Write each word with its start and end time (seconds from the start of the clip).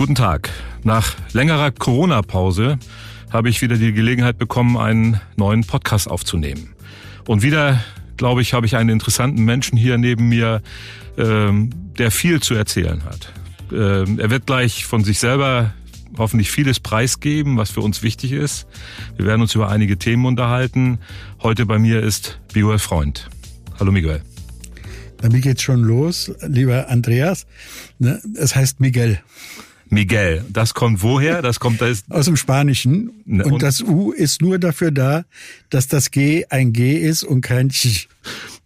Guten 0.00 0.14
Tag. 0.14 0.48
Nach 0.82 1.14
längerer 1.34 1.70
Corona-Pause 1.72 2.78
habe 3.30 3.50
ich 3.50 3.60
wieder 3.60 3.76
die 3.76 3.92
Gelegenheit 3.92 4.38
bekommen, 4.38 4.78
einen 4.78 5.20
neuen 5.36 5.62
Podcast 5.64 6.08
aufzunehmen. 6.08 6.70
Und 7.26 7.42
wieder, 7.42 7.84
glaube 8.16 8.40
ich, 8.40 8.54
habe 8.54 8.64
ich 8.64 8.76
einen 8.76 8.88
interessanten 8.88 9.44
Menschen 9.44 9.76
hier 9.76 9.98
neben 9.98 10.30
mir, 10.30 10.62
ähm, 11.18 11.68
der 11.98 12.10
viel 12.10 12.40
zu 12.40 12.54
erzählen 12.54 13.04
hat. 13.04 13.30
Ähm, 13.70 14.18
er 14.18 14.30
wird 14.30 14.46
gleich 14.46 14.86
von 14.86 15.04
sich 15.04 15.18
selber 15.18 15.74
hoffentlich 16.16 16.50
vieles 16.50 16.80
preisgeben, 16.80 17.58
was 17.58 17.70
für 17.70 17.82
uns 17.82 18.02
wichtig 18.02 18.32
ist. 18.32 18.66
Wir 19.18 19.26
werden 19.26 19.42
uns 19.42 19.54
über 19.54 19.68
einige 19.68 19.98
Themen 19.98 20.24
unterhalten. 20.24 20.98
Heute 21.42 21.66
bei 21.66 21.78
mir 21.78 22.02
ist 22.02 22.40
Miguel 22.54 22.78
Freund. 22.78 23.28
Hallo 23.78 23.92
Miguel. 23.92 24.22
Damit 25.18 25.42
geht's 25.42 25.60
schon 25.60 25.82
los, 25.82 26.32
lieber 26.40 26.88
Andreas. 26.88 27.46
Ne, 27.98 28.18
es 28.34 28.56
heißt 28.56 28.80
Miguel. 28.80 29.20
Miguel, 29.90 30.44
das 30.48 30.74
kommt 30.74 31.02
woher? 31.02 31.42
Das 31.42 31.60
kommt 31.60 31.80
das 31.80 32.04
aus 32.08 32.26
dem 32.26 32.36
Spanischen 32.36 33.10
ne, 33.24 33.44
und, 33.44 33.52
und, 33.54 33.62
das 33.62 33.82
U 33.82 34.12
ist 34.12 34.40
nur 34.40 34.58
dafür 34.58 34.90
da, 34.92 35.24
dass 35.68 35.88
das 35.88 36.10
G 36.10 36.46
ein 36.48 36.72
G 36.72 36.96
ist 36.96 37.24
und 37.24 37.40
kein 37.40 37.70
Ch. 37.70 38.08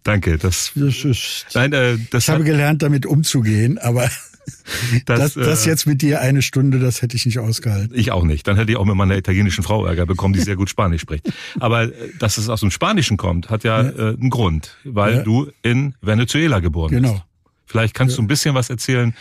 Danke, 0.03 0.37
das. 0.37 0.71
das 0.75 1.03
ist, 1.03 1.47
nein, 1.55 1.73
äh, 1.73 1.97
das 2.11 2.25
ich 2.25 2.29
habe 2.29 2.43
gelernt, 2.43 2.83
damit 2.83 3.07
umzugehen, 3.07 3.79
aber 3.79 4.03
das, 5.05 5.19
das, 5.19 5.33
das, 5.33 5.65
äh, 5.65 5.69
jetzt 5.69 5.87
mit 5.87 6.03
dir 6.03 6.21
eine 6.21 6.43
Stunde, 6.43 6.79
das 6.79 7.01
hätte 7.01 7.15
ich 7.15 7.25
nicht 7.25 7.39
ausgehalten. 7.39 7.97
Ich 7.97 8.11
auch 8.11 8.23
nicht. 8.23 8.47
Dann 8.47 8.55
hätte 8.55 8.71
ich 8.71 8.77
auch 8.77 8.85
mit 8.85 8.95
meiner 8.95 9.17
italienischen 9.17 9.63
Frau 9.63 9.85
Ärger 9.85 10.05
bekommen, 10.05 10.35
die 10.35 10.41
sehr 10.41 10.55
gut 10.55 10.69
Spanisch 10.69 11.01
spricht. 11.01 11.31
Aber 11.59 11.83
äh, 11.83 11.91
dass 12.19 12.37
es 12.37 12.49
aus 12.49 12.59
dem 12.59 12.69
Spanischen 12.69 13.17
kommt, 13.17 13.49
hat 13.49 13.63
ja, 13.63 13.81
ja. 13.81 13.89
Äh, 13.89 14.01
einen 14.13 14.29
Grund, 14.29 14.77
weil 14.83 15.15
ja. 15.15 15.21
du 15.23 15.51
in 15.63 15.95
Venezuela 16.01 16.59
geboren 16.59 16.91
genau. 16.91 17.13
bist. 17.13 17.23
Vielleicht 17.65 17.95
kannst 17.95 18.13
ja. 18.13 18.17
du 18.17 18.23
ein 18.23 18.27
bisschen 18.27 18.53
was 18.53 18.69
erzählen, 18.69 19.15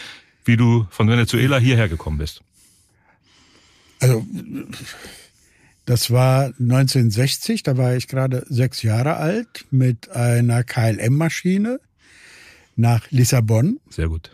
wie 0.45 0.57
du 0.57 0.87
von 0.91 1.09
Venezuela 1.09 1.59
hierher 1.59 1.89
gekommen 1.89 2.19
bist. 2.19 2.43
Also 4.01 4.27
das 5.87 6.11
war 6.11 6.47
1960, 6.47 7.63
da 7.63 7.77
war 7.77 7.95
ich 7.95 8.09
gerade 8.09 8.45
sechs 8.49 8.83
Jahre 8.83 9.17
alt 9.17 9.67
mit 9.71 10.11
einer 10.11 10.65
KLM-Maschine 10.65 11.81
nach 12.77 13.11
Lissabon. 13.11 13.81
Sehr 13.91 14.09
gut 14.09 14.31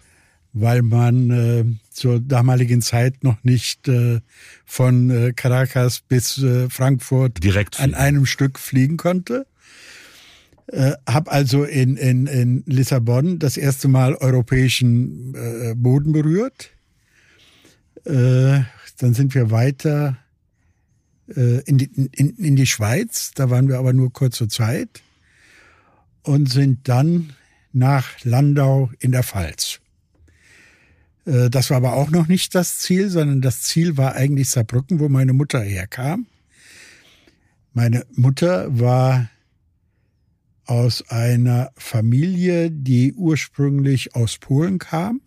weil 0.52 0.82
man 0.82 1.30
äh, 1.30 1.64
zur 1.90 2.20
damaligen 2.20 2.82
Zeit 2.82 3.22
noch 3.22 3.42
nicht 3.44 3.88
äh, 3.88 4.20
von 4.64 5.10
äh, 5.10 5.32
Caracas 5.32 6.00
bis 6.00 6.38
äh, 6.38 6.68
Frankfurt 6.68 7.42
Direkt 7.42 7.80
an 7.80 7.94
einem 7.94 8.26
Stück 8.26 8.58
fliegen 8.58 8.96
konnte. 8.96 9.46
Äh, 10.72 10.92
hab 11.04 11.32
also 11.32 11.64
in, 11.64 11.96
in, 11.96 12.28
in 12.28 12.62
Lissabon 12.66 13.40
das 13.40 13.56
erste 13.56 13.88
Mal 13.88 14.14
europäischen 14.14 15.34
äh, 15.34 15.74
Boden 15.74 16.12
berührt. 16.12 16.70
Äh, 18.04 18.60
dann 18.98 19.14
sind 19.14 19.34
wir 19.34 19.50
weiter 19.50 20.16
äh, 21.34 21.60
in, 21.62 21.78
die, 21.78 21.90
in, 22.12 22.36
in 22.36 22.54
die 22.54 22.66
Schweiz, 22.66 23.32
da 23.34 23.50
waren 23.50 23.66
wir 23.66 23.78
aber 23.78 23.92
nur 23.92 24.12
kurze 24.12 24.46
Zeit 24.46 25.02
und 26.22 26.48
sind 26.48 26.88
dann 26.88 27.32
nach 27.72 28.24
Landau 28.24 28.90
in 29.00 29.10
der 29.10 29.24
Pfalz. 29.24 29.80
Äh, 31.24 31.50
das 31.50 31.70
war 31.70 31.78
aber 31.78 31.94
auch 31.94 32.10
noch 32.10 32.28
nicht 32.28 32.54
das 32.54 32.78
Ziel, 32.78 33.10
sondern 33.10 33.40
das 33.40 33.62
Ziel 33.62 33.96
war 33.96 34.14
eigentlich 34.14 34.50
Saarbrücken, 34.50 35.00
wo 35.00 35.08
meine 35.08 35.32
Mutter 35.32 35.60
herkam. 35.60 36.26
Meine 37.72 38.06
Mutter 38.14 38.78
war 38.78 39.30
aus 40.70 41.02
einer 41.10 41.72
Familie, 41.76 42.70
die 42.70 43.12
ursprünglich 43.14 44.14
aus 44.14 44.38
Polen 44.38 44.78
kam. 44.78 45.20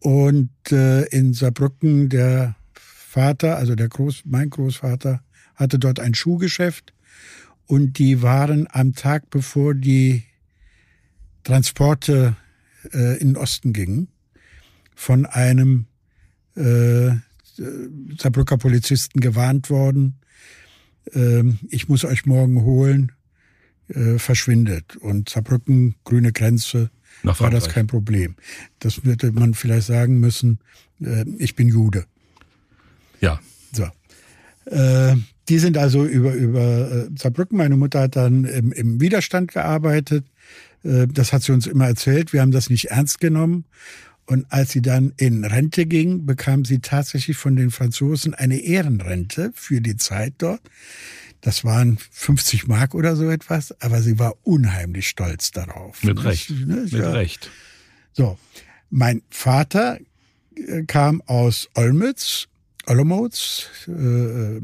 Und 0.00 0.50
äh, 0.72 1.04
in 1.08 1.34
Saarbrücken 1.34 2.08
der 2.08 2.56
Vater, 2.72 3.58
also 3.58 3.74
der 3.74 3.88
Groß, 3.88 4.22
mein 4.24 4.48
Großvater, 4.48 5.22
hatte 5.56 5.78
dort 5.78 6.00
ein 6.00 6.14
Schuhgeschäft. 6.14 6.94
Und 7.66 7.98
die 7.98 8.22
waren 8.22 8.66
am 8.70 8.94
Tag, 8.94 9.28
bevor 9.28 9.74
die 9.74 10.22
Transporte 11.44 12.34
äh, 12.94 13.18
in 13.18 13.34
den 13.34 13.36
Osten 13.36 13.74
gingen, 13.74 14.08
von 14.94 15.26
einem 15.26 15.84
äh, 16.56 17.10
Saarbrücker 18.18 18.56
Polizisten 18.56 19.20
gewarnt 19.20 19.68
worden, 19.68 20.14
äh, 21.12 21.42
ich 21.68 21.90
muss 21.90 22.06
euch 22.06 22.24
morgen 22.24 22.62
holen, 22.62 23.12
äh, 23.88 24.18
verschwindet. 24.18 24.96
Und 24.96 25.28
Saarbrücken, 25.28 25.94
grüne 26.04 26.32
Grenze, 26.32 26.90
war 27.22 27.50
das 27.50 27.68
kein 27.68 27.86
Problem. 27.86 28.36
Das 28.78 29.04
würde 29.04 29.32
man 29.32 29.54
vielleicht 29.54 29.86
sagen 29.86 30.20
müssen, 30.20 30.60
äh, 31.00 31.24
ich 31.38 31.56
bin 31.56 31.68
Jude. 31.68 32.04
Ja. 33.20 33.40
So. 33.72 33.84
Äh, 34.70 35.16
die 35.48 35.58
sind 35.58 35.78
also 35.78 36.04
über, 36.04 36.34
über 36.34 36.90
äh, 36.90 37.08
Saarbrücken. 37.16 37.56
Meine 37.56 37.76
Mutter 37.76 38.00
hat 38.02 38.16
dann 38.16 38.44
im, 38.44 38.72
im 38.72 39.00
Widerstand 39.00 39.52
gearbeitet. 39.52 40.26
Äh, 40.84 41.06
das 41.08 41.32
hat 41.32 41.42
sie 41.42 41.52
uns 41.52 41.66
immer 41.66 41.86
erzählt. 41.86 42.32
Wir 42.32 42.42
haben 42.42 42.52
das 42.52 42.70
nicht 42.70 42.86
ernst 42.86 43.20
genommen. 43.20 43.64
Und 44.26 44.44
als 44.50 44.72
sie 44.72 44.82
dann 44.82 45.14
in 45.16 45.44
Rente 45.44 45.86
ging, 45.86 46.26
bekam 46.26 46.66
sie 46.66 46.80
tatsächlich 46.80 47.38
von 47.38 47.56
den 47.56 47.70
Franzosen 47.70 48.34
eine 48.34 48.58
Ehrenrente 48.58 49.52
für 49.54 49.80
die 49.80 49.96
Zeit 49.96 50.34
dort. 50.38 50.60
Das 51.40 51.64
waren 51.64 51.98
50 52.10 52.66
Mark 52.66 52.94
oder 52.94 53.14
so 53.14 53.30
etwas, 53.30 53.80
aber 53.80 54.02
sie 54.02 54.18
war 54.18 54.34
unheimlich 54.42 55.08
stolz 55.08 55.50
darauf. 55.52 56.02
Mit 56.02 56.22
Recht. 56.24 56.50
Ne? 56.50 56.76
Mit 56.76 56.92
ja. 56.92 57.10
Recht. 57.10 57.50
So. 58.12 58.38
Mein 58.90 59.22
Vater 59.30 59.98
äh, 60.54 60.82
kam 60.84 61.22
aus 61.26 61.68
Olmütz, 61.74 62.48
Olomouc, 62.86 63.32
äh, 63.86 63.92
äh, 63.92 64.60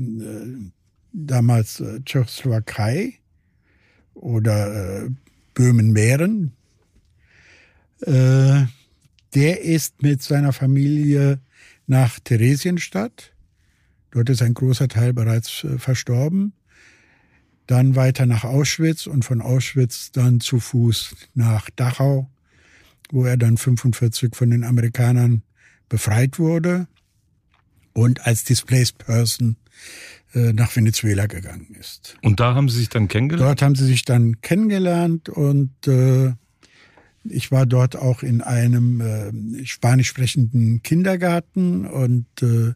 damals 1.12 1.80
äh, 1.80 2.00
Tschechoslowakei 2.04 3.14
oder 4.14 5.04
äh, 5.04 5.10
Böhmen-Mähren. 5.54 6.52
Äh, 8.00 8.64
der 9.34 9.60
ist 9.62 10.02
mit 10.02 10.22
seiner 10.22 10.52
Familie 10.52 11.40
nach 11.86 12.18
Theresienstadt. 12.20 13.32
Dort 14.10 14.30
ist 14.30 14.42
ein 14.42 14.54
großer 14.54 14.88
Teil 14.88 15.12
bereits 15.12 15.64
äh, 15.64 15.78
verstorben. 15.78 16.52
Dann 17.66 17.96
weiter 17.96 18.26
nach 18.26 18.44
Auschwitz 18.44 19.06
und 19.06 19.24
von 19.24 19.40
Auschwitz 19.40 20.12
dann 20.12 20.40
zu 20.40 20.60
Fuß 20.60 21.14
nach 21.34 21.70
Dachau, 21.70 22.30
wo 23.10 23.24
er 23.24 23.36
dann 23.36 23.56
45 23.56 24.34
von 24.34 24.50
den 24.50 24.64
Amerikanern 24.64 25.42
befreit 25.88 26.38
wurde 26.38 26.86
und 27.94 28.26
als 28.26 28.44
Displaced 28.44 28.98
Person 28.98 29.56
äh, 30.34 30.52
nach 30.52 30.74
Venezuela 30.74 31.26
gegangen 31.26 31.74
ist. 31.78 32.16
Und 32.22 32.40
da 32.40 32.54
haben 32.54 32.68
Sie 32.68 32.78
sich 32.78 32.88
dann 32.88 33.08
kennengelernt? 33.08 33.48
Dort 33.48 33.62
haben 33.62 33.74
sie 33.76 33.86
sich 33.86 34.04
dann 34.04 34.40
kennengelernt 34.40 35.28
und 35.28 35.86
äh, 35.86 36.32
ich 37.24 37.50
war 37.50 37.66
dort 37.66 37.96
auch 37.96 38.22
in 38.22 38.42
einem 38.42 39.00
äh, 39.00 39.64
spanisch 39.64 40.08
sprechenden 40.08 40.82
Kindergarten 40.82 41.86
und 41.86 42.26
äh, 42.42 42.74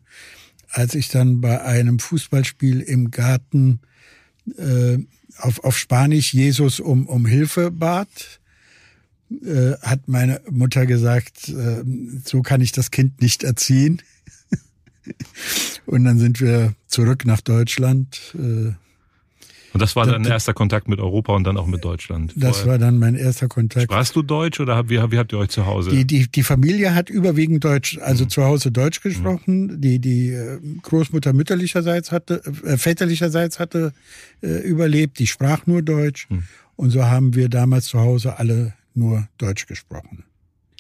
als 0.70 0.94
ich 0.94 1.09
dann 1.09 1.41
bei 1.41 1.62
einem 1.62 1.99
Fußballspiel 1.99 2.81
im 2.81 3.10
Garten 3.10 3.81
äh, 4.56 4.98
auf, 5.38 5.64
auf 5.64 5.78
Spanisch 5.78 6.34
Jesus 6.34 6.81
um, 6.81 7.06
um 7.06 7.26
Hilfe 7.26 7.70
bat, 7.70 8.41
äh, 9.31 9.72
hat 9.82 10.09
meine 10.09 10.41
Mutter 10.50 10.86
gesagt, 10.86 11.48
äh, 11.48 11.84
so 12.25 12.42
kann 12.42 12.60
ich 12.60 12.72
das 12.72 12.91
Kind 12.91 13.20
nicht 13.20 13.44
erziehen. 13.44 14.03
und 15.87 16.04
dann 16.04 16.19
sind 16.19 16.41
wir 16.41 16.75
zurück 16.87 17.25
nach 17.25 17.41
Deutschland. 17.41 18.34
Äh, 18.34 18.72
und 19.78 19.82
das 19.82 19.94
war 19.94 20.06
dein 20.06 20.24
erster 20.24 20.54
Kontakt 20.54 20.88
mit 20.88 20.98
Europa 20.98 21.32
und 21.34 21.44
dann 21.44 21.56
auch 21.56 21.68
mit 21.68 21.84
Deutschland? 21.84 22.32
Das 22.34 22.58
vorher. 22.58 22.72
war 22.72 22.78
dann 22.78 22.98
mein 22.98 23.14
erster 23.14 23.46
Kontakt. 23.46 23.84
Sprachst 23.84 24.16
du 24.16 24.22
Deutsch 24.22 24.58
oder 24.58 24.88
wie, 24.88 24.98
wie 25.12 25.19
habt 25.19 25.32
ihr 25.32 25.38
euch 25.38 25.50
zu 25.50 25.66
Hause? 25.66 25.90
Die, 25.90 26.04
die, 26.04 26.26
die 26.26 26.42
Familie 26.42 26.96
hat 26.96 27.10
überwiegend 27.10 27.62
Deutsch, 27.62 27.96
also 27.98 28.25
mhm. 28.25 28.28
zu 28.30 28.42
Hause 28.42 28.72
Deutsch 28.72 29.00
gesprochen. 29.02 29.66
Mhm. 29.66 29.80
Die, 29.80 30.00
die 30.00 30.30
äh, 30.30 30.58
Großmutter 30.82 31.32
mütterlicherseits 31.32 32.10
hatte, 32.10 32.42
äh, 32.64 32.76
väterlicherseits 32.76 33.60
hatte 33.60 33.92
äh, 34.42 34.48
überlebt, 34.48 35.20
die 35.20 35.28
sprach 35.28 35.66
nur 35.66 35.82
Deutsch. 35.82 36.26
Mhm. 36.28 36.42
Und 36.74 36.90
so 36.90 37.04
haben 37.04 37.36
wir 37.36 37.48
damals 37.48 37.86
zu 37.86 38.00
Hause 38.00 38.36
alle 38.36 38.74
nur 38.94 39.28
Deutsch 39.38 39.66
gesprochen. 39.66 40.24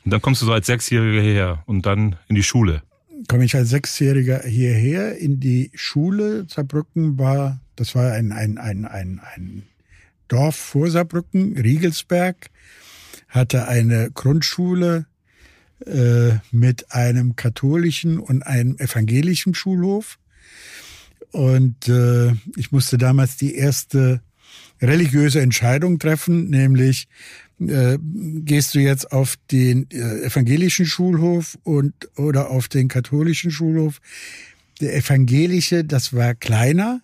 Und 0.04 0.10
dann 0.10 0.20
kommst 0.20 0.42
du 0.42 0.46
so 0.46 0.52
als 0.52 0.66
Sechsjähriger 0.66 1.22
hierher 1.22 1.62
und 1.66 1.86
dann 1.86 2.16
in 2.26 2.34
die 2.34 2.42
Schule 2.42 2.82
komme 3.26 3.44
ich 3.44 3.56
als 3.56 3.70
Sechsjähriger 3.70 4.42
hierher 4.44 5.18
in 5.18 5.40
die 5.40 5.70
Schule. 5.74 6.46
Saarbrücken 6.48 7.18
war, 7.18 7.60
das 7.78 7.94
war 7.94 8.12
ein, 8.12 8.32
ein, 8.32 8.58
ein, 8.58 8.84
ein, 8.84 9.20
ein 9.34 9.62
Dorf 10.26 10.56
vor 10.56 10.90
Saarbrücken, 10.90 11.56
Riegelsberg, 11.56 12.50
hatte 13.28 13.68
eine 13.68 14.10
Grundschule 14.10 15.06
äh, 15.86 16.32
mit 16.50 16.92
einem 16.92 17.36
katholischen 17.36 18.18
und 18.18 18.42
einem 18.42 18.76
evangelischen 18.78 19.54
Schulhof. 19.54 20.18
Und 21.30 21.88
äh, 21.88 22.32
ich 22.56 22.72
musste 22.72 22.98
damals 22.98 23.36
die 23.36 23.54
erste 23.54 24.22
religiöse 24.80 25.40
Entscheidung 25.40 25.98
treffen, 25.98 26.50
nämlich 26.50 27.06
äh, 27.60 27.98
gehst 28.00 28.74
du 28.74 28.80
jetzt 28.80 29.12
auf 29.12 29.36
den 29.50 29.90
äh, 29.90 30.24
evangelischen 30.24 30.86
Schulhof 30.86 31.58
und 31.64 31.92
oder 32.16 32.50
auf 32.50 32.68
den 32.68 32.88
katholischen 32.88 33.50
Schulhof. 33.50 34.00
Der 34.80 34.96
evangelische, 34.96 35.84
das 35.84 36.12
war 36.12 36.34
kleiner, 36.34 37.02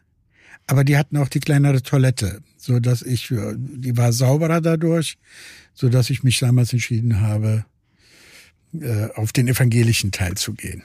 aber 0.66 0.84
die 0.84 0.96
hatten 0.96 1.16
auch 1.16 1.28
die 1.28 1.40
kleinere 1.40 1.82
Toilette, 1.82 2.42
so 2.56 2.80
dass 2.80 3.02
ich, 3.02 3.30
äh, 3.30 3.54
die 3.56 3.96
war 3.96 4.12
sauberer 4.12 4.60
dadurch, 4.60 5.18
so 5.74 5.88
dass 5.88 6.10
ich 6.10 6.22
mich 6.22 6.38
damals 6.38 6.72
entschieden 6.72 7.20
habe, 7.20 7.64
äh, 8.80 9.08
auf 9.14 9.32
den 9.32 9.48
evangelischen 9.48 10.10
Teil 10.10 10.36
zu 10.36 10.54
gehen. 10.54 10.82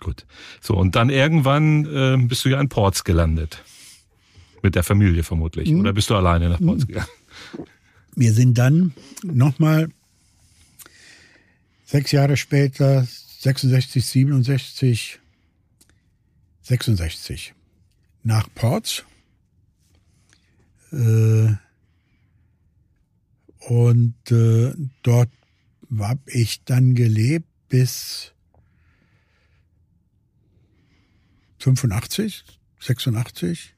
Gut. 0.00 0.26
So, 0.60 0.74
und 0.74 0.96
dann 0.96 1.10
irgendwann 1.10 1.84
äh, 1.84 2.16
bist 2.26 2.44
du 2.44 2.48
ja 2.48 2.60
in 2.60 2.68
Ports 2.68 3.04
gelandet. 3.04 3.62
Mit 4.62 4.74
der 4.74 4.82
Familie 4.82 5.22
vermutlich. 5.22 5.70
Mhm. 5.70 5.80
Oder 5.80 5.92
bist 5.92 6.10
du 6.10 6.16
alleine 6.16 6.48
nach 6.48 6.60
Ports 6.60 6.84
mhm. 6.84 6.88
gegangen? 6.88 7.08
Wir 8.14 8.32
sind 8.32 8.58
dann 8.58 8.92
nochmal 9.22 9.88
sechs 11.84 12.12
Jahre 12.12 12.36
später, 12.36 13.06
66, 13.40 14.04
67, 14.04 15.18
66, 16.62 17.54
nach 18.22 18.48
Ports. 18.54 19.04
Äh, 20.92 21.54
und 23.58 24.14
äh, 24.30 24.72
dort 25.02 25.30
habe 25.98 26.20
ich 26.26 26.64
dann 26.64 26.94
gelebt 26.94 27.46
bis 27.68 28.32
85, 31.58 32.44
86, 32.80 33.74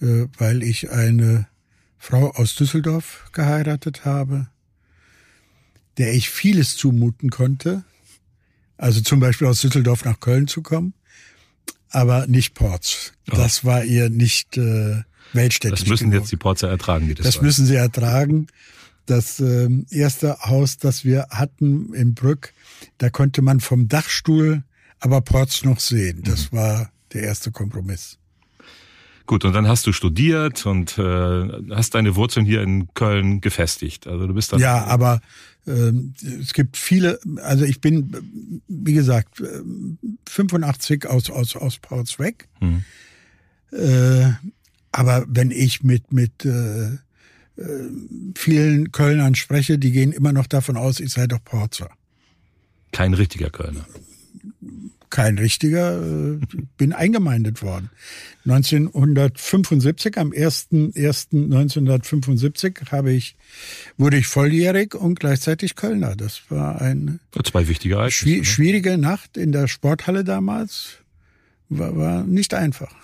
äh, 0.00 0.26
weil 0.38 0.62
ich 0.62 0.90
eine 0.90 1.46
Frau 1.98 2.30
aus 2.30 2.56
Düsseldorf 2.56 3.30
geheiratet 3.32 4.04
habe, 4.04 4.48
der 5.98 6.14
ich 6.14 6.30
vieles 6.30 6.76
zumuten 6.76 7.30
konnte. 7.30 7.84
Also 8.76 9.00
zum 9.02 9.20
Beispiel 9.20 9.46
aus 9.46 9.60
Düsseldorf 9.60 10.04
nach 10.04 10.18
Köln 10.18 10.48
zu 10.48 10.62
kommen, 10.62 10.94
aber 11.92 12.26
nicht 12.26 12.54
Ports. 12.54 13.12
Oh. 13.30 13.36
Das 13.36 13.64
war 13.64 13.84
ihr 13.84 14.10
nicht 14.10 14.56
äh, 14.56 15.02
weltstädtisch. 15.32 15.80
Das 15.80 15.88
müssen 15.88 16.10
genug. 16.10 16.22
jetzt 16.24 16.32
die 16.32 16.36
Porzer 16.36 16.68
ertragen, 16.68 17.08
wie 17.08 17.14
das 17.14 17.26
Das 17.26 17.36
war. 17.36 17.44
müssen 17.44 17.66
sie 17.66 17.76
ertragen. 17.76 18.48
Das 19.06 19.40
äh, 19.40 19.68
erste 19.90 20.38
Haus, 20.40 20.78
das 20.78 21.04
wir 21.04 21.26
hatten 21.30 21.92
in 21.92 22.14
Brück, 22.14 22.52
da 22.98 23.10
konnte 23.10 23.42
man 23.42 23.60
vom 23.60 23.88
Dachstuhl 23.88 24.62
aber 25.02 25.20
Ports 25.20 25.64
noch 25.64 25.80
sehen. 25.80 26.22
Das 26.22 26.52
mhm. 26.52 26.56
war 26.56 26.92
der 27.12 27.24
erste 27.24 27.50
Kompromiss. 27.50 28.18
Gut, 29.26 29.44
und 29.44 29.52
dann 29.52 29.68
hast 29.68 29.86
du 29.86 29.92
studiert 29.92 30.66
und 30.66 30.98
äh, 30.98 31.48
hast 31.70 31.94
deine 31.94 32.16
Wurzeln 32.16 32.44
hier 32.44 32.62
in 32.62 32.92
Köln 32.94 33.40
gefestigt. 33.40 34.06
Also 34.06 34.26
du 34.26 34.34
bist 34.34 34.52
dann 34.52 34.60
ja, 34.60 34.84
aber 34.84 35.20
äh, 35.66 35.92
es 36.40 36.52
gibt 36.52 36.76
viele. 36.76 37.20
Also 37.42 37.64
ich 37.64 37.80
bin, 37.80 38.62
wie 38.68 38.94
gesagt, 38.94 39.42
85 40.28 41.06
aus 41.06 41.30
aus 41.30 41.56
aus 41.56 41.78
Ports 41.78 42.18
weg. 42.18 42.48
Mhm. 42.60 42.84
Äh, 43.72 44.32
aber 44.90 45.24
wenn 45.28 45.50
ich 45.50 45.82
mit 45.82 46.12
mit 46.12 46.44
äh, 46.44 46.98
äh, 47.56 47.90
vielen 48.36 48.92
Kölnern 48.92 49.34
spreche, 49.34 49.78
die 49.78 49.92
gehen 49.92 50.12
immer 50.12 50.32
noch 50.32 50.46
davon 50.46 50.76
aus, 50.76 51.00
ich 51.00 51.10
sei 51.10 51.26
doch 51.26 51.42
Porzer. 51.44 51.90
Kein 52.92 53.14
richtiger 53.14 53.50
Kölner. 53.50 53.86
Kein 55.12 55.36
richtiger, 55.36 56.00
äh, 56.00 56.38
bin 56.78 56.94
eingemeindet 56.94 57.62
worden. 57.62 57.90
1975, 58.46 60.16
am 60.16 60.30
1.1.1975 60.30 62.90
habe 62.90 63.12
ich, 63.12 63.36
wurde 63.98 64.16
ich 64.16 64.26
volljährig 64.26 64.94
und 64.94 65.20
gleichzeitig 65.20 65.76
Kölner. 65.76 66.16
Das 66.16 66.40
war 66.48 66.80
eine 66.80 67.18
Zwei 67.44 67.68
wichtige 67.68 67.96
Ereignisse, 67.96 68.20
schwi 68.20 68.38
ne? 68.38 68.44
schwierige 68.46 68.96
Nacht 68.96 69.36
in 69.36 69.52
der 69.52 69.68
Sporthalle 69.68 70.24
damals. 70.24 71.00
War, 71.68 71.94
war 71.94 72.24
nicht 72.24 72.54
einfach. 72.54 72.94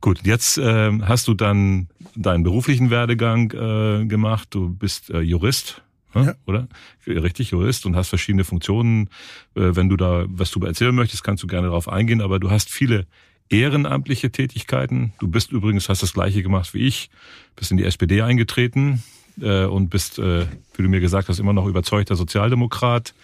Gut, 0.00 0.22
jetzt 0.24 0.58
äh, 0.58 0.90
hast 1.02 1.28
du 1.28 1.34
dann 1.34 1.86
deinen 2.16 2.42
beruflichen 2.42 2.90
Werdegang 2.90 3.52
äh, 3.52 4.04
gemacht. 4.06 4.48
Du 4.50 4.68
bist 4.68 5.10
äh, 5.10 5.20
Jurist, 5.20 5.84
ne? 6.14 6.26
ja. 6.26 6.34
oder? 6.46 6.68
Richtig 7.06 7.50
Jurist 7.50 7.86
und 7.86 7.96
hast 7.96 8.08
verschiedene 8.08 8.44
Funktionen. 8.44 9.08
Äh, 9.54 9.76
wenn 9.76 9.88
du 9.88 9.96
da, 9.96 10.24
was 10.28 10.50
du 10.50 10.60
erzählen 10.60 10.94
möchtest, 10.94 11.24
kannst 11.24 11.42
du 11.42 11.46
gerne 11.46 11.68
darauf 11.68 11.88
eingehen. 11.88 12.20
Aber 12.20 12.38
du 12.38 12.50
hast 12.50 12.70
viele 12.70 13.06
ehrenamtliche 13.48 14.30
Tätigkeiten. 14.30 15.12
Du 15.18 15.28
bist 15.28 15.52
übrigens, 15.52 15.88
hast 15.88 16.02
das 16.02 16.14
gleiche 16.14 16.42
gemacht 16.42 16.74
wie 16.74 16.86
ich, 16.86 17.10
bist 17.56 17.70
in 17.70 17.76
die 17.76 17.84
SPD 17.84 18.22
eingetreten 18.22 19.02
äh, 19.40 19.64
und 19.64 19.90
bist, 19.90 20.18
äh, 20.18 20.46
wie 20.74 20.82
du 20.82 20.88
mir 20.88 21.00
gesagt 21.00 21.28
hast, 21.28 21.38
immer 21.38 21.52
noch 21.52 21.66
überzeugter 21.66 22.16
Sozialdemokrat. 22.16 23.14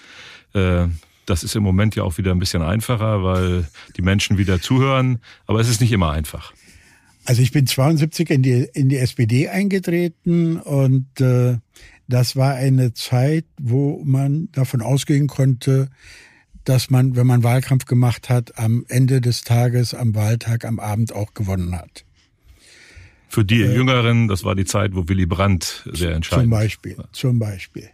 Äh, 0.52 0.86
das 1.26 1.44
ist 1.44 1.54
im 1.54 1.62
Moment 1.62 1.94
ja 1.94 2.02
auch 2.02 2.18
wieder 2.18 2.32
ein 2.32 2.38
bisschen 2.38 2.62
einfacher, 2.62 3.22
weil 3.22 3.68
die 3.96 4.02
Menschen 4.02 4.36
wieder 4.36 4.60
zuhören. 4.60 5.20
Aber 5.46 5.60
es 5.60 5.68
ist 5.68 5.80
nicht 5.80 5.92
immer 5.92 6.10
einfach. 6.10 6.52
Also 7.24 7.42
ich 7.42 7.52
bin 7.52 7.66
72 7.66 8.30
in 8.30 8.42
die, 8.42 8.68
in 8.72 8.88
die 8.88 8.96
SPD 8.96 9.48
eingetreten 9.48 10.56
und 10.56 11.20
äh, 11.20 11.58
das 12.10 12.36
war 12.36 12.54
eine 12.54 12.92
Zeit, 12.92 13.46
wo 13.58 14.02
man 14.04 14.48
davon 14.52 14.82
ausgehen 14.82 15.26
konnte, 15.26 15.88
dass 16.64 16.90
man, 16.90 17.16
wenn 17.16 17.26
man 17.26 17.42
Wahlkampf 17.42 17.86
gemacht 17.86 18.28
hat, 18.28 18.58
am 18.58 18.84
Ende 18.88 19.20
des 19.20 19.42
Tages, 19.42 19.94
am 19.94 20.14
Wahltag, 20.14 20.64
am 20.64 20.78
Abend 20.78 21.12
auch 21.12 21.34
gewonnen 21.34 21.74
hat. 21.74 22.04
Für 23.28 23.44
die 23.44 23.62
äh, 23.62 23.74
Jüngeren, 23.74 24.28
das 24.28 24.44
war 24.44 24.54
die 24.54 24.64
Zeit, 24.64 24.94
wo 24.94 25.08
Willy 25.08 25.26
Brandt 25.26 25.88
sehr 25.92 26.12
entscheidend 26.12 26.44
Zum 26.44 26.50
Beispiel, 26.50 26.98
war. 26.98 27.12
zum 27.12 27.38
Beispiel. 27.38 27.88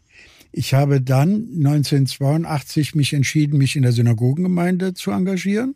Ich 0.51 0.75
habe 0.75 1.01
dann 1.01 1.49
1982 1.57 2.95
mich 2.95 3.13
entschieden, 3.13 3.59
mich 3.59 3.77
in 3.77 3.83
der 3.83 3.93
Synagogengemeinde 3.93 4.95
zu 4.95 5.11
engagieren. 5.11 5.75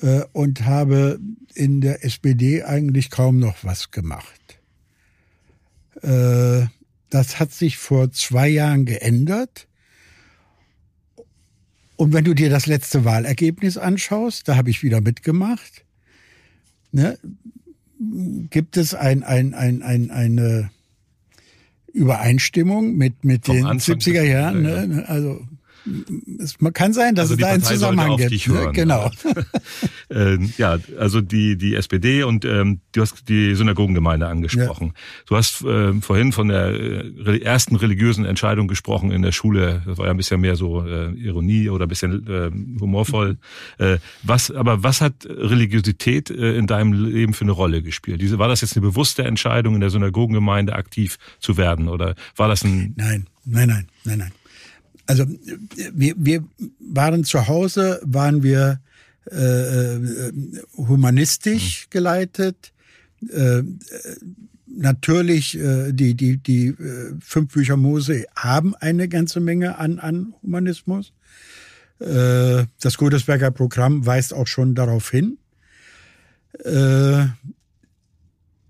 Äh, 0.00 0.22
und 0.32 0.64
habe 0.64 1.20
in 1.54 1.80
der 1.80 2.04
SPD 2.04 2.64
eigentlich 2.64 3.10
kaum 3.10 3.38
noch 3.38 3.62
was 3.62 3.90
gemacht. 3.90 4.58
Äh, 6.02 6.66
das 7.14 7.38
hat 7.38 7.52
sich 7.52 7.78
vor 7.78 8.10
zwei 8.10 8.48
Jahren 8.48 8.86
geändert. 8.86 9.68
Und 11.94 12.12
wenn 12.12 12.24
du 12.24 12.34
dir 12.34 12.50
das 12.50 12.66
letzte 12.66 13.04
Wahlergebnis 13.04 13.78
anschaust, 13.78 14.48
da 14.48 14.56
habe 14.56 14.70
ich 14.70 14.82
wieder 14.82 15.00
mitgemacht, 15.00 15.84
ne, 16.90 17.16
gibt 18.50 18.76
es 18.76 18.94
ein, 18.94 19.22
ein, 19.22 19.54
ein, 19.54 19.82
ein, 19.82 20.10
eine 20.10 20.70
Übereinstimmung 21.92 22.96
mit, 22.96 23.24
mit 23.24 23.46
den 23.46 23.64
Anfang 23.64 23.98
70er 23.98 24.22
Jahren. 24.24 24.62
Ne? 24.62 25.04
Also 25.06 25.46
es 26.38 26.56
kann 26.72 26.92
sein, 26.92 27.14
dass 27.14 27.30
also 27.30 27.34
es 27.34 27.40
da 27.40 27.48
einen 27.48 27.62
Zusammenhang 27.62 28.16
gibt. 28.16 28.48
Ne? 28.48 28.70
Genau. 28.72 29.10
äh, 30.10 30.38
ja, 30.56 30.78
also 30.98 31.20
die, 31.20 31.56
die 31.56 31.74
SPD 31.74 32.22
und 32.22 32.44
ähm, 32.44 32.80
du 32.92 33.02
hast 33.02 33.28
die 33.28 33.54
Synagogengemeinde 33.54 34.26
angesprochen. 34.26 34.92
Ja. 34.94 35.24
Du 35.28 35.36
hast 35.36 35.62
äh, 35.62 35.92
vorhin 36.00 36.32
von 36.32 36.48
der 36.48 36.68
äh, 36.68 37.40
ersten 37.42 37.76
religiösen 37.76 38.24
Entscheidung 38.24 38.68
gesprochen 38.68 39.10
in 39.10 39.22
der 39.22 39.32
Schule. 39.32 39.82
Das 39.86 39.98
war 39.98 40.06
ja 40.06 40.12
ein 40.12 40.16
bisschen 40.16 40.40
mehr 40.40 40.56
so 40.56 40.86
äh, 40.86 41.10
Ironie 41.12 41.68
oder 41.68 41.86
ein 41.86 41.88
bisschen 41.88 42.26
äh, 42.26 42.50
humorvoll. 42.80 43.36
Äh, 43.78 43.98
was, 44.22 44.50
aber 44.50 44.82
was 44.82 45.00
hat 45.00 45.26
Religiosität 45.26 46.30
äh, 46.30 46.56
in 46.56 46.66
deinem 46.66 46.92
Leben 46.92 47.34
für 47.34 47.44
eine 47.44 47.52
Rolle 47.52 47.82
gespielt? 47.82 48.20
Diese, 48.20 48.38
war 48.38 48.48
das 48.48 48.62
jetzt 48.62 48.76
eine 48.76 48.86
bewusste 48.86 49.24
Entscheidung, 49.24 49.74
in 49.74 49.80
der 49.80 49.90
Synagogengemeinde 49.90 50.74
aktiv 50.74 51.18
zu 51.40 51.56
werden? 51.56 51.88
Oder 51.88 52.14
war 52.36 52.48
das 52.48 52.64
ein... 52.64 52.94
Nein, 52.96 53.26
nein, 53.44 53.68
nein, 53.68 53.86
nein, 54.04 54.18
nein 54.18 54.32
also 55.06 55.26
wir, 55.92 56.14
wir 56.16 56.44
waren 56.80 57.24
zu 57.24 57.46
Hause, 57.46 58.00
waren 58.04 58.42
wir 58.42 58.80
äh, 59.30 59.96
äh 59.96 60.32
humanistisch 60.76 61.86
mhm. 61.86 61.90
geleitet. 61.90 62.72
Äh, 63.30 63.62
natürlich, 64.66 65.58
äh, 65.58 65.92
die, 65.92 66.14
die, 66.14 66.38
die 66.38 66.68
äh, 66.68 67.14
fünf 67.20 67.52
Bücher 67.52 67.76
Mose 67.76 68.26
haben 68.36 68.74
eine 68.76 69.08
ganze 69.08 69.40
Menge 69.40 69.78
an, 69.78 69.98
an 69.98 70.34
Humanismus. 70.42 71.12
Äh, 72.00 72.64
das 72.80 72.96
Godesberger 72.96 73.50
Programm 73.50 74.06
weist 74.06 74.34
auch 74.34 74.46
schon 74.46 74.74
darauf 74.74 75.10
hin. 75.10 75.38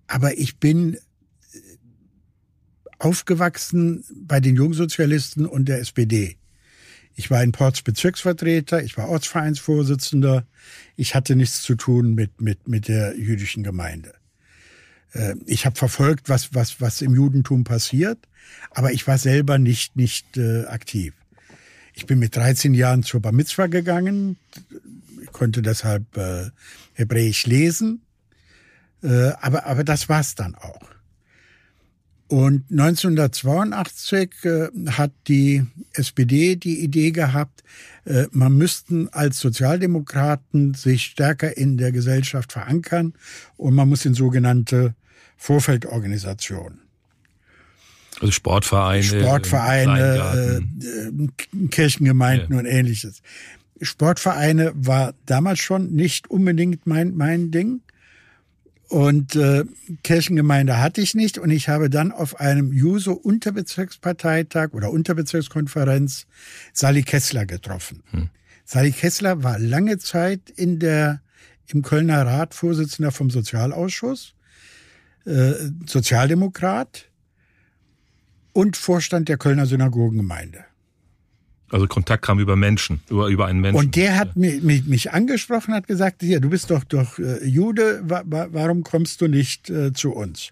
Aber 0.06 0.38
ich 0.38 0.56
bin 0.56 0.96
aufgewachsen 3.04 4.04
bei 4.14 4.40
den 4.40 4.56
Jungsozialisten 4.56 5.46
und 5.46 5.68
der 5.68 5.80
SPD. 5.80 6.36
Ich 7.14 7.30
war 7.30 7.42
in 7.42 7.52
Ports 7.52 7.82
Bezirksvertreter, 7.82 8.82
ich 8.82 8.96
war 8.96 9.08
Ortsvereinsvorsitzender. 9.08 10.46
Ich 10.96 11.14
hatte 11.14 11.36
nichts 11.36 11.62
zu 11.62 11.74
tun 11.76 12.14
mit, 12.14 12.40
mit, 12.40 12.66
mit 12.66 12.88
der 12.88 13.16
jüdischen 13.16 13.62
Gemeinde. 13.62 14.14
Äh, 15.12 15.34
ich 15.46 15.66
habe 15.66 15.76
verfolgt, 15.76 16.28
was, 16.28 16.54
was, 16.54 16.80
was 16.80 17.02
im 17.02 17.14
Judentum 17.14 17.62
passiert, 17.62 18.18
aber 18.70 18.92
ich 18.92 19.06
war 19.06 19.18
selber 19.18 19.58
nicht, 19.58 19.96
nicht 19.96 20.36
äh, 20.36 20.64
aktiv. 20.64 21.14
Ich 21.92 22.06
bin 22.06 22.18
mit 22.18 22.34
13 22.34 22.74
Jahren 22.74 23.04
zur 23.04 23.20
Bar 23.20 23.32
Mitzvah 23.32 23.68
gegangen, 23.68 24.36
ich 25.22 25.30
konnte 25.30 25.62
deshalb 25.62 26.16
äh, 26.16 26.50
Hebräisch 26.94 27.46
lesen 27.46 28.00
Äh, 29.02 29.32
aber, 29.40 29.66
aber 29.66 29.84
das 29.84 30.08
war's 30.08 30.34
dann 30.34 30.54
auch. 30.54 30.93
Und 32.28 32.70
1982 32.70 34.30
äh, 34.44 34.68
hat 34.90 35.12
die 35.28 35.64
SPD 35.92 36.56
die 36.56 36.80
Idee 36.80 37.10
gehabt, 37.10 37.62
äh, 38.06 38.26
man 38.32 38.56
müssten 38.56 39.08
als 39.10 39.38
Sozialdemokraten 39.40 40.74
sich 40.74 41.04
stärker 41.04 41.56
in 41.56 41.76
der 41.76 41.92
Gesellschaft 41.92 42.52
verankern 42.52 43.12
und 43.56 43.74
man 43.74 43.88
muss 43.88 44.04
in 44.04 44.14
sogenannte 44.14 44.94
Vorfeldorganisationen. 45.36 46.80
Also 48.20 48.30
Sportvereine. 48.30 49.02
Sportvereine, 49.02 50.62
äh, 50.80 51.66
Kirchengemeinden 51.68 52.52
ja. 52.52 52.58
und 52.58 52.66
ähnliches. 52.66 53.22
Sportvereine 53.82 54.72
war 54.74 55.14
damals 55.26 55.58
schon 55.58 55.92
nicht 55.92 56.30
unbedingt 56.30 56.86
mein, 56.86 57.16
mein 57.16 57.50
Ding. 57.50 57.82
Und 58.94 59.34
äh, 59.34 59.64
Kirchengemeinde 60.04 60.80
hatte 60.80 61.00
ich 61.00 61.16
nicht. 61.16 61.38
Und 61.38 61.50
ich 61.50 61.68
habe 61.68 61.90
dann 61.90 62.12
auf 62.12 62.38
einem 62.38 62.72
Juso-Unterbezirksparteitag 62.72 64.72
oder 64.72 64.92
Unterbezirkskonferenz 64.92 66.28
Sally 66.72 67.02
Kessler 67.02 67.44
getroffen. 67.44 68.04
Hm. 68.12 68.30
Sally 68.64 68.92
Kessler 68.92 69.42
war 69.42 69.58
lange 69.58 69.98
Zeit 69.98 70.48
in 70.48 70.78
der, 70.78 71.22
im 71.66 71.82
Kölner 71.82 72.24
Rat 72.24 72.54
Vorsitzender 72.54 73.10
vom 73.10 73.30
Sozialausschuss, 73.30 74.36
äh, 75.26 75.54
Sozialdemokrat 75.86 77.10
und 78.52 78.76
Vorstand 78.76 79.28
der 79.28 79.38
Kölner 79.38 79.66
Synagogengemeinde. 79.66 80.66
Also 81.70 81.86
Kontakt 81.86 82.24
kam 82.24 82.38
über 82.38 82.56
Menschen, 82.56 83.00
über, 83.10 83.28
über 83.28 83.46
einen 83.46 83.60
Menschen. 83.60 83.78
Und 83.78 83.96
der 83.96 84.16
hat 84.16 84.36
mich, 84.36 84.62
mich, 84.62 84.84
mich 84.84 85.12
angesprochen, 85.12 85.74
hat 85.74 85.86
gesagt, 85.86 86.22
ja, 86.22 86.38
du 86.38 86.50
bist 86.50 86.70
doch 86.70 86.84
doch 86.84 87.18
äh, 87.18 87.44
Jude, 87.44 88.02
wa, 88.04 88.22
wa, 88.26 88.48
warum 88.50 88.84
kommst 88.84 89.20
du 89.20 89.28
nicht 89.28 89.70
äh, 89.70 89.92
zu 89.92 90.12
uns? 90.12 90.50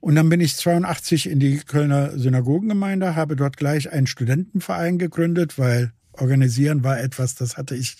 Und 0.00 0.14
dann 0.14 0.28
bin 0.28 0.40
ich 0.40 0.56
82 0.56 1.30
in 1.30 1.40
die 1.40 1.58
Kölner 1.58 2.18
Synagogengemeinde, 2.18 3.16
habe 3.16 3.36
dort 3.36 3.56
gleich 3.56 3.90
einen 3.90 4.06
Studentenverein 4.06 4.98
gegründet, 4.98 5.58
weil 5.58 5.92
organisieren 6.12 6.84
war 6.84 7.00
etwas, 7.00 7.34
das 7.34 7.56
hatte 7.56 7.74
ich 7.74 7.96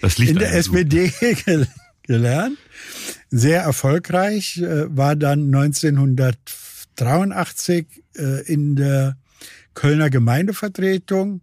in 0.18 0.38
der 0.38 0.54
SPD 0.54 1.12
gelernt. 2.02 2.56
Sehr 3.30 3.62
erfolgreich, 3.62 4.56
äh, 4.58 4.96
war 4.96 5.16
dann 5.16 5.54
1983 5.54 7.86
äh, 8.16 8.42
in 8.50 8.76
der 8.76 9.18
Kölner 9.74 10.10
Gemeindevertretung. 10.10 11.42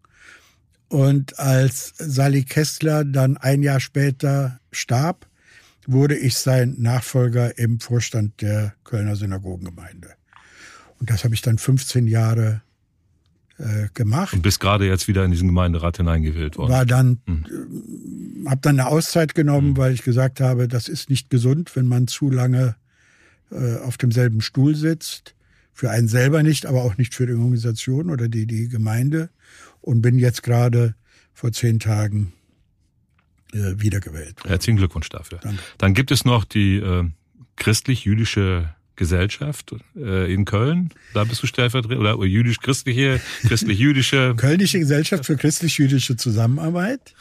Und 0.87 1.39
als 1.39 1.93
Sally 1.97 2.43
Kessler 2.43 3.03
dann 3.03 3.37
ein 3.37 3.63
Jahr 3.63 3.79
später 3.79 4.59
starb, 4.71 5.27
wurde 5.87 6.15
ich 6.15 6.35
sein 6.35 6.75
Nachfolger 6.77 7.57
im 7.57 7.79
Vorstand 7.79 8.41
der 8.41 8.73
Kölner 8.83 9.15
Synagogengemeinde. 9.15 10.09
Und 10.99 11.09
das 11.09 11.23
habe 11.23 11.33
ich 11.33 11.41
dann 11.41 11.57
15 11.57 12.07
Jahre 12.07 12.61
äh, 13.57 13.87
gemacht. 13.93 14.33
Und 14.33 14.41
bist 14.41 14.59
gerade 14.59 14.87
jetzt 14.87 15.07
wieder 15.07 15.23
in 15.23 15.31
diesen 15.31 15.47
Gemeinderat 15.47 15.97
hineingewählt 15.97 16.57
worden. 16.57 16.71
War 16.71 16.85
dann, 16.85 17.21
mhm. 17.25 17.45
äh, 18.45 18.49
habe 18.49 18.61
dann 18.61 18.79
eine 18.79 18.89
Auszeit 18.89 19.35
genommen, 19.35 19.71
mhm. 19.71 19.77
weil 19.77 19.93
ich 19.93 20.03
gesagt 20.03 20.41
habe, 20.41 20.67
das 20.67 20.87
ist 20.87 21.09
nicht 21.09 21.29
gesund, 21.29 21.75
wenn 21.75 21.87
man 21.87 22.07
zu 22.07 22.29
lange 22.29 22.75
äh, 23.51 23.77
auf 23.77 23.97
demselben 23.97 24.41
Stuhl 24.41 24.75
sitzt. 24.75 25.34
Für 25.77 25.91
einen 25.91 26.07
selber 26.07 26.41
nicht, 26.41 26.65
aber 26.65 26.83
auch 26.83 26.97
nicht 26.97 27.13
für 27.13 27.27
die 27.27 27.33
Organisation 27.33 28.09
oder 28.09 28.29
die, 28.29 28.47
die 28.47 28.69
Gemeinde. 28.69 29.29
Und 29.81 30.01
bin 30.01 30.17
jetzt 30.17 30.41
gerade 30.41 30.95
vor 31.33 31.51
zehn 31.51 31.79
Tagen 31.79 32.31
äh, 33.51 33.73
wiedergewählt. 33.75 34.37
Herzlichen 34.45 34.77
Glückwunsch 34.77 35.09
dafür. 35.09 35.39
Danke. 35.43 35.61
Dann 35.77 35.93
gibt 35.93 36.11
es 36.11 36.23
noch 36.23 36.45
die 36.45 36.77
äh, 36.77 37.03
christlich-jüdische 37.57 38.73
Gesellschaft 38.95 39.75
äh, 39.97 40.33
in 40.33 40.45
Köln. 40.45 40.91
Da 41.13 41.25
bist 41.25 41.43
du 41.43 41.47
Stellvertreter 41.47 42.17
oder 42.17 42.25
jüdisch-christliche, 42.25 43.19
christlich-jüdische. 43.41 44.35
Kölnische 44.37 44.79
Gesellschaft 44.79 45.25
für 45.25 45.35
christlich-jüdische 45.35 46.15
Zusammenarbeit. 46.15 47.13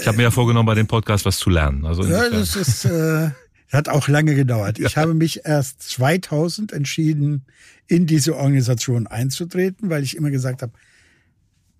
Ich 0.00 0.08
habe 0.08 0.16
mir 0.16 0.24
ja 0.24 0.30
vorgenommen, 0.32 0.66
bei 0.66 0.74
dem 0.74 0.88
Podcast 0.88 1.24
was 1.24 1.38
zu 1.38 1.50
lernen. 1.50 1.86
Also 1.86 2.04
ja, 2.04 2.28
das 2.28 2.56
ist 2.56 2.84
äh, 2.84 3.30
hat 3.72 3.88
auch 3.88 4.08
lange 4.08 4.34
gedauert. 4.34 4.78
Ich 4.78 4.96
habe 4.96 5.14
mich 5.14 5.44
erst 5.44 5.82
2000 5.82 6.72
entschieden, 6.72 7.46
in 7.86 8.06
diese 8.06 8.36
Organisation 8.36 9.06
einzutreten, 9.06 9.90
weil 9.90 10.02
ich 10.02 10.16
immer 10.16 10.30
gesagt 10.30 10.62
habe, 10.62 10.72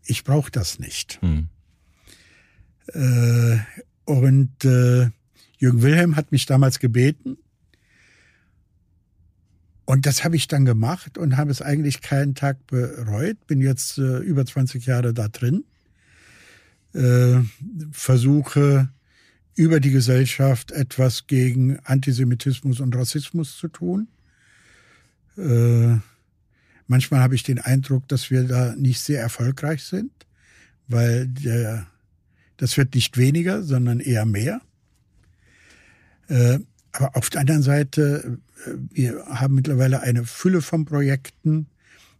ich 0.04 0.24
brauche 0.24 0.50
das 0.50 0.78
nicht. 0.78 1.20
Hm. 1.22 1.48
Äh, 2.88 3.58
und 4.04 4.64
äh, 4.64 5.10
Jürgen 5.58 5.82
Wilhelm 5.82 6.16
hat 6.16 6.32
mich 6.32 6.46
damals 6.46 6.80
gebeten. 6.80 7.38
Und 9.84 10.06
das 10.06 10.24
habe 10.24 10.36
ich 10.36 10.48
dann 10.48 10.64
gemacht 10.64 11.18
und 11.18 11.36
habe 11.36 11.50
es 11.50 11.60
eigentlich 11.60 12.00
keinen 12.00 12.34
Tag 12.34 12.66
bereut. 12.66 13.46
Bin 13.46 13.60
jetzt 13.60 13.98
äh, 13.98 14.18
über 14.18 14.44
20 14.44 14.86
Jahre 14.86 15.12
da 15.12 15.28
drin. 15.28 15.64
Äh, 16.94 17.40
versuche 17.90 18.88
über 19.54 19.80
die 19.80 19.90
Gesellschaft 19.90 20.70
etwas 20.72 21.26
gegen 21.26 21.78
Antisemitismus 21.80 22.80
und 22.80 22.96
Rassismus 22.96 23.56
zu 23.58 23.68
tun. 23.68 24.08
Äh, 25.36 25.96
manchmal 26.86 27.20
habe 27.20 27.34
ich 27.34 27.42
den 27.42 27.58
Eindruck, 27.58 28.08
dass 28.08 28.30
wir 28.30 28.44
da 28.44 28.74
nicht 28.76 29.00
sehr 29.00 29.20
erfolgreich 29.20 29.84
sind, 29.84 30.12
weil 30.88 31.28
der, 31.28 31.86
das 32.56 32.76
wird 32.76 32.94
nicht 32.94 33.16
weniger, 33.16 33.62
sondern 33.62 34.00
eher 34.00 34.24
mehr. 34.24 34.60
Äh, 36.28 36.60
aber 36.92 37.16
auf 37.16 37.30
der 37.30 37.42
anderen 37.42 37.62
Seite, 37.62 38.38
äh, 38.66 38.70
wir 38.90 39.24
haben 39.26 39.54
mittlerweile 39.54 40.00
eine 40.00 40.24
Fülle 40.24 40.62
von 40.62 40.84
Projekten, 40.84 41.66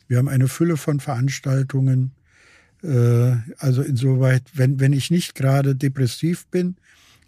wir 0.09 0.19
haben 0.19 0.29
eine 0.29 0.49
Fülle 0.49 0.77
von 0.77 1.01
Veranstaltungen. 1.01 2.13
Äh, 2.83 3.37
also 3.59 3.81
insoweit, 3.81 4.43
wenn, 4.53 4.81
wenn 4.81 4.93
ich 4.93 5.11
nicht 5.11 5.35
gerade 5.35 5.75
depressiv 5.75 6.47
bin, 6.49 6.77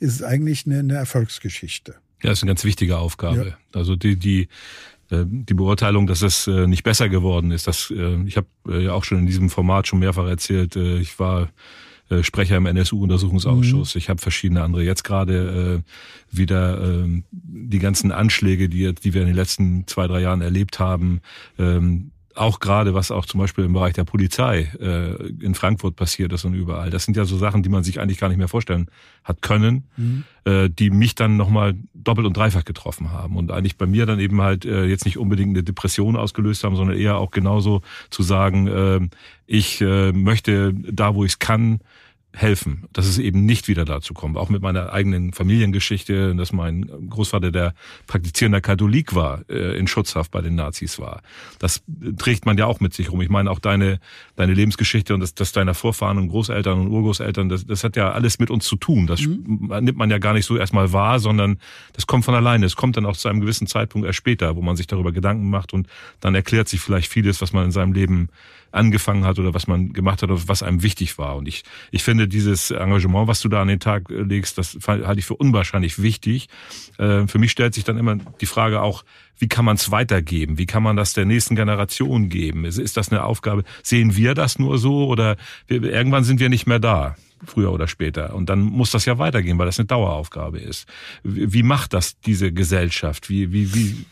ist 0.00 0.14
es 0.14 0.22
eigentlich 0.22 0.66
eine, 0.66 0.80
eine 0.80 0.94
Erfolgsgeschichte. 0.94 1.96
Ja, 2.22 2.32
ist 2.32 2.42
eine 2.42 2.50
ganz 2.50 2.64
wichtige 2.64 2.98
Aufgabe. 2.98 3.48
Ja. 3.48 3.78
Also 3.78 3.96
die, 3.96 4.16
die, 4.16 4.48
äh, 5.10 5.24
die 5.26 5.54
Beurteilung, 5.54 6.06
dass 6.06 6.22
es 6.22 6.46
äh, 6.46 6.66
nicht 6.66 6.82
besser 6.82 7.08
geworden 7.08 7.50
ist, 7.50 7.66
das, 7.66 7.92
äh, 7.94 8.22
ich 8.24 8.36
habe 8.36 8.46
ja 8.68 8.92
auch 8.92 9.04
schon 9.04 9.18
in 9.18 9.26
diesem 9.26 9.50
Format 9.50 9.86
schon 9.86 9.98
mehrfach 9.98 10.26
erzählt, 10.26 10.76
ich 10.76 11.18
war 11.18 11.50
Sprecher 12.20 12.58
im 12.58 12.66
NSU-Untersuchungsausschuss. 12.66 13.94
Mhm. 13.94 13.98
Ich 13.98 14.10
habe 14.10 14.20
verschiedene 14.20 14.62
andere. 14.62 14.84
Jetzt 14.84 15.04
gerade 15.04 15.82
äh, 15.82 16.36
wieder 16.36 17.02
äh, 17.02 17.22
die 17.32 17.78
ganzen 17.78 18.12
Anschläge, 18.12 18.68
die, 18.68 18.94
die 18.94 19.14
wir 19.14 19.22
in 19.22 19.28
den 19.28 19.36
letzten 19.36 19.86
zwei, 19.86 20.06
drei 20.06 20.20
Jahren 20.20 20.42
erlebt 20.42 20.78
haben, 20.78 21.22
ähm, 21.58 22.10
auch 22.34 22.60
gerade 22.60 22.94
was 22.94 23.10
auch 23.10 23.26
zum 23.26 23.40
Beispiel 23.40 23.64
im 23.64 23.72
Bereich 23.72 23.94
der 23.94 24.04
Polizei 24.04 24.70
äh, 24.80 25.14
in 25.40 25.54
Frankfurt 25.54 25.96
passiert 25.96 26.32
ist 26.32 26.44
und 26.44 26.54
überall. 26.54 26.90
Das 26.90 27.04
sind 27.04 27.16
ja 27.16 27.24
so 27.24 27.36
Sachen, 27.36 27.62
die 27.62 27.68
man 27.68 27.84
sich 27.84 28.00
eigentlich 28.00 28.18
gar 28.18 28.28
nicht 28.28 28.38
mehr 28.38 28.48
vorstellen 28.48 28.88
hat 29.22 29.40
können, 29.42 29.84
mhm. 29.96 30.24
äh, 30.44 30.68
die 30.68 30.90
mich 30.90 31.14
dann 31.14 31.36
nochmal 31.36 31.74
doppelt 31.94 32.26
und 32.26 32.36
dreifach 32.36 32.64
getroffen 32.64 33.12
haben 33.12 33.36
und 33.36 33.52
eigentlich 33.52 33.76
bei 33.76 33.86
mir 33.86 34.06
dann 34.06 34.18
eben 34.18 34.40
halt 34.42 34.64
äh, 34.64 34.84
jetzt 34.84 35.04
nicht 35.04 35.18
unbedingt 35.18 35.50
eine 35.50 35.62
Depression 35.62 36.16
ausgelöst 36.16 36.64
haben, 36.64 36.76
sondern 36.76 36.96
eher 36.96 37.18
auch 37.18 37.30
genauso 37.30 37.82
zu 38.10 38.22
sagen, 38.22 38.66
äh, 38.66 39.00
ich 39.46 39.80
äh, 39.80 40.12
möchte 40.12 40.74
da, 40.74 41.14
wo 41.14 41.24
ich 41.24 41.32
es 41.32 41.38
kann, 41.38 41.80
helfen, 42.34 42.84
dass 42.92 43.06
es 43.06 43.18
eben 43.18 43.46
nicht 43.46 43.68
wieder 43.68 43.84
dazu 43.84 44.12
kommt. 44.12 44.36
Auch 44.36 44.48
mit 44.48 44.60
meiner 44.60 44.92
eigenen 44.92 45.32
Familiengeschichte, 45.32 46.34
dass 46.34 46.52
mein 46.52 46.90
Großvater, 47.08 47.52
der 47.52 47.74
praktizierender 48.06 48.60
Katholik 48.60 49.14
war, 49.14 49.48
äh, 49.48 49.78
in 49.78 49.86
Schutzhaft 49.86 50.32
bei 50.32 50.40
den 50.40 50.56
Nazis 50.56 50.98
war. 50.98 51.22
Das 51.60 51.82
trägt 52.18 52.44
man 52.44 52.58
ja 52.58 52.66
auch 52.66 52.80
mit 52.80 52.92
sich 52.92 53.10
rum. 53.10 53.20
Ich 53.20 53.28
meine, 53.28 53.50
auch 53.50 53.60
deine, 53.60 54.00
deine 54.34 54.52
Lebensgeschichte 54.52 55.14
und 55.14 55.20
das, 55.20 55.34
das 55.34 55.52
deiner 55.52 55.74
Vorfahren 55.74 56.18
und 56.18 56.28
Großeltern 56.28 56.80
und 56.80 56.88
Urgroßeltern, 56.88 57.48
das, 57.48 57.66
das 57.66 57.84
hat 57.84 57.96
ja 57.96 58.10
alles 58.10 58.40
mit 58.40 58.50
uns 58.50 58.64
zu 58.64 58.76
tun. 58.76 59.06
Das 59.06 59.20
mhm. 59.20 59.70
nimmt 59.80 59.96
man 59.96 60.10
ja 60.10 60.18
gar 60.18 60.32
nicht 60.32 60.46
so 60.46 60.56
erstmal 60.56 60.92
wahr, 60.92 61.20
sondern 61.20 61.58
das 61.92 62.06
kommt 62.06 62.24
von 62.24 62.34
alleine. 62.34 62.66
Es 62.66 62.74
kommt 62.74 62.96
dann 62.96 63.06
auch 63.06 63.16
zu 63.16 63.28
einem 63.28 63.40
gewissen 63.40 63.68
Zeitpunkt 63.68 64.06
erst 64.06 64.18
später, 64.18 64.56
wo 64.56 64.62
man 64.62 64.74
sich 64.74 64.88
darüber 64.88 65.12
Gedanken 65.12 65.48
macht 65.50 65.72
und 65.72 65.86
dann 66.20 66.34
erklärt 66.34 66.68
sich 66.68 66.80
vielleicht 66.80 67.10
vieles, 67.10 67.40
was 67.40 67.52
man 67.52 67.66
in 67.66 67.70
seinem 67.70 67.92
Leben 67.92 68.28
angefangen 68.74 69.24
hat 69.24 69.38
oder 69.38 69.54
was 69.54 69.66
man 69.66 69.92
gemacht 69.92 70.22
hat 70.22 70.30
oder 70.30 70.42
was 70.46 70.62
einem 70.62 70.82
wichtig 70.82 71.18
war. 71.18 71.36
Und 71.36 71.48
ich, 71.48 71.62
ich 71.90 72.02
finde 72.02 72.28
dieses 72.28 72.70
Engagement, 72.70 73.28
was 73.28 73.40
du 73.40 73.48
da 73.48 73.62
an 73.62 73.68
den 73.68 73.80
Tag 73.80 74.10
äh, 74.10 74.22
legst, 74.22 74.58
das 74.58 74.76
halte 74.86 75.18
ich 75.18 75.26
für 75.26 75.36
unwahrscheinlich 75.36 76.02
wichtig. 76.02 76.48
Äh, 76.98 77.26
für 77.26 77.38
mich 77.38 77.50
stellt 77.50 77.74
sich 77.74 77.84
dann 77.84 77.98
immer 77.98 78.16
die 78.16 78.46
Frage 78.46 78.82
auch, 78.82 79.04
wie 79.38 79.48
kann 79.48 79.64
man 79.64 79.76
es 79.76 79.90
weitergeben? 79.90 80.58
Wie 80.58 80.66
kann 80.66 80.82
man 80.82 80.96
das 80.96 81.12
der 81.12 81.24
nächsten 81.24 81.56
Generation 81.56 82.28
geben? 82.28 82.64
Ist, 82.64 82.78
ist 82.78 82.96
das 82.96 83.10
eine 83.10 83.24
Aufgabe? 83.24 83.64
Sehen 83.82 84.16
wir 84.16 84.34
das 84.34 84.58
nur 84.58 84.78
so 84.78 85.06
oder 85.06 85.36
wir, 85.66 85.82
irgendwann 85.82 86.24
sind 86.24 86.40
wir 86.40 86.48
nicht 86.48 86.66
mehr 86.66 86.78
da? 86.78 87.16
früher 87.46 87.72
oder 87.72 87.88
später. 87.88 88.34
Und 88.34 88.48
dann 88.48 88.60
muss 88.60 88.90
das 88.90 89.04
ja 89.04 89.18
weitergehen, 89.18 89.58
weil 89.58 89.66
das 89.66 89.78
eine 89.78 89.84
Daueraufgabe 89.84 90.58
ist. 90.58 90.86
Wie 91.22 91.62
macht 91.62 91.92
das 91.92 92.18
diese 92.20 92.52
Gesellschaft? 92.52 93.28
Wie, 93.28 93.52
wie, 93.52 93.74
wie? 93.74 94.06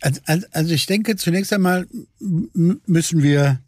Also, 0.00 0.46
also 0.52 0.72
ich 0.72 0.86
denke, 0.86 1.16
zunächst 1.16 1.52
einmal 1.52 1.86
müssen 2.18 3.22
wir 3.22 3.60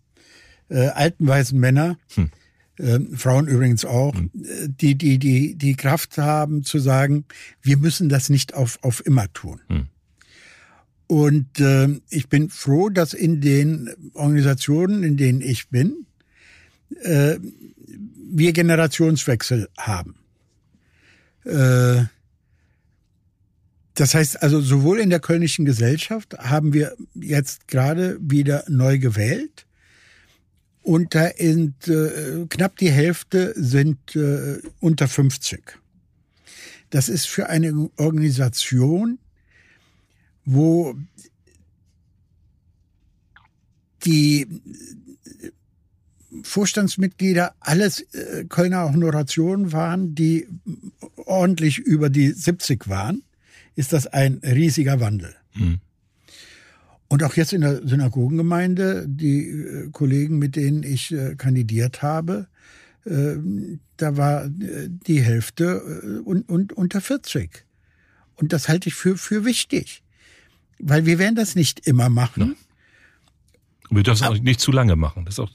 äh, 0.68 0.88
alten 0.88 1.26
weißen 1.26 1.58
Männer 1.58 1.98
hm. 2.14 2.30
äh, 2.78 2.98
Frauen 3.16 3.48
übrigens 3.48 3.84
auch, 3.84 4.14
mhm. 4.14 4.30
die, 4.32 4.96
die, 4.96 5.18
die, 5.18 5.54
die 5.56 5.74
Kraft 5.76 6.18
haben 6.18 6.62
zu 6.64 6.78
sagen, 6.78 7.24
wir 7.62 7.76
müssen 7.76 8.08
das 8.08 8.30
nicht 8.30 8.54
auf, 8.54 8.78
auf 8.82 9.04
immer 9.06 9.32
tun. 9.32 9.60
Mhm. 9.68 9.88
Und 11.06 11.60
äh, 11.60 11.88
ich 12.08 12.28
bin 12.28 12.48
froh, 12.48 12.88
dass 12.88 13.12
in 13.12 13.40
den 13.40 13.90
Organisationen, 14.14 15.02
in 15.02 15.16
denen 15.16 15.42
ich 15.42 15.68
bin, 15.68 16.06
äh, 17.02 17.36
wir 18.30 18.52
Generationswechsel 18.52 19.68
haben. 19.76 20.16
Äh, 21.44 22.04
das 23.94 24.14
heißt 24.14 24.42
also, 24.42 24.60
sowohl 24.60 24.98
in 24.98 25.10
der 25.10 25.20
Kölnischen 25.20 25.64
Gesellschaft 25.64 26.36
haben 26.38 26.72
wir 26.72 26.96
jetzt 27.14 27.68
gerade 27.68 28.18
wieder 28.20 28.64
neu 28.68 28.98
gewählt. 28.98 29.66
Und 30.84 31.14
da 31.14 31.30
sind 31.38 31.88
äh, 31.88 32.44
knapp 32.50 32.76
die 32.76 32.90
Hälfte 32.90 33.54
sind 33.56 34.14
äh, 34.16 34.58
unter 34.80 35.08
50. 35.08 35.78
Das 36.90 37.08
ist 37.08 37.26
für 37.26 37.48
eine 37.48 37.90
Organisation, 37.96 39.18
wo 40.44 40.94
die 44.04 44.46
Vorstandsmitglieder 46.42 47.54
alles 47.60 48.00
äh, 48.12 48.44
Kölner 48.46 48.92
Honorationen 48.92 49.72
waren, 49.72 50.14
die 50.14 50.46
ordentlich 51.16 51.78
über 51.78 52.10
die 52.10 52.30
70 52.30 52.88
waren, 52.88 53.22
ist 53.74 53.94
das 53.94 54.06
ein 54.06 54.42
riesiger 54.44 55.00
Wandel. 55.00 55.34
Mhm. 55.54 55.80
Und 57.14 57.22
auch 57.22 57.36
jetzt 57.36 57.52
in 57.52 57.60
der 57.60 57.86
Synagogengemeinde, 57.86 59.04
die 59.06 59.48
äh, 59.48 59.90
Kollegen, 59.92 60.40
mit 60.40 60.56
denen 60.56 60.82
ich 60.82 61.12
äh, 61.12 61.36
kandidiert 61.36 62.02
habe, 62.02 62.48
äh, 63.04 63.36
da 63.96 64.16
war 64.16 64.48
die 64.48 65.22
Hälfte 65.22 66.22
und, 66.24 66.48
und 66.48 66.72
unter 66.72 67.00
40. 67.00 67.64
Und 68.34 68.52
das 68.52 68.68
halte 68.68 68.88
ich 68.88 68.96
für, 68.96 69.16
für 69.16 69.44
wichtig. 69.44 70.02
Weil 70.80 71.06
wir 71.06 71.20
werden 71.20 71.36
das 71.36 71.54
nicht 71.54 71.86
immer 71.86 72.08
machen. 72.08 72.56
Ja. 73.90 73.96
Wir 73.96 74.02
dürfen 74.02 74.24
es 74.24 74.30
auch 74.30 74.38
nicht 74.38 74.60
zu 74.60 74.72
lange 74.72 74.96
machen. 74.96 75.24
Das 75.24 75.34
ist 75.34 75.40
auch, 75.40 75.50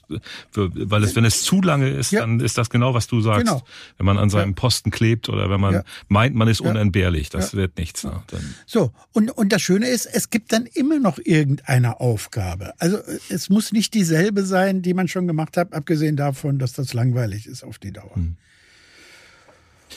für, 0.51 0.71
weil 0.89 1.03
es, 1.03 1.15
wenn 1.15 1.25
es 1.25 1.43
zu 1.43 1.61
lange 1.61 1.89
ist, 1.89 2.11
ja. 2.11 2.21
dann 2.21 2.39
ist 2.39 2.57
das 2.57 2.69
genau, 2.69 2.93
was 2.93 3.07
du 3.07 3.21
sagst. 3.21 3.45
Genau. 3.45 3.63
Wenn 3.97 4.05
man 4.05 4.17
an 4.17 4.29
seinem 4.29 4.55
Posten 4.55 4.91
klebt 4.91 5.29
oder 5.29 5.49
wenn 5.49 5.59
man 5.59 5.73
ja. 5.73 5.83
meint, 6.07 6.35
man 6.35 6.47
ist 6.47 6.61
unentbehrlich, 6.61 7.29
das 7.29 7.55
wird 7.55 7.77
nichts. 7.77 8.03
Ne? 8.03 8.21
so, 8.65 8.91
und, 9.13 9.31
und 9.31 9.51
das 9.51 9.61
Schöne 9.61 9.87
ist, 9.87 10.05
es 10.05 10.29
gibt 10.29 10.51
dann 10.53 10.65
immer 10.65 10.99
noch 10.99 11.19
irgendeine 11.23 11.99
Aufgabe. 11.99 12.73
Also 12.79 12.97
es 13.29 13.49
muss 13.49 13.71
nicht 13.71 13.93
dieselbe 13.93 14.45
sein, 14.45 14.81
die 14.81 14.93
man 14.93 15.07
schon 15.07 15.27
gemacht 15.27 15.57
hat, 15.57 15.73
abgesehen 15.73 16.15
davon, 16.15 16.59
dass 16.59 16.73
das 16.73 16.93
langweilig 16.93 17.45
ist 17.47 17.63
auf 17.63 17.79
die 17.79 17.91
Dauer. 17.91 18.15
Hm. 18.15 18.37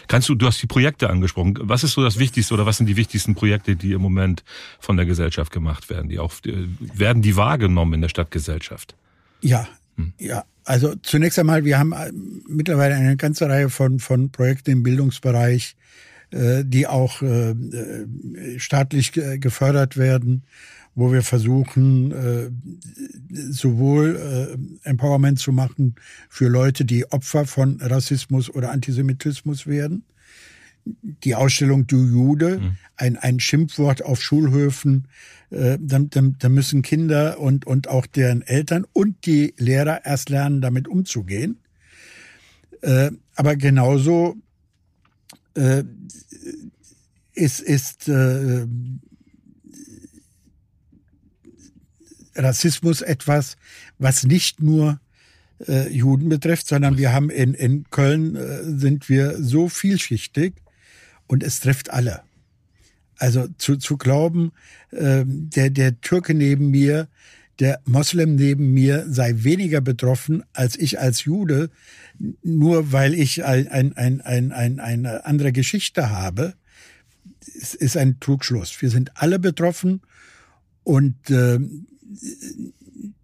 Kannst 0.08 0.28
du, 0.28 0.34
du 0.34 0.46
hast 0.46 0.62
die 0.62 0.66
Projekte 0.66 1.11
angesprochen. 1.11 1.58
Was 1.61 1.84
ist 1.84 1.92
so 1.92 2.02
das 2.02 2.18
Wichtigste 2.18 2.54
oder 2.54 2.66
was 2.66 2.76
sind 2.78 2.87
die 2.87 2.96
wichtigsten 2.96 3.34
Projekte, 3.34 3.76
die 3.76 3.92
im 3.92 4.00
Moment 4.00 4.44
von 4.80 4.96
der 4.96 5.06
Gesellschaft 5.06 5.52
gemacht 5.52 5.90
werden? 5.90 6.08
Die 6.08 6.18
auch, 6.18 6.32
werden 6.42 7.22
die 7.22 7.37
wahrgenommen 7.37 7.94
in 7.94 8.00
der 8.00 8.08
Stadtgesellschaft? 8.08 8.94
Ja, 9.40 9.68
hm. 9.96 10.12
ja. 10.18 10.44
Also 10.64 10.94
zunächst 11.02 11.38
einmal, 11.38 11.64
wir 11.64 11.78
haben 11.78 11.92
äh, 11.92 12.12
mittlerweile 12.49 12.94
eine 12.94 13.16
ganze 13.16 13.49
Reihe 13.49 13.68
von, 13.68 13.99
von 13.99 14.30
Projekten 14.30 14.70
im 14.70 14.82
Bildungsbereich, 14.84 15.76
äh, 16.30 16.62
die 16.64 16.87
auch 16.87 17.20
äh, 17.22 17.54
staatlich 18.58 19.12
gefördert 19.12 19.96
werden, 19.96 20.44
wo 20.94 21.12
wir 21.12 21.22
versuchen, 21.22 22.12
sowohl 23.50 24.58
Empowerment 24.82 25.38
zu 25.38 25.52
machen 25.52 25.94
für 26.28 26.49
Leute, 26.49 26.84
die 26.84 27.11
Opfer 27.11 27.46
von 27.46 27.80
Rassismus 27.80 28.50
oder 28.50 28.70
Antisemitismus 28.70 29.66
werden, 29.66 30.04
die 30.84 31.34
Ausstellung 31.34 31.87
Du 31.87 32.04
Jude, 32.04 32.58
mhm. 32.58 32.76
ein, 32.96 33.16
ein 33.16 33.40
Schimpfwort 33.40 34.04
auf 34.04 34.20
Schulhöfen, 34.20 35.08
äh, 35.50 35.78
dann, 35.80 36.11
dann, 36.11 36.37
dann 36.38 36.52
müssen 36.52 36.82
Kinder 36.82 37.38
und, 37.38 37.66
und 37.66 37.88
auch 37.88 38.06
deren 38.06 38.42
Eltern 38.42 38.87
und 38.92 39.26
die 39.26 39.54
Lehrer 39.58 40.04
erst 40.04 40.28
lernen, 40.28 40.60
damit 40.60 40.88
umzugehen. 40.88 41.58
Äh, 42.80 43.12
aber 43.36 43.56
genauso 43.56 44.36
äh, 45.54 45.84
ist, 47.34 47.60
ist 47.60 48.08
äh, 48.08 48.67
Rassismus 52.34 53.02
etwas, 53.02 53.56
was 53.99 54.25
nicht 54.25 54.60
nur 54.60 55.00
äh, 55.68 55.88
Juden 55.88 56.28
betrifft, 56.28 56.68
sondern 56.68 56.99
wir 56.99 57.12
haben 57.12 57.30
in, 57.30 57.54
in 57.54 57.84
Köln 57.90 58.36
äh, 58.36 58.64
sind 58.64 59.08
wir 59.08 59.42
so 59.42 59.68
vielschichtig, 59.68 60.54
und 61.32 61.42
es 61.42 61.60
trifft 61.60 61.90
alle. 61.90 62.21
Also 63.16 63.49
zu, 63.56 63.76
zu 63.76 63.97
glauben, 63.97 64.52
äh, 64.90 65.25
der, 65.26 65.71
der 65.71 65.99
Türke 66.02 66.34
neben 66.34 66.71
mir, 66.71 67.08
der 67.58 67.80
Moslem 67.86 68.34
neben 68.34 68.75
mir 68.75 69.06
sei 69.08 69.32
weniger 69.36 69.80
betroffen 69.80 70.42
als 70.52 70.76
ich 70.76 71.00
als 71.00 71.25
Jude, 71.25 71.71
nur 72.42 72.92
weil 72.92 73.14
ich 73.14 73.47
ein, 73.47 73.68
ein, 73.68 73.97
ein, 73.97 74.21
ein, 74.21 74.52
ein, 74.52 74.78
eine 74.78 75.25
andere 75.25 75.52
Geschichte 75.52 76.10
habe, 76.10 76.52
ist, 77.40 77.97
ein 77.97 78.21
Trugschluss. 78.21 78.82
Wir 78.82 78.90
sind 78.90 79.12
alle 79.14 79.38
betroffen 79.38 80.02
und 80.82 81.30
äh, 81.30 81.58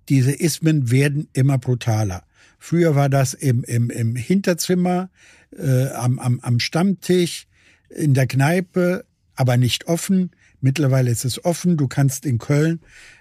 diese 0.09 0.33
Ismen 0.33 0.91
werden 0.91 1.29
immer 1.33 1.59
brutaler. 1.59 2.25
Früher 2.59 2.95
war 2.95 3.09
das 3.09 3.35
im, 3.35 3.63
im, 3.65 3.91
im 3.91 4.17
Hinterzimmer, 4.17 5.11
äh, 5.57 5.89
am, 5.89 6.19
am, 6.19 6.41
am 6.41 6.61
Stammtisch, 6.61 7.47
in 7.89 8.15
der 8.15 8.27
Kneipe, 8.27 9.05
aber 9.35 9.57
nicht 9.57 9.87
offen. 9.87 10.31
Mittlerweile 10.61 11.11
ist 11.11 11.25
es 11.25 11.45
offen. 11.45 11.77
Du 11.77 11.87
kannst 11.87 12.27
in 12.27 12.39
Köln, 12.39 12.81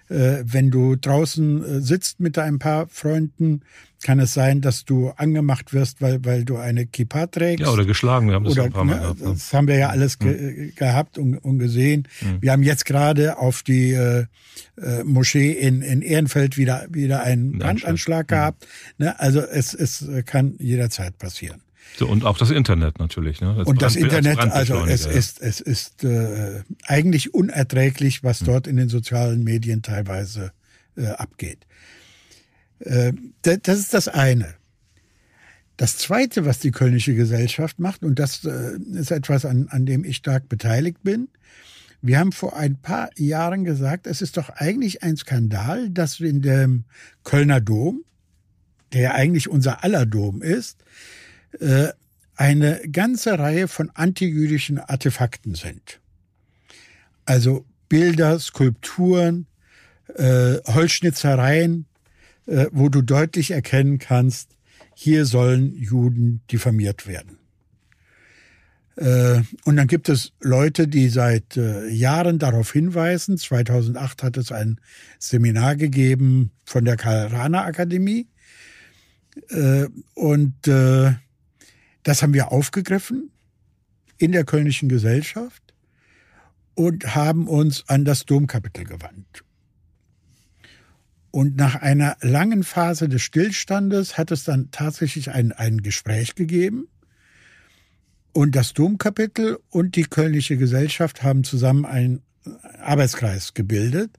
äh, 0.10 0.44
wenn 0.44 0.72
du 0.72 0.96
draußen 0.96 1.64
äh, 1.64 1.82
sitzt 1.82 2.20
mit 2.20 2.38
ein 2.38 2.60
paar 2.60 2.88
Freunden, 2.88 3.62
kann 4.04 4.20
es 4.20 4.34
sein, 4.34 4.62
dass 4.62 4.86
du 4.86 5.10
angemacht 5.10 5.74
wirst, 5.74 6.02
weil, 6.02 6.24
weil 6.24 6.46
du 6.46 6.58
eine 6.58 6.86
Kippa 6.86 7.28
trägst. 7.28 7.66
Ja, 7.66 7.72
oder 7.72 7.86
geschlagen. 7.86 8.28
Wir 8.28 8.36
haben 8.36 8.46
das 8.46 8.54
oder, 8.54 8.64
ein 8.64 8.72
paar 8.72 8.86
Mal 8.86 8.96
ne, 8.96 9.02
gehabt. 9.02 9.22
Ne? 9.22 9.30
Das 9.34 9.54
haben 9.54 9.68
wir 9.68 9.78
ja 9.78 9.90
alles 9.90 10.20
ge 10.20 10.32
mhm. 10.32 10.76
gehabt 10.76 11.18
und, 11.18 11.38
und 11.38 11.60
gesehen. 11.60 12.08
Mhm. 12.22 12.42
Wir 12.42 12.52
haben 12.52 12.64
jetzt 12.64 12.86
gerade 12.86 13.38
auf 13.38 13.64
die 13.64 13.92
äh, 13.92 14.26
äh, 14.82 15.04
Moschee 15.04 15.52
in, 15.52 15.82
in 15.82 16.02
Ehrenfeld 16.02 16.58
wieder, 16.58 16.86
wieder 16.90 17.24
einen 17.24 17.58
Brandanschlag 17.58 18.28
mhm. 18.28 18.36
gehabt. 18.36 18.68
Ne? 18.98 19.20
Also 19.20 19.42
es, 19.42 19.74
es 19.74 20.08
kann 20.26 20.56
jederzeit 20.60 21.18
passieren. 21.18 21.62
So, 21.98 22.08
und 22.08 22.26
auch 22.26 22.38
das 22.38 22.52
Internet 22.52 23.00
natürlich. 23.00 23.42
Ne? 23.42 23.64
und 23.66 23.82
das 23.82 23.96
Internet, 23.96 24.38
also 24.40 24.86
es 24.86 25.06
ja. 25.06 25.12
ist, 25.12 25.42
es 25.42 25.60
ist 25.60 26.04
äh, 26.04 26.62
eigentlich 26.84 27.34
unerträglich, 27.34 28.24
was 28.24 28.42
hm. 28.42 28.46
dort 28.46 28.68
in 28.68 28.78
den 28.78 28.90
sozialen 28.90 29.44
Medien 29.44 29.82
teilweise 29.82 30.52
äh, 30.96 31.08
abgeht. 31.08 31.67
Äh, 32.80 33.14
das 33.42 33.80
ist 33.80 33.94
das 33.94 34.08
eine. 34.08 34.56
Das 35.78 35.98
Zweite, 35.98 36.46
was 36.46 36.60
die 36.60 36.72
Kölnische 36.72 37.14
Gesellschaft 37.14 37.80
macht, 37.80 38.04
und 38.04 38.18
das 38.18 38.44
äh, 38.46 38.78
ist 38.94 39.12
etwas, 39.12 39.46
an, 39.46 39.68
an 39.70 39.86
dem 39.86 40.04
ich 40.04 40.18
stark 40.18 40.50
beteiligt 40.50 41.04
bin, 41.04 41.30
wir 42.02 42.20
haben 42.20 42.32
vor 42.32 42.56
ein 42.56 42.78
paar 42.80 43.10
Jahren 43.18 43.64
gesagt, 43.64 44.08
es 44.08 44.22
ist 44.22 44.38
doch 44.38 44.50
eigentlich 44.50 45.04
ein 45.04 45.18
Skandal, 45.18 45.90
dass 45.90 46.20
in 46.20 46.42
dem 46.42 46.86
Kölner 47.24 47.60
Dom, 47.62 48.04
der 48.94 49.02
ja 49.02 49.12
eigentlich 49.14 49.50
unser 49.50 49.84
aller 49.84 50.06
Dom 50.06 50.42
ist, 50.42 50.78
äh, 51.60 51.88
eine 52.36 52.82
ganze 52.92 53.38
Reihe 53.40 53.68
von 53.68 53.90
antijüdischen 53.90 54.78
Artefakten 54.78 55.56
sind. 55.56 56.00
Also 57.26 57.66
Bilder, 57.90 58.40
Skulpturen, 58.40 59.48
Holzschnitzereien, 60.18 61.86
wo 62.72 62.90
du 62.90 63.02
deutlich 63.02 63.52
erkennen 63.52 64.00
kannst, 64.00 64.58
hier 64.96 65.26
sollen 65.26 65.76
Juden 65.76 66.42
diffamiert 66.50 67.06
werden. 67.06 67.38
Äh, 68.98 69.44
und 69.64 69.78
dann 69.78 69.88
gibt 69.88 70.10
es 70.10 70.34
Leute, 70.42 70.88
die 70.88 71.10
seit 71.10 71.56
äh, 71.56 71.88
Jahren 71.88 72.40
darauf 72.40 72.72
hinweisen. 72.72 73.38
2008 73.38 74.24
hat 74.24 74.38
es 74.38 74.52
ein 74.52 74.82
Seminar 75.20 75.76
gegeben 75.76 76.52
von 76.66 76.84
der 76.84 76.98
Karl-Rahner 76.98 77.64
Akademie. 77.64 78.28
Äh, 79.50 79.86
und 80.16 80.68
äh, 80.68 81.14
das 82.02 82.24
haben 82.24 82.34
wir 82.34 82.52
aufgegriffen 82.52 83.30
in 84.18 84.32
der 84.32 84.46
Kölnischen 84.46 84.90
Gesellschaft 84.90 85.62
und 86.74 87.16
haben 87.16 87.48
uns 87.48 87.88
an 87.88 88.04
das 88.04 88.26
Domkapitel 88.26 88.84
gewandt. 88.84 89.44
Und 91.38 91.56
nach 91.56 91.76
einer 91.76 92.18
langen 92.22 92.64
Phase 92.64 93.08
des 93.08 93.22
Stillstandes 93.22 94.18
hat 94.18 94.32
es 94.32 94.44
dann 94.44 94.72
tatsächlich 94.72 95.30
ein, 95.30 95.52
ein 95.52 95.84
Gespräch 95.84 96.34
gegeben. 96.34 96.88
Und 98.34 98.56
das 98.56 98.74
Domkapitel 98.74 99.60
und 99.70 99.96
die 99.96 100.06
Kölnische 100.06 100.58
Gesellschaft 100.58 101.22
haben 101.22 101.44
zusammen 101.44 101.86
einen 101.86 102.24
Arbeitskreis 102.82 103.54
gebildet, 103.54 104.18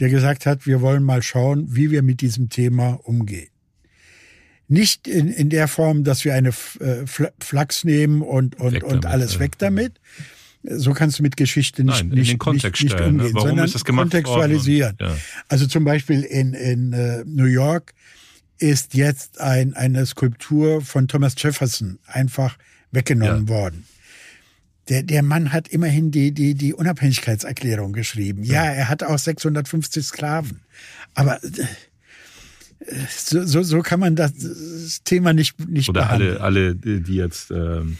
der 0.00 0.08
gesagt 0.08 0.46
hat, 0.46 0.66
wir 0.66 0.80
wollen 0.80 1.02
mal 1.02 1.22
schauen, 1.22 1.76
wie 1.76 1.90
wir 1.90 2.00
mit 2.00 2.22
diesem 2.22 2.48
Thema 2.48 3.00
umgehen. 3.02 3.50
Nicht 4.66 5.08
in, 5.08 5.28
in 5.28 5.50
der 5.50 5.68
Form, 5.68 6.04
dass 6.04 6.24
wir 6.24 6.32
eine 6.32 6.54
äh, 6.80 7.04
Flachs 7.38 7.84
nehmen 7.84 8.22
und, 8.22 8.58
und, 8.58 8.82
und 8.82 9.04
alles 9.04 9.38
weg 9.40 9.58
damit. 9.58 10.00
So 10.68 10.92
kannst 10.92 11.18
du 11.18 11.22
mit 11.22 11.36
Geschichte 11.36 11.84
nicht, 11.84 11.98
Nein, 11.98 12.08
nicht, 12.08 12.44
nicht, 12.44 12.64
nicht, 12.64 12.98
ne? 12.98 13.06
umgehen, 13.06 13.34
Warum 13.34 13.48
sondern 13.48 13.66
ist 13.66 13.74
das 13.74 13.84
gemacht 13.84 14.04
kontextualisieren. 14.04 14.96
Ja. 15.00 15.16
Also 15.48 15.66
zum 15.66 15.84
Beispiel 15.84 16.22
in, 16.22 16.54
in 16.54 16.92
uh, 16.92 17.22
New 17.24 17.44
York 17.44 17.94
ist 18.58 18.94
jetzt 18.94 19.40
ein, 19.40 19.74
eine 19.74 20.06
Skulptur 20.06 20.80
von 20.80 21.08
Thomas 21.08 21.34
Jefferson 21.36 21.98
einfach 22.06 22.56
weggenommen 22.90 23.46
ja. 23.46 23.48
worden. 23.48 23.86
Der, 24.88 25.02
der 25.02 25.22
Mann 25.22 25.52
hat 25.52 25.68
immerhin 25.68 26.10
die, 26.10 26.32
die, 26.32 26.54
die 26.54 26.72
Unabhängigkeitserklärung 26.72 27.92
geschrieben. 27.92 28.44
Ja, 28.44 28.64
ja 28.64 28.70
er 28.72 28.88
hat 28.88 29.02
auch 29.02 29.18
650 29.18 30.04
Sklaven. 30.04 30.60
Aber 31.14 31.42
äh, 31.42 31.48
so, 33.08 33.44
so, 33.44 33.62
so 33.62 33.82
kann 33.82 34.00
man 34.00 34.14
das, 34.14 34.32
das 34.34 35.02
Thema 35.02 35.32
nicht, 35.32 35.68
nicht 35.68 35.88
Oder 35.88 36.02
behandeln. 36.02 36.38
alle, 36.38 36.74
alle, 36.76 37.00
die 37.00 37.16
jetzt 37.16 37.50
ähm, 37.50 37.98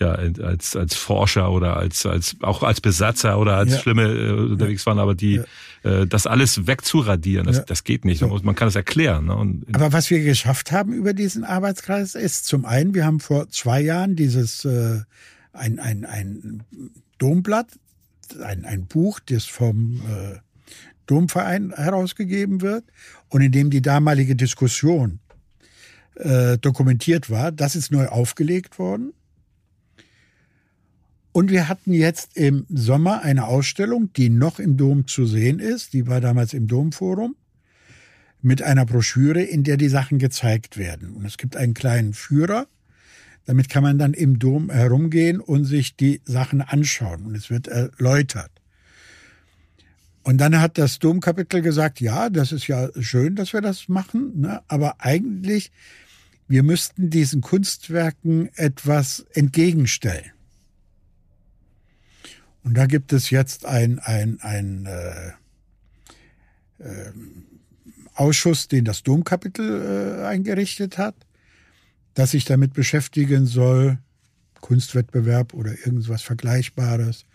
ja, 0.00 0.12
als, 0.12 0.74
als 0.74 0.94
Forscher 0.94 1.52
oder 1.52 1.76
als, 1.76 2.04
als 2.04 2.36
auch 2.40 2.62
als 2.62 2.80
Besatzer 2.80 3.38
oder 3.38 3.56
als 3.56 3.72
ja. 3.72 3.78
Schlimme 3.78 4.02
äh, 4.02 4.30
unterwegs 4.32 4.84
waren, 4.86 4.98
aber 4.98 5.14
die 5.14 5.42
ja. 5.84 5.90
äh, 6.02 6.06
das 6.06 6.26
alles 6.26 6.66
wegzuradieren, 6.66 7.46
das, 7.46 7.58
ja. 7.58 7.62
das 7.62 7.84
geht 7.84 8.04
nicht. 8.04 8.18
So. 8.18 8.40
Man 8.42 8.54
kann 8.56 8.68
es 8.68 8.74
erklären. 8.74 9.26
Ne? 9.26 9.36
Und 9.36 9.64
aber 9.72 9.92
was 9.92 10.10
wir 10.10 10.22
geschafft 10.22 10.72
haben 10.72 10.92
über 10.92 11.12
diesen 11.12 11.44
Arbeitskreis 11.44 12.14
ist 12.16 12.46
zum 12.46 12.64
einen, 12.64 12.94
wir 12.94 13.04
haben 13.04 13.20
vor 13.20 13.48
zwei 13.50 13.80
Jahren 13.80 14.16
dieses 14.16 14.64
äh, 14.64 15.00
ein, 15.52 15.78
ein, 15.78 16.04
ein 16.04 16.64
Domblatt, 17.18 17.68
ein, 18.42 18.64
ein 18.64 18.86
Buch, 18.86 19.20
das 19.20 19.44
vom 19.44 20.02
äh, 20.08 20.38
Domverein 21.06 21.72
herausgegeben 21.72 22.62
wird 22.62 22.84
und 23.28 23.42
in 23.42 23.52
dem 23.52 23.70
die 23.70 23.82
damalige 23.82 24.34
Diskussion 24.34 25.20
äh, 26.16 26.58
dokumentiert 26.58 27.30
war. 27.30 27.52
Das 27.52 27.76
ist 27.76 27.92
neu 27.92 28.08
aufgelegt 28.08 28.78
worden. 28.78 29.12
Und 31.34 31.50
wir 31.50 31.68
hatten 31.68 31.92
jetzt 31.92 32.36
im 32.36 32.64
Sommer 32.68 33.22
eine 33.22 33.48
Ausstellung, 33.48 34.12
die 34.12 34.30
noch 34.30 34.60
im 34.60 34.76
Dom 34.76 35.08
zu 35.08 35.26
sehen 35.26 35.58
ist. 35.58 35.92
Die 35.92 36.06
war 36.06 36.20
damals 36.20 36.54
im 36.54 36.68
Domforum 36.68 37.34
mit 38.40 38.62
einer 38.62 38.86
Broschüre, 38.86 39.42
in 39.42 39.64
der 39.64 39.76
die 39.76 39.88
Sachen 39.88 40.20
gezeigt 40.20 40.76
werden. 40.76 41.10
Und 41.10 41.24
es 41.24 41.36
gibt 41.36 41.56
einen 41.56 41.74
kleinen 41.74 42.14
Führer. 42.14 42.68
Damit 43.46 43.68
kann 43.68 43.82
man 43.82 43.98
dann 43.98 44.14
im 44.14 44.38
Dom 44.38 44.70
herumgehen 44.70 45.40
und 45.40 45.64
sich 45.64 45.96
die 45.96 46.20
Sachen 46.24 46.60
anschauen. 46.60 47.26
Und 47.26 47.34
es 47.34 47.50
wird 47.50 47.66
erläutert. 47.66 48.52
Und 50.22 50.38
dann 50.38 50.60
hat 50.60 50.78
das 50.78 51.00
Domkapitel 51.00 51.62
gesagt, 51.62 52.00
ja, 52.00 52.30
das 52.30 52.52
ist 52.52 52.68
ja 52.68 52.90
schön, 53.00 53.34
dass 53.34 53.52
wir 53.52 53.60
das 53.60 53.88
machen, 53.88 54.40
ne? 54.40 54.62
aber 54.68 55.00
eigentlich, 55.00 55.72
wir 56.46 56.62
müssten 56.62 57.10
diesen 57.10 57.40
Kunstwerken 57.40 58.50
etwas 58.54 59.26
entgegenstellen. 59.32 60.33
Und 62.64 62.74
da 62.74 62.86
gibt 62.86 63.12
es 63.12 63.30
jetzt 63.30 63.66
ein, 63.66 63.98
ein, 63.98 64.40
ein 64.40 64.86
äh, 64.86 65.28
äh, 66.82 67.12
Ausschuss, 68.14 68.68
den 68.68 68.84
das 68.84 69.02
Domkapitel 69.02 70.22
äh, 70.22 70.26
eingerichtet 70.26 70.96
hat, 70.98 71.14
dass 72.14 72.30
sich 72.30 72.46
damit 72.46 72.72
beschäftigen 72.72 73.46
soll, 73.46 73.98
Kunstwettbewerb 74.60 75.52
oder 75.52 75.72
irgendwas 75.72 76.22
Vergleichbares, 76.22 77.26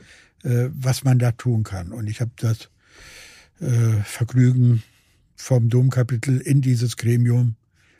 äh, 0.43 0.69
was 0.71 1.03
man 1.03 1.19
da 1.19 1.31
tun 1.31 1.63
kann. 1.63 1.91
Und 1.91 2.07
ich 2.07 2.21
habe 2.21 2.31
das 2.37 2.69
äh, 3.59 4.01
Vergnügen, 4.03 4.83
vom 5.35 5.69
Domkapitel 5.69 6.41
in 6.41 6.61
dieses 6.61 6.97
Gremium 6.97 7.55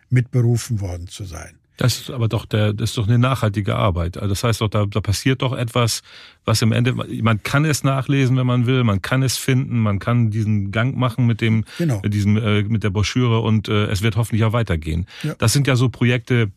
mitberufen 0.09 0.81
worden 0.81 1.07
zu 1.07 1.23
sein. 1.23 1.58
Das 1.79 1.97
ist 1.97 2.09
aber 2.11 2.27
doch 2.27 2.45
der, 2.45 2.73
das 2.73 2.89
ist 2.89 2.97
doch 2.97 3.07
eine 3.07 3.17
nachhaltige 3.17 3.77
Arbeit. 3.77 4.17
Also 4.17 4.27
das 4.27 4.43
heißt 4.43 4.59
doch, 4.59 4.67
da, 4.67 4.85
da 4.85 4.99
passiert 4.99 5.41
doch 5.41 5.53
etwas, 5.53 6.01
was 6.43 6.61
im 6.61 6.73
Ende, 6.73 6.93
man 6.93 7.41
kann 7.41 7.63
es 7.63 7.85
nachlesen, 7.85 8.35
wenn 8.35 8.45
man 8.45 8.65
will, 8.65 8.83
man 8.83 9.01
kann 9.01 9.23
es 9.23 9.37
finden, 9.37 9.79
man 9.79 9.97
kann 9.99 10.29
diesen 10.29 10.71
Gang 10.71 10.97
machen 10.97 11.25
mit 11.25 11.39
dem, 11.39 11.63
genau. 11.77 12.01
mit 12.03 12.13
diesem, 12.13 12.35
äh, 12.35 12.63
mit 12.63 12.83
der 12.83 12.89
Broschüre 12.89 13.39
und 13.39 13.69
äh, 13.69 13.85
es 13.85 14.01
wird 14.01 14.17
hoffentlich 14.17 14.43
auch 14.43 14.51
weitergehen. 14.51 15.05
Ja. 15.23 15.35
Das 15.37 15.53
sind 15.53 15.67
ja 15.67 15.77
so 15.77 15.87
Projekte, 15.87 16.51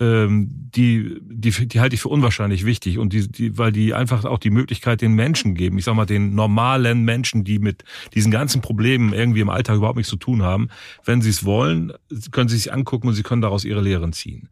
ähm, 0.00 0.68
die, 0.74 1.16
die, 1.22 1.50
die 1.66 1.80
halte 1.80 1.94
ich 1.94 2.00
für 2.00 2.08
unwahrscheinlich 2.08 2.64
wichtig 2.64 2.98
und 2.98 3.12
die, 3.12 3.26
die, 3.28 3.58
weil 3.58 3.72
die 3.72 3.94
einfach 3.94 4.24
auch 4.24 4.38
die 4.38 4.50
Möglichkeit 4.50 5.00
den 5.00 5.14
Menschen 5.14 5.54
geben, 5.54 5.78
ich 5.78 5.84
sag 5.84 5.94
mal 5.94 6.06
den 6.06 6.34
normalen 6.34 7.04
Menschen, 7.04 7.44
die 7.44 7.58
mit 7.58 7.84
diesen 8.14 8.30
ganzen 8.30 8.60
Problemen 8.60 9.12
irgendwie 9.12 9.40
im 9.40 9.48
Alltag 9.48 9.76
überhaupt 9.76 9.96
nichts 9.96 10.10
zu 10.10 10.16
tun 10.16 10.42
haben, 10.42 10.68
wenn 11.04 11.22
sie 11.22 11.30
es 11.30 11.44
wollen, 11.44 11.92
können 12.30 12.48
sie 12.48 12.56
sich 12.56 12.72
angucken 12.72 13.08
und 13.08 13.14
sie 13.14 13.22
können 13.22 13.42
daraus 13.42 13.64
ihre 13.64 13.80
Lehren 13.80 14.12
ziehen. 14.12 14.48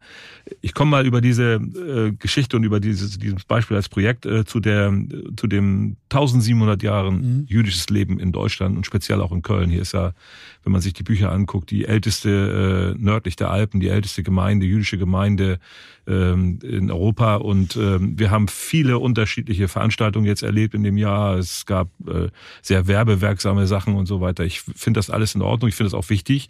Ich 0.61 0.73
komme 0.73 0.91
mal 0.91 1.05
über 1.05 1.21
diese 1.21 1.53
äh, 1.53 2.11
Geschichte 2.11 2.57
und 2.57 2.63
über 2.63 2.79
dieses, 2.79 3.17
dieses 3.17 3.45
Beispiel 3.45 3.77
als 3.77 3.89
Projekt 3.89 4.25
äh, 4.25 4.45
zu 4.45 4.59
der, 4.59 4.93
zu 5.35 5.47
dem 5.47 5.97
1700 6.11 6.83
Jahren 6.83 7.15
mhm. 7.15 7.45
jüdisches 7.47 7.89
Leben 7.89 8.19
in 8.19 8.31
Deutschland 8.31 8.75
und 8.75 8.85
speziell 8.85 9.21
auch 9.21 9.31
in 9.31 9.41
Köln. 9.41 9.69
Hier 9.69 9.81
ist 9.81 9.93
ja, 9.93 10.13
wenn 10.63 10.71
man 10.71 10.81
sich 10.81 10.93
die 10.93 11.03
Bücher 11.03 11.31
anguckt, 11.31 11.69
die 11.71 11.85
älteste 11.85 12.95
äh, 12.97 13.01
nördlich 13.01 13.35
der 13.35 13.51
Alpen, 13.51 13.79
die 13.79 13.89
älteste 13.89 14.23
Gemeinde, 14.23 14.65
jüdische 14.65 14.97
Gemeinde 14.97 15.36
Gemeinde 15.37 15.59
ähm, 16.07 16.59
in 16.63 16.91
Europa 16.91 17.35
und 17.35 17.75
ähm, 17.75 18.17
wir 18.17 18.31
haben 18.31 18.47
viele 18.47 18.99
unterschiedliche 18.99 19.67
Veranstaltungen 19.67 20.25
jetzt 20.25 20.43
erlebt 20.43 20.73
in 20.73 20.83
dem 20.83 20.97
Jahr. 20.97 21.37
Es 21.37 21.65
gab 21.65 21.89
äh, 22.07 22.29
sehr 22.61 22.87
werbewerksame 22.87 23.67
Sachen 23.67 23.95
und 23.95 24.05
so 24.05 24.21
weiter. 24.21 24.43
Ich 24.43 24.61
finde 24.61 24.99
das 24.99 25.09
alles 25.09 25.35
in 25.35 25.41
Ordnung, 25.41 25.69
ich 25.69 25.75
finde 25.75 25.91
das 25.91 25.99
auch 25.99 26.09
wichtig. 26.09 26.49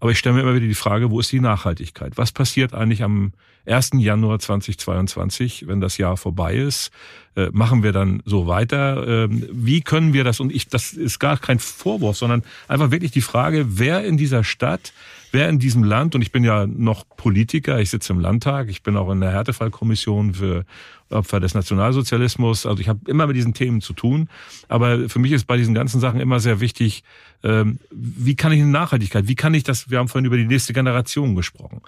Aber 0.00 0.10
ich 0.10 0.18
stelle 0.18 0.34
mir 0.34 0.42
immer 0.42 0.54
wieder 0.54 0.66
die 0.66 0.74
Frage, 0.74 1.10
wo 1.10 1.20
ist 1.20 1.32
die 1.32 1.40
Nachhaltigkeit? 1.40 2.12
Was 2.16 2.30
passiert 2.30 2.74
eigentlich 2.74 3.02
am 3.02 3.32
1. 3.66 3.92
Januar 3.94 4.38
2022, 4.38 5.66
wenn 5.66 5.80
das 5.80 5.96
Jahr 5.96 6.16
vorbei 6.16 6.56
ist? 6.56 6.90
Äh, 7.36 7.48
machen 7.52 7.82
wir 7.82 7.92
dann 7.92 8.22
so 8.26 8.46
weiter? 8.46 9.06
Ähm, 9.06 9.48
wie 9.50 9.80
können 9.80 10.12
wir 10.12 10.22
das? 10.22 10.40
Und 10.40 10.52
ich, 10.52 10.68
das 10.68 10.92
ist 10.92 11.20
gar 11.20 11.38
kein 11.38 11.58
Vorwurf, 11.58 12.18
sondern 12.18 12.42
einfach 12.68 12.90
wirklich 12.90 13.12
die 13.12 13.22
Frage, 13.22 13.78
wer 13.78 14.04
in 14.04 14.18
dieser 14.18 14.44
Stadt 14.44 14.92
wer 15.34 15.48
in 15.48 15.58
diesem 15.58 15.82
Land, 15.82 16.14
und 16.14 16.22
ich 16.22 16.32
bin 16.32 16.44
ja 16.44 16.66
noch 16.66 17.04
Politiker, 17.16 17.80
ich 17.80 17.90
sitze 17.90 18.12
im 18.12 18.20
Landtag, 18.20 18.68
ich 18.70 18.82
bin 18.82 18.96
auch 18.96 19.10
in 19.10 19.20
der 19.20 19.32
Härtefallkommission 19.32 20.34
für 20.34 20.64
Opfer 21.10 21.40
des 21.40 21.54
Nationalsozialismus, 21.54 22.64
also 22.64 22.80
ich 22.80 22.88
habe 22.88 23.00
immer 23.06 23.26
mit 23.26 23.36
diesen 23.36 23.52
Themen 23.52 23.80
zu 23.80 23.92
tun, 23.92 24.28
aber 24.68 25.08
für 25.08 25.18
mich 25.18 25.32
ist 25.32 25.46
bei 25.46 25.56
diesen 25.56 25.74
ganzen 25.74 26.00
Sachen 26.00 26.20
immer 26.20 26.38
sehr 26.38 26.60
wichtig, 26.60 27.02
ähm, 27.42 27.78
wie 27.90 28.36
kann 28.36 28.52
ich 28.52 28.62
eine 28.62 28.70
Nachhaltigkeit, 28.70 29.28
wie 29.28 29.34
kann 29.34 29.54
ich 29.54 29.64
das, 29.64 29.90
wir 29.90 29.98
haben 29.98 30.08
vorhin 30.08 30.24
über 30.24 30.36
die 30.36 30.46
nächste 30.46 30.72
Generation 30.72 31.34
gesprochen. 31.34 31.82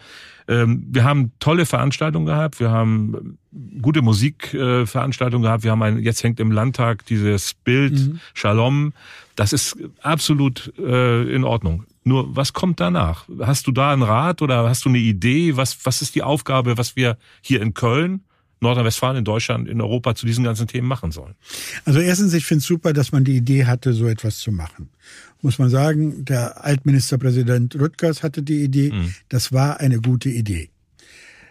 Ähm, 0.49 0.85
wir 0.91 1.05
haben 1.05 1.33
tolle 1.39 1.67
Veranstaltungen 1.67 2.27
gehabt, 2.27 2.61
wir 2.61 2.71
haben 2.71 3.39
gute 3.81 4.03
Musikveranstaltungen 4.03 5.45
gehabt, 5.45 5.65
wir 5.65 5.71
haben 5.71 5.83
ein, 5.83 6.01
jetzt 6.01 6.23
hängt 6.23 6.41
im 6.41 6.51
Landtag 6.51 7.07
dieses 7.07 7.55
Bild 7.55 7.95
mhm. 7.95 8.21
Shalom, 8.35 8.93
das 9.37 9.53
ist 9.53 9.77
absolut 10.01 10.73
äh, 10.79 11.33
in 11.33 11.45
Ordnung. 11.45 11.85
Nur 12.05 12.35
was 12.35 12.53
kommt 12.53 12.81
danach? 12.81 13.29
Hast 13.41 13.67
du 13.67 13.73
da 13.73 13.93
einen 13.93 14.03
Rat 14.03 14.43
oder 14.43 14.69
hast 14.69 14.85
du 14.85 14.89
eine 14.89 14.99
Idee? 14.99 15.57
Was, 15.57 15.85
was 15.85 16.03
ist 16.03 16.15
die 16.15 16.23
Aufgabe, 16.23 16.79
was 16.79 16.97
wir 16.97 17.19
hier 17.43 17.61
in 17.61 17.75
Köln, 17.75 18.23
Nordrhein-Westfalen, 18.61 19.19
in 19.19 19.25
Deutschland, 19.25 19.69
in 19.69 19.81
Europa 19.81 20.15
zu 20.15 20.25
diesen 20.25 20.45
ganzen 20.45 20.67
Themen 20.67 20.89
machen 20.89 21.13
sollen? 21.13 21.35
Also 21.85 22.01
erstens, 22.01 22.33
ich 22.33 22.47
finde 22.47 22.61
es 22.61 22.67
super, 22.67 22.93
dass 22.93 23.13
man 23.13 23.25
die 23.25 23.37
Idee 23.37 23.67
hatte, 23.67 23.93
so 23.93 24.07
etwas 24.07 24.39
zu 24.39 24.53
machen. 24.53 24.89
Muss 25.43 25.59
man 25.59 25.69
sagen, 25.69 26.25
der 26.25 26.65
Altministerpräsident 26.65 27.77
Rüttgers 27.77 28.23
hatte 28.23 28.43
die 28.43 28.65
Idee. 28.65 28.93
Mhm. 28.93 29.15
Das 29.29 29.53
war 29.53 29.81
eine 29.81 30.01
gute 30.01 30.31
Idee. 30.31 30.71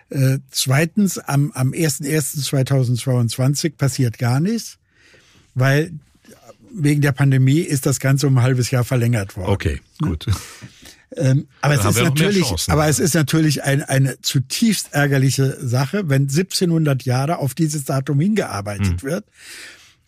Äh, 0.10 0.40
zweitens, 0.50 1.20
am, 1.20 1.52
am 1.52 1.72
01.01.2022 1.72 3.78
passiert 3.78 4.18
gar 4.18 4.40
nichts, 4.40 4.80
weil 5.54 5.92
wegen 6.76 7.02
der 7.02 7.12
Pandemie 7.12 7.60
ist 7.60 7.86
das 7.86 8.00
Ganze 8.00 8.28
um 8.28 8.38
ein 8.38 8.44
halbes 8.44 8.72
Jahr 8.72 8.84
verlängert 8.84 9.36
worden. 9.36 9.52
Okay, 9.52 9.82
gut. 10.02 10.28
Ähm, 11.18 11.48
aber, 11.62 11.76
es 11.76 11.86
ist 11.86 12.04
natürlich, 12.04 12.54
aber 12.68 12.88
es 12.88 13.00
ist 13.00 13.14
natürlich 13.14 13.64
ein, 13.64 13.84
eine 13.84 14.20
zutiefst 14.22 14.90
ärgerliche 14.92 15.58
Sache, 15.66 16.10
wenn 16.10 16.24
1700 16.24 17.04
Jahre 17.04 17.38
auf 17.38 17.54
dieses 17.54 17.86
Datum 17.86 18.20
hingearbeitet 18.20 19.02
hm. 19.02 19.04
wird. 19.04 19.26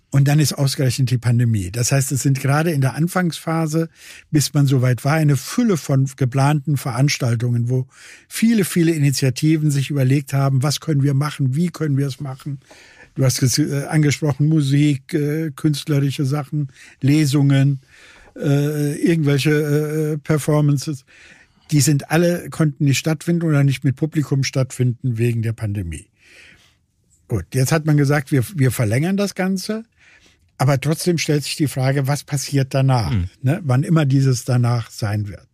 Und 0.09 0.29
dann 0.29 0.39
ist 0.39 0.53
ausgerechnet 0.53 1.11
die 1.11 1.17
Pandemie. 1.17 1.69
Das 1.69 1.91
heißt, 1.91 2.13
es 2.13 2.23
sind 2.23 2.39
gerade 2.39 2.71
in 2.71 2.79
der 2.79 2.95
Anfangsphase, 2.95 3.89
bis 4.31 4.53
man 4.53 4.65
soweit 4.65 5.03
war, 5.03 5.13
eine 5.13 5.35
Fülle 5.35 5.75
von 5.75 6.09
geplanten 6.15 6.77
Veranstaltungen, 6.77 7.69
wo 7.69 7.87
viele, 8.29 8.63
viele 8.63 8.93
Initiativen 8.93 9.69
sich 9.69 9.89
überlegt 9.89 10.31
haben, 10.31 10.63
was 10.63 10.79
können 10.79 11.03
wir 11.03 11.13
machen, 11.13 11.55
wie 11.55 11.69
können 11.69 11.97
wir 11.97 12.07
es 12.07 12.21
machen. 12.21 12.59
Du 13.17 13.25
hast 13.25 13.57
äh, 13.57 13.85
angesprochen, 13.85 14.47
Musik, 14.47 15.13
äh, 15.13 15.49
künstlerische 15.55 16.23
Sachen, 16.23 16.71
Lesungen, 17.01 17.81
äh, 18.35 18.93
irgendwelche 18.93 19.51
äh, 19.51 20.17
Performances. 20.19 21.03
Die 21.71 21.81
sind 21.81 22.11
alle, 22.11 22.49
konnten 22.51 22.85
nicht 22.85 22.99
stattfinden 22.99 23.43
oder 23.43 23.63
nicht 23.63 23.83
mit 23.83 23.95
Publikum 23.95 24.43
stattfinden 24.43 25.17
wegen 25.17 25.41
der 25.41 25.53
Pandemie. 25.53 26.05
Gut, 27.27 27.45
jetzt 27.53 27.71
hat 27.71 27.85
man 27.85 27.97
gesagt, 27.97 28.31
wir, 28.31 28.45
wir 28.55 28.71
verlängern 28.71 29.17
das 29.17 29.33
Ganze. 29.33 29.83
Aber 30.59 30.79
trotzdem 30.79 31.17
stellt 31.17 31.43
sich 31.43 31.55
die 31.55 31.67
Frage, 31.67 32.07
was 32.07 32.23
passiert 32.23 32.73
danach? 32.75 33.11
Mhm. 33.11 33.29
Ne? 33.41 33.61
Wann 33.63 33.81
immer 33.81 34.05
dieses 34.05 34.45
danach 34.45 34.91
sein 34.91 35.27
wird. 35.27 35.47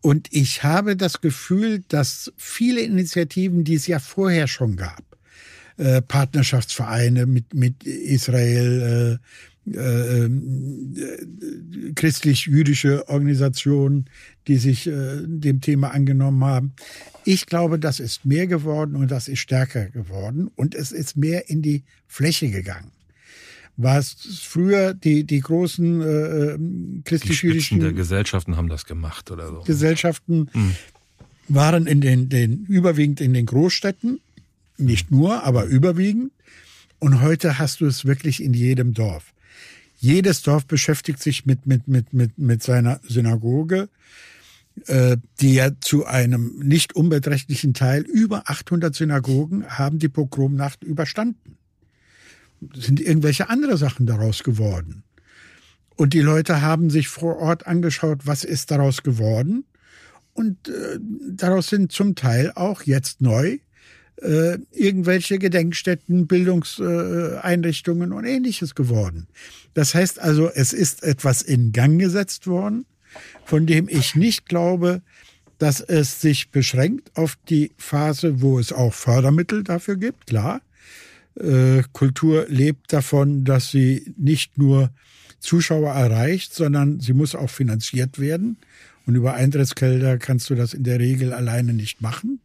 Und 0.00 0.28
ich 0.32 0.64
habe 0.64 0.96
das 0.96 1.20
Gefühl, 1.20 1.84
dass 1.88 2.32
viele 2.36 2.80
Initiativen, 2.80 3.62
die 3.62 3.74
es 3.74 3.86
ja 3.86 4.00
vorher 4.00 4.48
schon 4.48 4.76
gab, 4.76 5.11
äh, 5.82 6.00
Partnerschaftsvereine 6.02 7.26
mit, 7.26 7.54
mit 7.54 7.84
Israel, 7.84 9.18
äh, 9.18 9.70
äh, 9.70 10.24
äh, 10.24 10.30
christlich-jüdische 11.94 13.08
Organisationen, 13.08 14.06
die 14.48 14.56
sich 14.56 14.86
äh, 14.86 15.20
dem 15.24 15.60
Thema 15.60 15.92
angenommen 15.92 16.44
haben. 16.44 16.72
Ich 17.24 17.46
glaube, 17.46 17.78
das 17.78 18.00
ist 18.00 18.24
mehr 18.24 18.46
geworden 18.46 18.96
und 18.96 19.10
das 19.10 19.28
ist 19.28 19.38
stärker 19.38 19.86
geworden 19.86 20.50
und 20.56 20.74
es 20.74 20.90
ist 20.90 21.16
mehr 21.16 21.48
in 21.48 21.62
die 21.62 21.84
Fläche 22.06 22.50
gegangen 22.50 22.90
was 23.78 24.14
früher 24.42 24.92
die, 24.92 25.24
die 25.24 25.40
großen 25.40 26.02
äh, 26.02 26.58
christlich-jüdischen... 27.04 27.80
der 27.80 27.94
Gesellschaften 27.94 28.56
haben 28.56 28.68
das 28.68 28.84
gemacht 28.84 29.30
oder 29.30 29.48
so. 29.48 29.62
Gesellschaften 29.62 30.50
hm. 30.52 30.76
waren 31.48 31.86
in 31.86 32.02
den, 32.02 32.28
den, 32.28 32.66
überwiegend 32.66 33.22
in 33.22 33.32
den 33.32 33.46
Großstädten, 33.46 34.20
nicht 34.76 35.10
nur, 35.10 35.44
aber 35.44 35.64
überwiegend. 35.64 36.32
Und 36.98 37.20
heute 37.20 37.58
hast 37.58 37.80
du 37.80 37.86
es 37.86 38.04
wirklich 38.04 38.42
in 38.42 38.54
jedem 38.54 38.94
Dorf. 38.94 39.32
Jedes 39.96 40.42
Dorf 40.42 40.66
beschäftigt 40.66 41.22
sich 41.22 41.46
mit, 41.46 41.66
mit, 41.66 41.88
mit, 41.88 42.12
mit, 42.12 42.38
mit 42.38 42.62
seiner 42.62 43.00
Synagoge, 43.06 43.88
äh, 44.86 45.16
die 45.40 45.54
ja 45.54 45.70
zu 45.80 46.06
einem 46.06 46.58
nicht 46.58 46.94
unbeträchtlichen 46.94 47.74
Teil 47.74 48.02
über 48.02 48.50
800 48.50 48.94
Synagogen 48.94 49.66
haben 49.66 49.98
die 49.98 50.08
Pogromnacht 50.08 50.82
überstanden 50.82 51.56
sind 52.74 53.00
irgendwelche 53.00 53.48
andere 53.48 53.76
Sachen 53.76 54.06
daraus 54.06 54.42
geworden. 54.42 55.02
Und 55.96 56.14
die 56.14 56.20
Leute 56.20 56.62
haben 56.62 56.90
sich 56.90 57.08
vor 57.08 57.38
Ort 57.38 57.66
angeschaut, 57.66 58.20
was 58.24 58.44
ist 58.44 58.70
daraus 58.70 59.02
geworden. 59.02 59.64
Und 60.32 60.68
äh, 60.68 60.98
daraus 61.30 61.68
sind 61.68 61.92
zum 61.92 62.14
Teil 62.14 62.52
auch 62.54 62.82
jetzt 62.82 63.20
neu 63.20 63.58
äh, 64.22 64.58
irgendwelche 64.72 65.38
Gedenkstätten, 65.38 66.26
Bildungseinrichtungen 66.26 68.12
äh, 68.12 68.14
und 68.14 68.24
ähnliches 68.24 68.74
geworden. 68.74 69.26
Das 69.74 69.94
heißt 69.94 70.20
also, 70.20 70.50
es 70.50 70.72
ist 70.72 71.02
etwas 71.02 71.42
in 71.42 71.72
Gang 71.72 71.98
gesetzt 71.98 72.46
worden, 72.46 72.86
von 73.44 73.66
dem 73.66 73.88
ich 73.88 74.14
nicht 74.14 74.46
glaube, 74.46 75.02
dass 75.58 75.80
es 75.80 76.20
sich 76.20 76.50
beschränkt 76.50 77.16
auf 77.16 77.36
die 77.48 77.72
Phase, 77.76 78.40
wo 78.40 78.58
es 78.58 78.72
auch 78.72 78.92
Fördermittel 78.92 79.62
dafür 79.62 79.96
gibt, 79.96 80.26
klar. 80.26 80.60
Äh, 81.38 81.82
Kultur 81.92 82.46
lebt 82.48 82.92
davon, 82.92 83.44
dass 83.44 83.70
sie 83.70 84.12
nicht 84.16 84.58
nur 84.58 84.90
Zuschauer 85.40 85.92
erreicht, 85.92 86.54
sondern 86.54 87.00
sie 87.00 87.12
muss 87.12 87.34
auch 87.34 87.50
finanziert 87.50 88.18
werden. 88.18 88.56
Und 89.06 89.14
über 89.16 89.34
Eintrittsgelder 89.34 90.18
kannst 90.18 90.50
du 90.50 90.54
das 90.54 90.74
in 90.74 90.84
der 90.84 91.00
Regel 91.00 91.32
alleine 91.32 91.72
nicht 91.72 92.00
machen. 92.00 92.40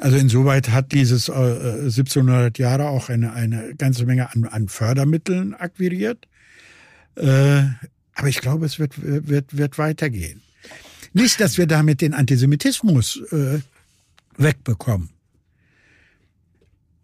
Also 0.00 0.16
insoweit 0.16 0.70
hat 0.70 0.92
dieses 0.92 1.28
äh, 1.28 1.32
1700 1.32 2.58
Jahre 2.58 2.88
auch 2.88 3.10
eine, 3.10 3.32
eine 3.34 3.74
ganze 3.76 4.06
Menge 4.06 4.32
an, 4.32 4.44
an 4.44 4.68
Fördermitteln 4.68 5.54
akquiriert. 5.54 6.26
Äh, 7.16 7.62
aber 8.14 8.28
ich 8.28 8.40
glaube, 8.40 8.66
es 8.66 8.78
wird, 8.78 8.94
wird, 8.96 9.56
wird 9.56 9.78
weitergehen. 9.78 10.42
Nicht, 11.12 11.40
dass 11.40 11.58
wir 11.58 11.66
damit 11.66 12.00
den 12.00 12.14
Antisemitismus 12.14 13.20
äh, 13.30 13.60
wegbekommen. 14.36 15.10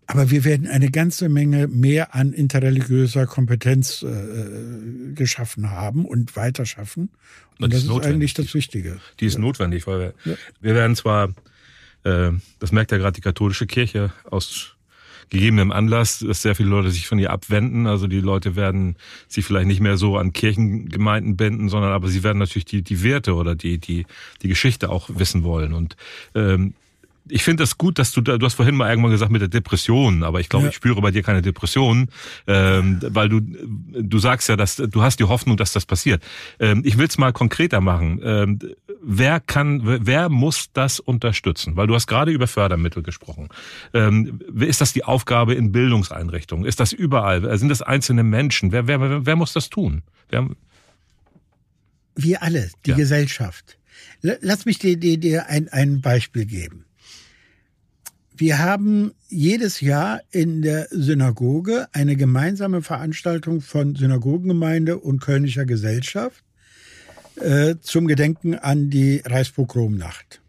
Aber 0.07 0.31
wir 0.31 0.45
werden 0.45 0.69
eine 0.69 0.91
ganze 0.91 1.29
Menge 1.29 1.67
mehr 1.67 2.15
an 2.15 2.33
interreligiöser 2.33 3.27
Kompetenz 3.27 4.05
äh, 4.05 5.13
geschaffen 5.15 5.71
haben 5.71 6.05
und 6.05 6.37
weiter 6.37 6.65
schaffen. 6.65 7.11
Und 7.59 7.73
das, 7.73 7.85
das 7.87 7.97
ist, 7.97 8.01
ist 8.01 8.07
eigentlich 8.07 8.35
das 8.35 8.55
Wichtige. 8.55 9.01
Die 9.19 9.27
ist 9.27 9.35
ja. 9.35 9.41
notwendig, 9.41 9.87
weil 9.87 9.99
wir, 9.99 10.15
ja. 10.25 10.39
wir 10.61 10.75
werden 10.75 10.95
zwar, 10.95 11.35
äh, 12.07 12.33
das 12.61 12.73
merkt 12.73 12.93
ja 12.93 12.99
gerade 12.99 13.15
die 13.15 13.21
katholische 13.21 13.67
Kirche 13.67 14.13
aus 14.31 14.77
gegebenem 15.29 15.73
Anlass, 15.73 16.21
dass 16.21 16.43
sehr 16.43 16.55
viele 16.55 16.69
Leute 16.69 16.91
sich 16.91 17.09
von 17.09 17.19
ihr 17.19 17.33
abwenden. 17.33 17.87
Also 17.89 18.07
die 18.07 18.21
Leute 18.21 18.55
werden 18.55 18.97
sich 19.27 19.45
vielleicht 19.45 19.67
nicht 19.67 19.81
mehr 19.81 19.97
so 19.97 20.17
an 20.17 20.33
Kirchengemeinden 20.33 21.37
binden, 21.37 21.69
sondern 21.69 21.93
aber 21.93 22.07
sie 22.09 22.23
werden 22.23 22.39
natürlich 22.39 22.65
die, 22.65 22.83
die 22.83 23.03
Werte 23.03 23.35
oder 23.35 23.57
die, 23.57 23.79
die, 23.79 24.07
die 24.43 24.49
Geschichte 24.49 24.89
auch 24.89 25.11
wissen 25.13 25.43
wollen. 25.43 25.73
Und 25.73 25.97
ähm, 26.37 26.75
ich 27.29 27.43
finde 27.43 27.63
das 27.63 27.79
gut, 27.79 27.99
dass 27.99 28.13
du 28.13 28.21
da, 28.21 28.39
du 28.39 28.47
hast 28.47 28.55
vorhin 28.55 28.77
mal 28.77 28.89
irgendwann 28.89 29.11
gesagt 29.11 29.33
mit 29.33 29.41
der 29.41 29.49
Depression, 29.49 30.23
aber 30.23 30.41
ich 30.41 30.49
glaube, 30.49 30.67
ja. 30.67 30.71
ich 30.71 30.77
spüre 30.77 31.01
bei 31.01 31.11
dir 31.11 31.23
keine 31.23 31.43
Depression, 31.43 32.09
ähm, 32.47 33.01
weil 33.03 33.29
du, 33.29 33.41
du 33.41 34.19
sagst 34.19 34.49
ja, 34.49 34.57
dass 34.57 34.77
du 34.77 35.03
hast 35.03 35.19
die 35.19 35.25
Hoffnung, 35.25 35.57
dass 35.57 35.73
das 35.73 35.87
passiert. 35.87 36.23
Ähm, 36.59 36.83
ich 36.85 36.99
will 36.99 37.07
es 37.07 37.19
mal 37.19 37.33
konkreter 37.33 37.81
machen. 37.81 38.21
Ähm, 38.23 38.59
wer 39.03 39.41
kann, 39.41 39.83
wer 39.85 40.29
muss 40.29 40.71
das 40.73 41.01
unterstützen? 41.01 41.77
Weil 41.77 41.87
du 41.87 41.95
hast 41.95 42.07
gerade 42.07 42.33
über 42.33 42.47
Fördermittel 42.47 43.03
gesprochen. 43.03 43.49
Ähm, 43.93 44.41
ist 44.59 44.81
das 44.81 44.93
die 44.93 45.05
Aufgabe 45.05 45.55
in 45.55 45.73
Bildungseinrichtungen? 45.73 46.65
Ist 46.65 46.81
das 46.81 46.93
überall? 46.93 47.59
Sind 47.59 47.69
das 47.69 47.83
einzelne 47.83 48.23
Menschen? 48.23 48.73
Wer, 48.73 48.87
wer, 48.87 49.01
wer, 49.01 49.27
wer 49.27 49.37
muss 49.37 49.53
das 49.53 49.69
tun? 49.69 50.03
Wer, 50.29 50.49
wir 52.17 52.43
alle, 52.43 52.71
die 52.85 52.91
ja. 52.91 52.97
Gesellschaft. 52.97 53.79
Lass 54.23 54.65
mich 54.65 54.79
dir, 54.79 54.97
dir, 54.97 55.19
dir 55.19 55.49
ein, 55.49 55.69
ein 55.69 56.01
Beispiel 56.01 56.47
geben. 56.47 56.86
Wir 58.39 58.59
haben 58.59 59.15
jedes 59.29 59.81
Jahr 59.81 60.21
in 60.31 60.61
der 60.61 60.89
Synagoge 60.91 61.89
eine 61.93 62.17
gemeinsame 62.17 62.83
Veranstaltung 62.83 63.63
von 63.63 63.95
Synagogengemeinde 63.95 64.99
und 64.99 65.21
Kölnischer 65.21 65.65
Gesellschaft 65.65 66.45
äh, 67.37 67.77
zum 67.81 68.07
Gedenken 68.07 68.55
an 68.55 68.91
die 68.91 69.23
Reichspogromnacht. 69.25 70.43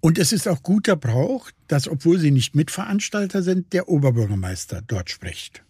Und 0.00 0.18
es 0.18 0.32
ist 0.32 0.46
auch 0.46 0.62
guter 0.62 0.94
Brauch, 0.94 1.50
dass, 1.68 1.88
obwohl 1.88 2.18
sie 2.18 2.30
nicht 2.30 2.54
Mitveranstalter 2.54 3.42
sind, 3.42 3.72
der 3.72 3.88
Oberbürgermeister 3.88 4.82
dort 4.86 5.08
spricht. 5.08 5.64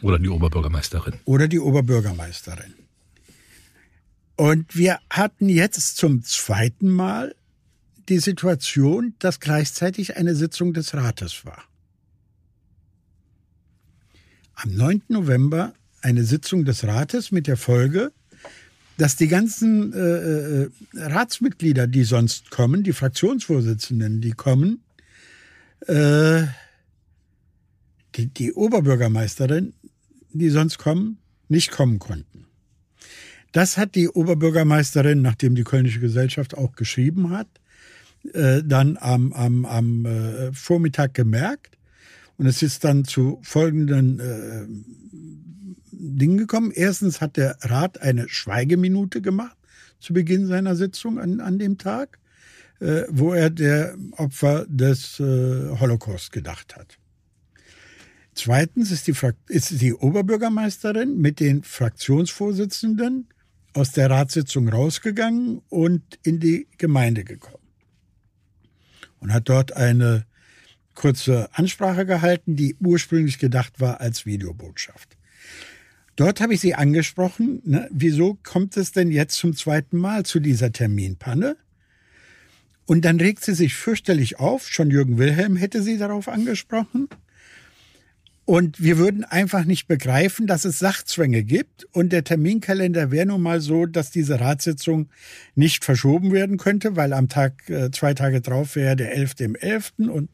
Oder 0.00 0.18
die 0.18 0.30
Oberbürgermeisterin. 0.30 1.20
Oder 1.26 1.46
die 1.46 1.60
Oberbürgermeisterin. 1.60 2.72
Und 4.36 4.74
wir 4.74 4.98
hatten 5.10 5.50
jetzt 5.50 5.98
zum 5.98 6.22
zweiten 6.22 6.88
Mal 6.88 7.34
die 8.08 8.18
Situation, 8.18 9.14
dass 9.18 9.40
gleichzeitig 9.40 10.16
eine 10.16 10.34
Sitzung 10.34 10.72
des 10.72 10.94
Rates 10.94 11.44
war. 11.44 11.62
Am 14.54 14.74
9. 14.74 15.02
November 15.08 15.74
eine 16.00 16.24
Sitzung 16.24 16.64
des 16.64 16.84
Rates 16.84 17.32
mit 17.32 17.46
der 17.46 17.56
Folge, 17.56 18.12
dass 18.96 19.16
die 19.16 19.28
ganzen 19.28 19.92
äh, 19.92 19.98
äh, 19.98 20.70
Ratsmitglieder, 20.94 21.86
die 21.86 22.04
sonst 22.04 22.50
kommen, 22.50 22.82
die 22.82 22.92
Fraktionsvorsitzenden, 22.92 24.20
die 24.20 24.30
kommen, 24.30 24.82
äh, 25.86 26.44
die, 28.14 28.28
die 28.28 28.52
Oberbürgermeisterin, 28.52 29.74
die 30.32 30.48
sonst 30.48 30.78
kommen, 30.78 31.18
nicht 31.48 31.70
kommen 31.70 31.98
konnten. 31.98 32.46
Das 33.52 33.76
hat 33.76 33.94
die 33.94 34.08
Oberbürgermeisterin, 34.08 35.22
nachdem 35.22 35.54
die 35.54 35.64
Kölnische 35.64 36.00
Gesellschaft 36.00 36.56
auch 36.56 36.72
geschrieben 36.72 37.30
hat, 37.30 37.48
äh, 38.28 38.62
dann 38.64 38.96
am, 38.98 39.32
am, 39.32 39.64
am 39.64 40.06
äh, 40.06 40.52
Vormittag 40.52 41.14
gemerkt. 41.14 41.76
Und 42.38 42.46
es 42.46 42.62
ist 42.62 42.84
dann 42.84 43.04
zu 43.04 43.40
folgenden 43.42 44.20
äh, 44.20 44.66
Dingen 45.90 46.36
gekommen. 46.36 46.70
Erstens 46.74 47.20
hat 47.20 47.36
der 47.36 47.56
Rat 47.62 48.00
eine 48.02 48.28
Schweigeminute 48.28 49.22
gemacht 49.22 49.56
zu 49.98 50.12
Beginn 50.12 50.46
seiner 50.46 50.76
Sitzung 50.76 51.18
an, 51.18 51.40
an 51.40 51.58
dem 51.58 51.78
Tag, 51.78 52.18
äh, 52.80 53.04
wo 53.08 53.32
er 53.32 53.50
der 53.50 53.96
Opfer 54.12 54.66
des 54.68 55.18
äh, 55.18 55.78
Holocaust 55.80 56.32
gedacht 56.32 56.76
hat. 56.76 56.98
Zweitens 58.34 58.90
ist 58.90 59.06
die, 59.06 59.14
ist 59.48 59.80
die 59.80 59.94
Oberbürgermeisterin 59.94 61.18
mit 61.18 61.40
den 61.40 61.62
Fraktionsvorsitzenden 61.62 63.28
aus 63.72 63.92
der 63.92 64.10
Ratssitzung 64.10 64.68
rausgegangen 64.68 65.62
und 65.70 66.02
in 66.22 66.38
die 66.38 66.68
Gemeinde 66.76 67.24
gekommen 67.24 67.65
und 69.26 69.34
hat 69.34 69.48
dort 69.48 69.76
eine 69.76 70.24
kurze 70.94 71.48
Ansprache 71.52 72.06
gehalten, 72.06 72.54
die 72.54 72.76
ursprünglich 72.78 73.40
gedacht 73.40 73.80
war 73.80 74.00
als 74.00 74.24
Videobotschaft. 74.24 75.16
Dort 76.14 76.40
habe 76.40 76.54
ich 76.54 76.60
sie 76.60 76.76
angesprochen, 76.76 77.60
ne, 77.64 77.88
wieso 77.90 78.38
kommt 78.44 78.76
es 78.76 78.92
denn 78.92 79.10
jetzt 79.10 79.36
zum 79.36 79.56
zweiten 79.56 79.98
Mal 79.98 80.24
zu 80.24 80.38
dieser 80.38 80.70
Terminpanne? 80.70 81.56
Und 82.86 83.04
dann 83.04 83.18
regt 83.18 83.44
sie 83.44 83.54
sich 83.54 83.74
fürchterlich 83.74 84.38
auf, 84.38 84.68
schon 84.68 84.92
Jürgen 84.92 85.18
Wilhelm 85.18 85.56
hätte 85.56 85.82
sie 85.82 85.98
darauf 85.98 86.28
angesprochen. 86.28 87.08
Und 88.46 88.80
wir 88.80 88.96
würden 88.96 89.24
einfach 89.24 89.64
nicht 89.64 89.88
begreifen, 89.88 90.46
dass 90.46 90.64
es 90.64 90.78
Sachzwänge 90.78 91.42
gibt. 91.42 91.88
Und 91.92 92.10
der 92.10 92.22
Terminkalender 92.22 93.10
wäre 93.10 93.26
nun 93.26 93.42
mal 93.42 93.60
so, 93.60 93.86
dass 93.86 94.12
diese 94.12 94.38
Ratssitzung 94.38 95.08
nicht 95.56 95.84
verschoben 95.84 96.32
werden 96.32 96.56
könnte, 96.56 96.94
weil 96.94 97.12
am 97.12 97.28
Tag, 97.28 97.68
äh, 97.68 97.90
zwei 97.90 98.14
Tage 98.14 98.40
drauf 98.40 98.76
wäre 98.76 98.94
der 98.94 99.12
11. 99.12 99.40
im 99.40 99.56
11. 99.56 99.94
Und 99.98 100.30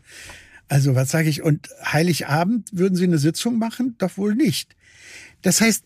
also 0.68 0.94
was 0.94 1.10
sage 1.10 1.30
ich? 1.30 1.42
Und 1.42 1.70
Heiligabend 1.90 2.68
würden 2.72 2.96
Sie 2.96 3.04
eine 3.04 3.16
Sitzung 3.16 3.58
machen? 3.58 3.94
Doch 3.96 4.18
wohl 4.18 4.34
nicht. 4.34 4.76
Das 5.40 5.62
heißt, 5.62 5.84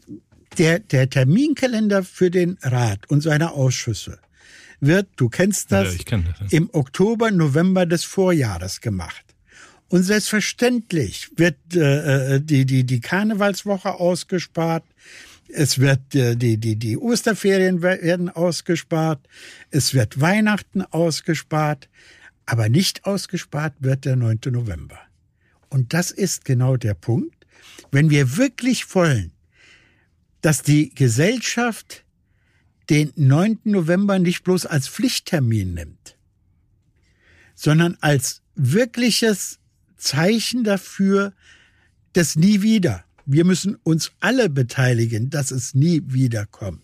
der, 0.58 0.80
der 0.80 1.08
Terminkalender 1.08 2.02
für 2.02 2.32
den 2.32 2.58
Rat 2.60 3.08
und 3.08 3.20
seine 3.20 3.52
Ausschüsse 3.52 4.18
wird, 4.80 5.08
du 5.16 5.28
kennst 5.28 5.70
das, 5.70 5.96
Ja, 5.96 6.02
kenn 6.04 6.24
das, 6.24 6.50
ja. 6.50 6.58
im 6.58 6.70
Oktober, 6.72 7.30
November 7.30 7.86
des 7.86 8.02
Vorjahres 8.02 8.80
gemacht. 8.80 9.25
Und 9.88 10.02
selbstverständlich 10.02 11.30
wird 11.36 11.56
äh, 11.74 12.36
äh, 12.36 12.40
die, 12.40 12.66
die, 12.66 12.84
die 12.84 13.00
Karnevalswoche 13.00 13.94
ausgespart. 13.94 14.84
Es 15.48 15.78
wird 15.78 16.14
äh, 16.14 16.34
die, 16.36 16.56
die, 16.58 16.76
die 16.76 16.98
Osterferien 16.98 17.82
wer- 17.82 18.02
werden 18.02 18.28
ausgespart. 18.28 19.20
Es 19.70 19.94
wird 19.94 20.20
Weihnachten 20.20 20.82
ausgespart. 20.82 21.88
Aber 22.46 22.68
nicht 22.68 23.04
ausgespart 23.04 23.74
wird 23.80 24.04
der 24.04 24.16
9. 24.16 24.40
November. 24.50 24.98
Und 25.68 25.92
das 25.92 26.10
ist 26.10 26.44
genau 26.44 26.76
der 26.76 26.94
Punkt. 26.94 27.46
Wenn 27.90 28.10
wir 28.10 28.36
wirklich 28.36 28.94
wollen, 28.94 29.32
dass 30.40 30.62
die 30.62 30.94
Gesellschaft 30.94 32.04
den 32.90 33.12
9. 33.16 33.60
November 33.64 34.18
nicht 34.18 34.44
bloß 34.44 34.66
als 34.66 34.88
Pflichttermin 34.88 35.74
nimmt, 35.74 36.16
sondern 37.54 37.96
als 38.00 38.42
wirkliches 38.54 39.58
Zeichen 39.96 40.64
dafür, 40.64 41.32
dass 42.12 42.36
nie 42.36 42.62
wieder. 42.62 43.04
Wir 43.24 43.44
müssen 43.44 43.76
uns 43.82 44.12
alle 44.20 44.48
beteiligen, 44.48 45.30
dass 45.30 45.50
es 45.50 45.74
nie 45.74 46.02
wieder 46.06 46.46
kommt. 46.46 46.82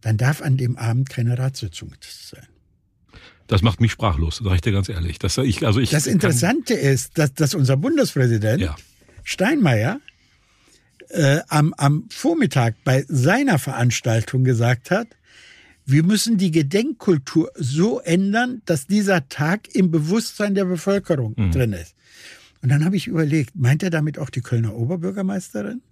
Dann 0.00 0.16
darf 0.16 0.40
an 0.40 0.56
dem 0.56 0.76
Abend 0.76 1.10
keine 1.10 1.38
Ratssitzung 1.38 1.92
sein. 2.00 2.46
Das 3.46 3.62
macht 3.62 3.80
mich 3.80 3.92
sprachlos, 3.92 4.40
sag 4.42 4.54
ich 4.54 4.60
dir 4.60 4.72
ganz 4.72 4.88
ehrlich. 4.88 5.18
Das, 5.18 5.36
ich, 5.38 5.66
also 5.66 5.80
ich 5.80 5.90
Das 5.90 6.06
Interessante 6.06 6.74
ist, 6.74 7.18
dass, 7.18 7.34
dass 7.34 7.54
unser 7.54 7.76
Bundespräsident 7.76 8.62
Ja. 8.62 8.76
Steinmeier 9.24 10.00
äh, 11.08 11.40
am, 11.48 11.74
am 11.74 12.06
Vormittag 12.10 12.76
bei 12.84 13.04
seiner 13.08 13.58
Veranstaltung 13.58 14.44
gesagt 14.44 14.90
hat, 14.90 15.08
wir 15.90 16.02
müssen 16.02 16.36
die 16.38 16.50
Gedenkkultur 16.50 17.50
so 17.56 18.00
ändern, 18.00 18.62
dass 18.64 18.86
dieser 18.86 19.28
Tag 19.28 19.74
im 19.74 19.90
Bewusstsein 19.90 20.54
der 20.54 20.64
Bevölkerung 20.64 21.34
Mhm. 21.36 21.50
drin 21.52 21.72
ist. 21.72 21.94
Und 22.62 22.68
dann 22.68 22.84
habe 22.84 22.96
ich 22.96 23.06
überlegt, 23.06 23.56
meint 23.56 23.82
er 23.82 23.90
damit 23.90 24.18
auch 24.18 24.30
die 24.30 24.42
Kölner 24.42 24.74
Oberbürgermeisterin? 24.76 25.82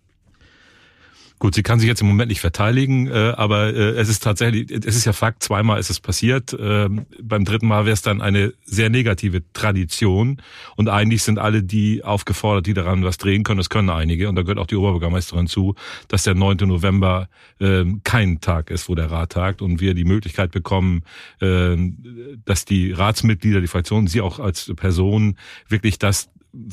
Gut, 1.39 1.55
sie 1.55 1.63
kann 1.63 1.79
sich 1.79 1.89
jetzt 1.89 2.01
im 2.01 2.09
Moment 2.09 2.31
nicht 2.31 2.41
verteidigen, 2.41 3.07
äh, 3.07 3.33
aber 3.37 3.69
äh, 3.69 3.91
es 3.91 4.09
ist 4.09 4.25
tatsächlich, 4.25 4.73
es 4.73 4.97
ist 4.97 5.05
ja 5.05 5.13
Fakt, 5.13 5.43
zweimal 5.43 5.79
ist 5.79 5.89
es 5.89 6.01
passiert. 6.01 6.57
Ähm, 6.59 7.07
beim 7.23 7.45
dritten 7.45 7.69
Mal 7.69 7.85
wäre 7.85 7.95
es 7.95 8.03
dann 8.03 8.21
eine 8.21 8.53
sehr 8.65 8.91
negative 8.91 9.43
Tradition. 9.53 10.43
Und 10.75 10.89
eigentlich 10.89 11.23
sind 11.23 11.39
alle 11.39 11.63
die 11.63 12.03
aufgefordert, 12.03 12.67
die 12.67 12.75
daran 12.75 13.05
was 13.05 13.19
drehen 13.19 13.45
können. 13.45 13.59
Das 13.59 13.71
können 13.71 13.89
einige, 13.89 14.29
und 14.29 14.35
da 14.35 14.43
gehört 14.43 14.59
auch 14.59 14.67
die 14.67 14.75
Oberbürgermeisterin 14.75 15.47
zu, 15.47 15.77
dass 16.09 16.25
der 16.25 16.35
9. 16.35 16.57
November 16.63 17.29
ähm, 17.61 18.01
kein 18.03 18.41
Tag 18.41 18.71
ist, 18.71 18.89
wo 18.89 18.97
der 18.97 19.11
Rat 19.11 19.33
tagt 19.33 19.63
und 19.63 19.81
wir 19.81 19.95
die 19.95 20.05
Möglichkeit 20.05 20.51
bekommen, 20.51 21.03
ähm, 21.41 22.41
dass 22.45 22.65
die 22.65 22.91
Ratsmitglieder, 22.91 23.61
die 23.61 23.69
Fraktionen, 23.69 24.09
sie 24.09 24.21
auch 24.23 24.41
als 24.41 24.73
Person 24.75 25.37
wirklich 25.69 26.01
das 26.01 26.31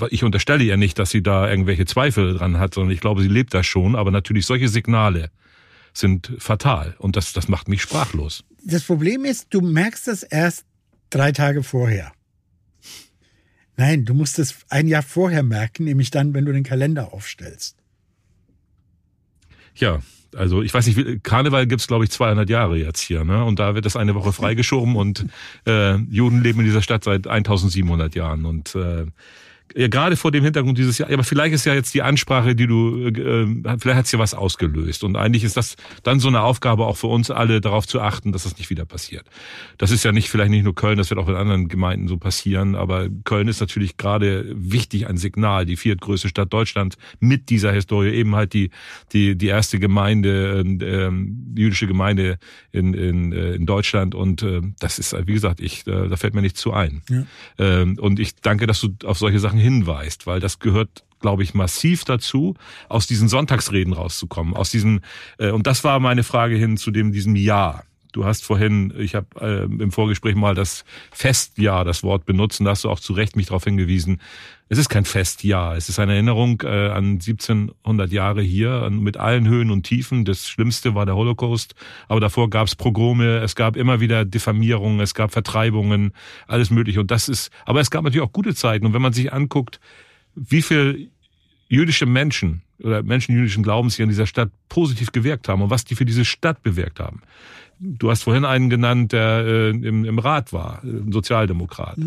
ich 0.10 0.24
unterstelle 0.24 0.64
ihr 0.64 0.78
nicht, 0.78 1.00
dass 1.00 1.10
sie 1.10 1.22
da 1.22 1.50
irgendwelche 1.50 1.86
Zweifel 1.86 2.38
dran 2.38 2.60
hat, 2.60 2.74
sondern 2.74 2.92
ich 2.92 3.02
glaube, 3.02 3.22
sie 3.22 3.28
lebt 3.28 3.54
das 3.54 3.66
schon. 3.66 3.96
Aber 3.96 4.12
natürlich 4.12 4.46
solche 4.46 4.70
Signale 4.70 5.32
sind 5.94 6.34
fatal 6.40 6.96
und 7.00 7.16
das, 7.16 7.34
das 7.34 7.48
macht 7.48 7.68
mich 7.68 7.82
sprachlos. 7.82 8.44
Das 8.64 8.84
Problem 8.84 9.26
ist, 9.26 9.48
du 9.54 9.62
merkst 9.62 10.08
es 10.08 10.24
erst 10.24 10.66
drei 11.10 11.32
Tage 11.32 11.64
vorher. 11.64 12.12
Nein, 13.78 14.06
du 14.06 14.14
musst 14.14 14.40
es 14.40 14.56
ein 14.70 14.88
Jahr 14.88 15.04
vorher 15.04 15.44
merken, 15.44 15.84
nämlich 15.84 16.10
dann, 16.10 16.34
wenn 16.34 16.46
du 16.46 16.54
den 16.54 16.64
Kalender 16.64 17.14
aufstellst. 17.14 17.78
Ja, 19.76 20.00
also 20.36 20.62
ich 20.62 20.74
weiß 20.74 20.88
nicht, 20.88 21.24
Karneval 21.24 21.68
gibt's 21.68 21.88
glaube 21.88 22.06
ich 22.06 22.12
200 22.12 22.50
Jahre 22.50 22.78
jetzt 22.78 23.02
hier, 23.02 23.24
ne? 23.24 23.44
Und 23.44 23.60
da 23.60 23.76
wird 23.76 23.86
das 23.86 23.96
eine 23.96 24.16
Woche 24.16 24.34
freigeschoben 24.34 24.96
und 24.96 25.26
äh, 25.66 25.96
Juden 25.96 26.42
leben 26.42 26.60
in 26.60 26.66
dieser 26.66 26.82
Stadt 26.82 27.04
seit 27.04 27.28
1700 27.28 28.16
Jahren 28.16 28.46
und 28.46 28.76
äh, 28.76 29.06
ja, 29.74 29.88
gerade 29.88 30.16
vor 30.16 30.32
dem 30.32 30.44
Hintergrund 30.44 30.78
dieses 30.78 30.98
Jahr, 30.98 31.12
aber 31.12 31.24
vielleicht 31.24 31.54
ist 31.54 31.66
ja 31.66 31.74
jetzt 31.74 31.94
die 31.94 32.02
Ansprache, 32.02 32.56
die 32.56 32.68
du, 32.68 33.08
äh, 33.08 33.46
vielleicht 33.78 33.98
hat's 33.98 34.12
ja 34.12 34.20
was 34.20 34.34
ausgelöst. 34.34 35.04
Und 35.04 35.16
eigentlich 35.16 35.44
ist 35.44 35.58
das 35.58 35.76
dann 36.04 36.20
so 36.20 36.28
eine 36.28 36.42
Aufgabe 36.42 36.86
auch 36.86 36.98
für 36.98 37.08
uns 37.08 37.30
alle, 37.30 37.60
darauf 37.60 37.88
zu 37.88 38.00
achten, 38.00 38.32
dass 38.32 38.44
das 38.44 38.58
nicht 38.58 38.70
wieder 38.70 38.86
passiert. 38.86 39.26
Das 39.78 39.92
ist 39.92 40.04
ja 40.06 40.12
nicht, 40.12 40.30
vielleicht 40.30 40.52
nicht 40.52 40.64
nur 40.64 40.76
Köln, 40.76 40.98
das 40.98 41.10
wird 41.10 41.20
auch 41.20 41.28
in 41.28 41.36
anderen 41.36 41.68
Gemeinden 41.68 42.08
so 42.08 42.18
passieren, 42.18 42.76
aber 42.76 43.10
Köln 43.26 43.48
ist 43.48 43.60
natürlich 43.60 43.98
gerade 43.98 44.46
wichtig, 44.56 45.08
ein 45.08 45.18
Signal, 45.18 45.66
die 45.66 45.76
viertgrößte 45.76 46.30
Stadt 46.30 46.54
Deutschlands 46.54 46.98
mit 47.20 47.50
dieser 47.50 47.74
Historie, 47.74 48.12
eben 48.12 48.36
halt 48.36 48.54
die, 48.54 48.70
die, 49.12 49.36
die 49.38 49.48
erste 49.48 49.80
Gemeinde, 49.80 50.62
ähm, 50.62 51.54
die 51.54 51.62
jüdische 51.64 51.88
Gemeinde 51.88 52.38
in, 52.72 52.94
in, 52.94 53.34
äh, 53.34 53.56
in 53.56 53.66
Deutschland 53.66 54.16
und 54.16 54.42
äh, 54.42 54.62
das 54.80 55.00
ist, 55.00 55.16
wie 55.28 55.34
gesagt, 55.34 55.60
ich, 55.60 55.86
äh, 55.86 56.08
da 56.08 56.16
fällt 56.16 56.34
mir 56.34 56.42
nichts 56.42 56.62
zu 56.62 56.72
ein. 56.72 57.02
Ja. 57.10 57.26
Ähm, 57.58 57.98
und 58.00 58.20
ich 58.20 58.36
danke, 58.36 58.68
dass 58.68 58.80
du 58.80 58.90
auf 59.04 59.18
solche 59.18 59.40
Sachen 59.40 59.55
hinweist, 59.58 60.28
weil 60.28 60.40
das 60.40 60.60
gehört 60.60 61.04
glaube 61.22 61.42
ich, 61.42 61.56
massiv 61.56 62.04
dazu, 62.04 62.54
aus 62.88 63.08
diesen 63.08 63.28
Sonntagsreden 63.30 63.94
rauszukommen. 63.94 64.54
Aus 64.54 64.70
diesen, 64.70 65.02
äh, 65.40 65.50
und 65.50 65.66
das 65.66 65.84
war 65.84 66.00
meine 66.00 66.22
Frage 66.22 66.56
hin 66.56 66.78
zu 66.78 66.92
dem 66.92 67.12
diesem 67.12 67.36
Jahr. 67.36 67.84
Du 68.16 68.24
hast 68.24 68.46
vorhin, 68.46 68.94
ich 68.98 69.14
habe 69.14 69.28
äh, 69.42 69.64
im 69.66 69.92
Vorgespräch 69.92 70.36
mal 70.36 70.56
das 70.56 70.86
Festjahr, 71.12 71.84
das 71.84 72.02
Wort 72.02 72.26
benutzt, 72.26 72.62
und 72.62 72.66
da 72.66 72.72
hast 72.72 72.86
du 72.86 72.90
auch 72.90 73.02
zu 73.02 73.12
Recht 73.12 73.36
mich 73.36 73.48
darauf 73.48 73.66
hingewiesen. 73.66 74.22
Es 74.70 74.78
ist 74.78 74.88
kein 74.88 75.04
Festjahr, 75.04 75.76
es 75.76 75.90
ist 75.90 76.00
eine 76.00 76.14
Erinnerung 76.14 76.62
äh, 76.64 76.68
an 76.68 77.16
1700 77.16 78.10
Jahre 78.14 78.42
hier, 78.42 78.90
mit 78.90 79.18
allen 79.18 79.50
Höhen 79.50 79.70
und 79.70 79.84
Tiefen. 79.84 80.24
Das 80.24 80.48
Schlimmste 80.48 80.96
war 80.96 81.06
der 81.06 81.18
Holocaust, 81.18 81.76
aber 82.08 82.22
davor 82.22 82.50
gab 82.50 82.68
es 82.68 82.78
Progrome, 82.78 83.40
es 83.40 83.54
gab 83.54 83.76
immer 83.76 84.00
wieder 84.00 84.24
Diffamierungen, 84.24 85.02
es 85.02 85.14
gab 85.14 85.34
Vertreibungen, 85.34 86.14
alles 86.48 86.70
mögliche. 86.70 87.02
Und 87.02 87.12
das 87.12 87.28
ist, 87.28 87.52
aber 87.66 87.82
es 87.82 87.92
gab 87.92 88.06
natürlich 88.06 88.26
auch 88.26 88.32
gute 88.32 88.56
Zeiten. 88.56 88.86
Und 88.86 88.94
wenn 88.94 89.02
man 89.02 89.12
sich 89.12 89.34
anguckt, 89.34 89.82
wie 90.36 90.62
viel 90.62 91.10
jüdische 91.68 92.06
Menschen 92.06 92.62
oder 92.82 93.04
Menschen 93.04 93.36
jüdischen 93.36 93.64
Glaubens 93.64 93.98
hier 93.98 94.04
in 94.04 94.10
dieser 94.10 94.28
Stadt 94.28 94.52
positiv 94.70 95.12
gewirkt 95.12 95.50
haben 95.50 95.62
und 95.62 95.70
was 95.70 95.84
die 95.84 95.96
für 95.96 96.06
diese 96.06 96.24
Stadt 96.26 96.64
bewirkt 96.64 97.02
haben. 97.02 97.22
Du 97.80 98.10
hast 98.10 98.24
vorhin 98.24 98.46
einen 98.46 98.70
genannt, 98.70 99.12
der 99.12 99.46
äh, 99.46 99.70
im, 99.70 100.06
im 100.06 100.20
Rat 100.20 100.54
war, 100.54 100.82
ein 100.84 101.12
Sozialdemokrat. 101.12 101.98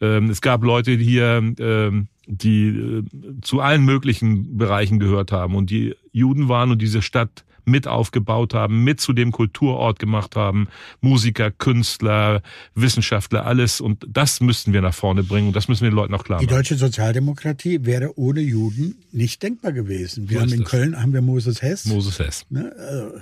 Ähm, 0.00 0.30
es 0.30 0.40
gab 0.40 0.62
Leute 0.62 0.96
die 0.96 1.04
hier, 1.04 1.42
ähm, 1.58 2.08
die 2.26 2.66
äh, 2.68 3.04
zu 3.42 3.60
allen 3.60 3.84
möglichen 3.84 4.56
Bereichen 4.56 4.98
gehört 4.98 5.32
haben 5.32 5.54
und 5.54 5.70
die 5.70 5.94
Juden 6.12 6.48
waren 6.48 6.70
und 6.70 6.80
diese 6.82 7.02
Stadt 7.02 7.44
mit 7.66 7.86
aufgebaut 7.86 8.54
haben, 8.54 8.84
mit 8.84 9.00
zu 9.00 9.12
dem 9.12 9.32
Kulturort 9.32 9.98
gemacht 9.98 10.36
haben, 10.36 10.68
Musiker, 11.00 11.50
Künstler, 11.50 12.42
Wissenschaftler, 12.74 13.46
alles. 13.46 13.80
Und 13.80 14.06
das 14.08 14.40
müssten 14.40 14.72
wir 14.72 14.82
nach 14.82 14.94
vorne 14.94 15.22
bringen 15.22 15.48
und 15.48 15.56
das 15.56 15.68
müssen 15.68 15.82
wir 15.82 15.90
den 15.90 15.96
Leuten 15.96 16.14
auch 16.14 16.24
klar 16.24 16.40
Die 16.40 16.46
machen. 16.46 16.56
deutsche 16.56 16.76
Sozialdemokratie 16.76 17.84
wäre 17.84 18.18
ohne 18.18 18.40
Juden 18.40 18.96
nicht 19.12 19.42
denkbar 19.42 19.72
gewesen. 19.72 20.28
Wir 20.28 20.40
haben 20.40 20.52
in 20.52 20.62
es. 20.62 20.68
Köln 20.68 21.00
haben 21.00 21.12
wir 21.12 21.22
Moses 21.22 21.62
Hess. 21.62 21.86
Moses 21.86 22.18
Hess. 22.18 22.44
Ne, 22.50 22.70
äh, 22.70 23.18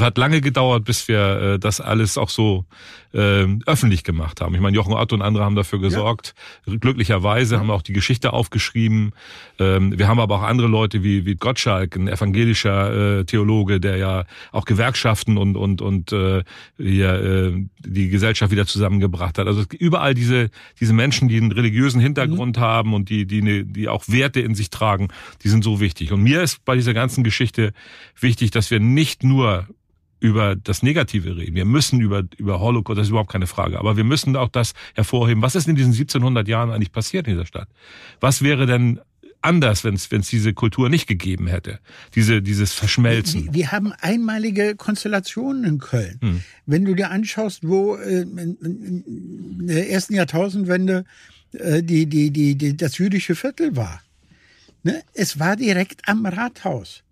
Hat 0.00 0.16
lange 0.16 0.40
gedauert, 0.40 0.84
bis 0.84 1.06
wir 1.08 1.18
äh, 1.18 1.58
das 1.58 1.80
alles 1.80 2.16
auch 2.16 2.30
so 2.30 2.64
äh, 3.12 3.46
öffentlich 3.66 4.04
gemacht 4.04 4.40
haben. 4.40 4.54
Ich 4.54 4.60
meine, 4.60 4.74
Jochen 4.74 4.94
Otto 4.94 5.14
und 5.14 5.22
andere 5.22 5.44
haben 5.44 5.54
dafür 5.54 5.80
gesorgt. 5.80 6.34
Glücklicherweise 6.66 7.58
haben 7.58 7.66
wir 7.66 7.74
auch 7.74 7.82
die 7.82 7.92
Geschichte 7.92 8.32
aufgeschrieben. 8.32 9.12
Ähm, 9.58 9.98
wir 9.98 10.08
haben 10.08 10.18
aber 10.18 10.36
auch 10.36 10.42
andere 10.42 10.68
Leute 10.68 11.02
wie, 11.02 11.26
wie 11.26 11.34
Gottschalk, 11.34 11.96
ein 11.96 12.08
evangelischer 12.08 13.20
äh, 13.20 13.24
Theologe, 13.24 13.80
der 13.80 13.96
ja 13.96 14.24
auch 14.50 14.64
Gewerkschaften 14.64 15.36
und 15.36 15.56
und 15.56 15.82
und 15.82 16.12
äh, 16.12 16.42
hier, 16.78 17.12
äh, 17.12 17.66
die 17.80 18.08
Gesellschaft 18.08 18.50
wieder 18.50 18.66
zusammengebracht 18.66 19.38
hat. 19.38 19.46
Also 19.46 19.64
überall 19.78 20.14
diese 20.14 20.50
diese 20.80 20.94
Menschen, 20.94 21.28
die 21.28 21.36
einen 21.36 21.52
religiösen 21.52 22.00
Hintergrund 22.00 22.56
haben 22.58 22.94
und 22.94 23.10
die 23.10 23.26
die 23.26 23.42
ne, 23.42 23.64
die 23.64 23.88
auch 23.88 24.04
Werte 24.06 24.40
in 24.40 24.54
sich 24.54 24.70
tragen, 24.70 25.08
die 25.42 25.48
sind 25.48 25.64
so 25.64 25.80
wichtig. 25.80 26.12
Und 26.12 26.22
mir 26.22 26.42
ist 26.42 26.64
bei 26.64 26.76
dieser 26.76 26.94
ganzen 26.94 27.24
Geschichte 27.24 27.72
wichtig, 28.18 28.50
dass 28.52 28.70
wir 28.70 28.80
nicht 28.80 29.22
nur 29.22 29.66
über 30.22 30.54
das 30.54 30.84
Negative 30.84 31.36
reden. 31.36 31.56
Wir 31.56 31.64
müssen 31.64 32.00
über, 32.00 32.22
über 32.36 32.60
Holocaust, 32.60 32.96
das 32.96 33.06
ist 33.06 33.10
überhaupt 33.10 33.32
keine 33.32 33.48
Frage. 33.48 33.78
Aber 33.80 33.96
wir 33.96 34.04
müssen 34.04 34.36
auch 34.36 34.48
das 34.48 34.72
hervorheben. 34.94 35.42
Was 35.42 35.56
ist 35.56 35.66
in 35.66 35.74
diesen 35.74 35.92
1700 35.92 36.46
Jahren 36.46 36.70
eigentlich 36.70 36.92
passiert 36.92 37.26
in 37.26 37.34
dieser 37.34 37.46
Stadt? 37.46 37.68
Was 38.20 38.40
wäre 38.40 38.66
denn 38.66 39.00
anders, 39.40 39.82
wenn 39.82 39.94
es 39.94 40.28
diese 40.28 40.54
Kultur 40.54 40.88
nicht 40.88 41.08
gegeben 41.08 41.48
hätte? 41.48 41.80
Diese, 42.14 42.40
dieses 42.40 42.72
Verschmelzen. 42.72 43.46
Wir, 43.46 43.54
wir 43.54 43.72
haben 43.72 43.92
einmalige 43.92 44.76
Konstellationen 44.76 45.64
in 45.64 45.78
Köln. 45.78 46.18
Hm. 46.22 46.40
Wenn 46.66 46.84
du 46.84 46.94
dir 46.94 47.10
anschaust, 47.10 47.66
wo 47.66 47.96
äh, 47.96 48.20
in, 48.20 49.66
der 49.66 49.90
ersten 49.90 50.14
Jahrtausendwende 50.14 51.04
äh, 51.50 51.82
die, 51.82 52.06
die, 52.06 52.30
die, 52.30 52.54
die, 52.54 52.76
das 52.76 52.96
jüdische 52.98 53.34
Viertel 53.34 53.74
war. 53.74 54.00
Ne? 54.84 55.02
Es 55.14 55.40
war 55.40 55.56
direkt 55.56 56.08
am 56.08 56.24
Rathaus. 56.26 57.02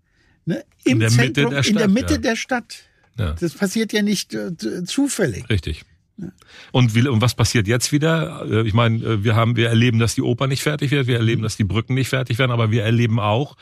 Ne? 0.45 0.63
Im 0.85 0.93
In 0.93 0.99
der 0.99 1.11
Mitte 1.11 1.33
Zentrum, 1.33 1.51
der 1.51 1.65
in 1.65 1.75
der 1.75 1.83
Stadt, 1.83 1.89
Mitte 1.91 2.13
ja. 2.13 2.19
der 2.19 2.35
Stadt. 2.37 2.83
Ja. 3.17 3.35
Das 3.39 3.53
passiert 3.53 3.93
ja 3.93 4.01
nicht 4.01 4.33
äh, 4.33 4.51
zufällig. 4.85 5.49
Richtig. 5.49 5.83
Und, 6.71 6.93
wie, 6.95 7.07
und 7.07 7.21
was 7.21 7.35
passiert 7.35 7.67
jetzt 7.67 7.91
wieder? 7.91 8.45
Äh, 8.49 8.67
Ich 8.67 8.73
meine, 8.73 9.03
äh, 9.03 9.23
wir 9.23 9.35
haben, 9.35 9.55
wir 9.55 9.69
erleben, 9.69 9.99
dass 9.99 10.15
die 10.15 10.21
Oper 10.21 10.47
nicht 10.47 10.61
fertig 10.63 10.91
wird, 10.91 11.07
wir 11.07 11.17
erleben, 11.17 11.41
dass 11.41 11.57
die 11.57 11.63
Brücken 11.63 11.93
nicht 11.93 12.09
fertig 12.09 12.37
werden, 12.39 12.51
aber 12.51 12.71
wir 12.71 12.83
erleben 12.83 13.19
auch, 13.19 13.57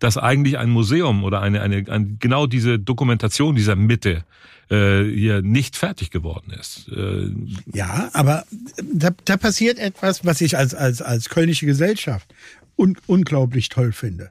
dass 0.00 0.16
eigentlich 0.16 0.58
ein 0.58 0.70
Museum 0.70 1.24
oder 1.24 1.40
eine, 1.40 1.60
eine, 1.60 1.84
eine 1.88 2.16
genau 2.18 2.46
diese 2.46 2.78
Dokumentation 2.78 3.54
dieser 3.54 3.76
Mitte 3.76 4.24
äh, 4.70 5.04
hier 5.04 5.42
nicht 5.42 5.76
fertig 5.76 6.10
geworden 6.10 6.52
ist. 6.58 6.88
Äh, 6.88 7.30
ja, 7.72 8.08
aber 8.12 8.44
da, 8.92 9.10
da 9.24 9.36
passiert 9.36 9.78
etwas, 9.78 10.24
was 10.24 10.40
ich 10.40 10.56
als, 10.56 10.74
als, 10.74 11.02
als 11.02 11.28
kölnische 11.28 11.66
Gesellschaft 11.66 12.32
un, 12.76 12.96
unglaublich 13.06 13.68
toll 13.68 13.92
finde. 13.92 14.30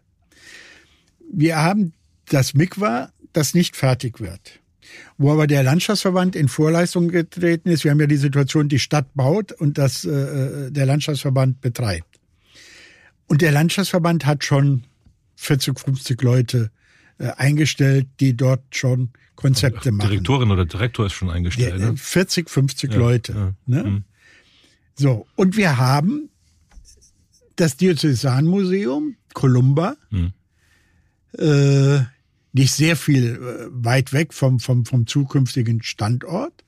Wir 1.31 1.57
haben 1.57 1.93
das 2.29 2.55
Mikwa, 2.55 3.11
das 3.33 3.53
nicht 3.53 3.75
fertig 3.75 4.19
wird. 4.19 4.59
Wo 5.17 5.31
aber 5.31 5.45
der 5.45 5.63
Landschaftsverband 5.63 6.35
in 6.35 6.47
Vorleistung 6.47 7.09
getreten 7.09 7.69
ist, 7.69 7.83
wir 7.83 7.91
haben 7.91 7.99
ja 7.99 8.07
die 8.07 8.17
Situation, 8.17 8.69
die 8.69 8.79
Stadt 8.79 9.13
baut 9.13 9.51
und 9.51 9.77
das 9.77 10.05
äh, 10.05 10.09
äh 10.09 10.71
der 10.71 10.85
Landschaftsverband 10.85 11.61
betreibt. 11.61 12.19
Und 13.27 13.41
der 13.41 13.51
Landschaftsverband 13.51 14.25
hat 14.25 14.43
schon 14.43 14.83
40, 15.35 15.79
50 15.79 16.21
Leute 16.21 16.71
äh, 17.19 17.29
eingestellt, 17.37 18.07
die 18.19 18.35
dort 18.35 18.63
schon 18.75 19.11
Konzepte 19.35 19.91
machen. 19.91 20.09
Direktorin 20.09 20.51
oder 20.51 20.65
Direktor 20.65 21.05
ist 21.05 21.13
schon 21.13 21.29
eingestellt. 21.29 21.79
Ja, 21.79 21.91
ne? 21.91 21.97
40, 21.97 22.49
50 22.49 22.91
ja, 22.91 22.97
Leute. 22.97 23.33
Ja, 23.33 23.53
ne? 23.65 23.83
Mhm. 23.83 24.03
So, 24.95 25.27
und 25.35 25.55
wir 25.55 25.77
haben 25.77 26.29
das 27.55 27.77
Diözesanmuseum 27.77 29.15
Columba, 29.33 29.95
mhm. 30.09 30.33
äh, 31.37 31.99
nicht 32.53 32.73
sehr 32.73 32.95
viel 32.95 33.35
äh, 33.35 33.67
weit 33.71 34.13
weg 34.13 34.33
vom, 34.33 34.59
vom, 34.59 34.85
vom 34.85 35.07
zukünftigen 35.07 35.83
Standort. 35.83 36.63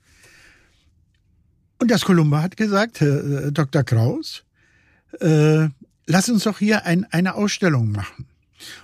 Und 1.80 1.90
das 1.90 2.06
Columba 2.06 2.42
hat 2.42 2.58
gesagt, 2.58 3.02
Herr 3.02 3.46
äh, 3.48 3.52
Dr. 3.52 3.84
Kraus, 3.84 4.44
äh, 5.20 5.68
lass 6.06 6.30
uns 6.30 6.44
doch 6.44 6.60
hier 6.60 6.86
ein, 6.86 7.06
eine 7.06 7.36
Ausstellung 7.36 7.92
machen. 7.92 8.28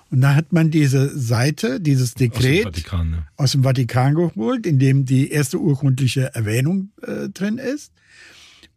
Und 0.10 0.22
da 0.22 0.34
hat 0.34 0.54
man 0.54 0.72
diese 0.72 1.18
Seite, 1.18 1.80
dieses 1.80 2.16
Dekret 2.16 2.66
aus 2.66 2.74
dem 2.74 2.74
Vatikan, 2.74 3.10
ne? 3.12 3.28
aus 3.36 3.52
dem 3.52 3.64
Vatikan 3.64 4.16
geholt, 4.16 4.66
in 4.66 4.80
dem 4.80 5.06
die 5.06 5.30
erste 5.30 5.60
urkundliche 5.60 6.34
Erwähnung 6.34 6.90
äh, 7.04 7.30
drin 7.30 7.58
ist, 7.60 7.92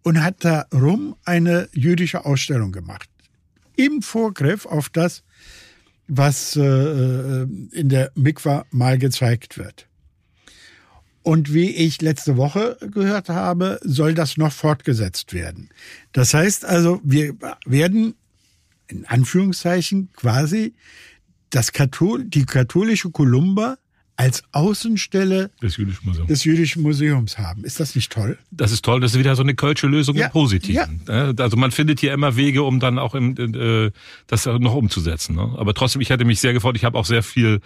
und 0.02 0.22
hat 0.22 0.44
darum 0.44 1.16
eine 1.24 1.68
jüdische 1.72 2.24
Ausstellung 2.24 2.72
gemacht. 2.72 3.08
Im 3.76 4.02
Vorgriff 4.02 4.66
auf 4.66 4.88
das, 4.88 5.22
was 6.11 6.56
äh, 6.56 6.62
äh 6.62 7.46
in 7.72 7.88
der 7.88 8.11
Mikwa 8.14 8.66
mal 8.70 8.98
gezeigt 8.98 9.58
wird. 9.58 9.86
Und 11.22 11.52
wie 11.52 11.70
ich 11.70 12.00
letzte 12.00 12.36
Woche 12.36 12.78
gehört 12.92 13.28
habe, 13.28 13.78
soll 13.82 14.14
das 14.14 14.36
noch 14.36 14.52
fortgesetzt 14.52 15.34
werden. 15.34 15.68
Das 16.12 16.32
heißt 16.32 16.64
also, 16.64 17.00
wir 17.04 17.34
werden 17.66 18.14
in 18.88 19.04
Anführungszeichen 19.06 20.11
quasi 20.14 20.74
das 21.50 21.72
Kathol 21.72 22.24
die 22.24 22.46
katholische 22.46 23.11
Kolumba 23.11 23.78
als 24.20 24.44
Außenstelle 24.52 25.50
des 25.62 25.78
Jüdischen, 25.78 26.06
Museums. 26.06 26.28
des 26.28 26.44
Jüdischen 26.44 26.82
Museums 26.82 27.38
haben. 27.38 27.64
Ist 27.64 27.80
das 27.80 27.94
nicht 27.94 28.12
toll? 28.12 28.36
Das 28.50 28.70
ist 28.70 28.84
toll. 28.84 29.00
Das 29.00 29.12
ist 29.12 29.18
wieder 29.18 29.34
so 29.34 29.42
eine 29.42 29.54
kölsche 29.54 29.86
Lösung 29.86 30.14
ja, 30.14 30.26
im 30.26 30.32
Positiven. 30.32 31.00
Ja. 31.08 31.32
Also 31.38 31.56
man 31.56 31.70
findet 31.70 32.00
hier 32.00 32.12
immer 32.12 32.36
Wege, 32.36 32.62
um 32.62 32.80
dann 32.80 32.98
auch 32.98 33.14
im, 33.14 33.34
äh, 33.38 33.90
das 34.26 34.44
noch 34.44 34.74
umzusetzen. 34.74 35.36
Ne? 35.36 35.54
Aber 35.56 35.72
trotzdem, 35.72 36.02
ich 36.02 36.10
hätte 36.10 36.26
mich 36.26 36.38
sehr 36.38 36.52
gefreut. 36.52 36.76
Ich 36.76 36.84
habe 36.84 36.98
auch 36.98 37.06
sehr 37.06 37.22
viel 37.22 37.60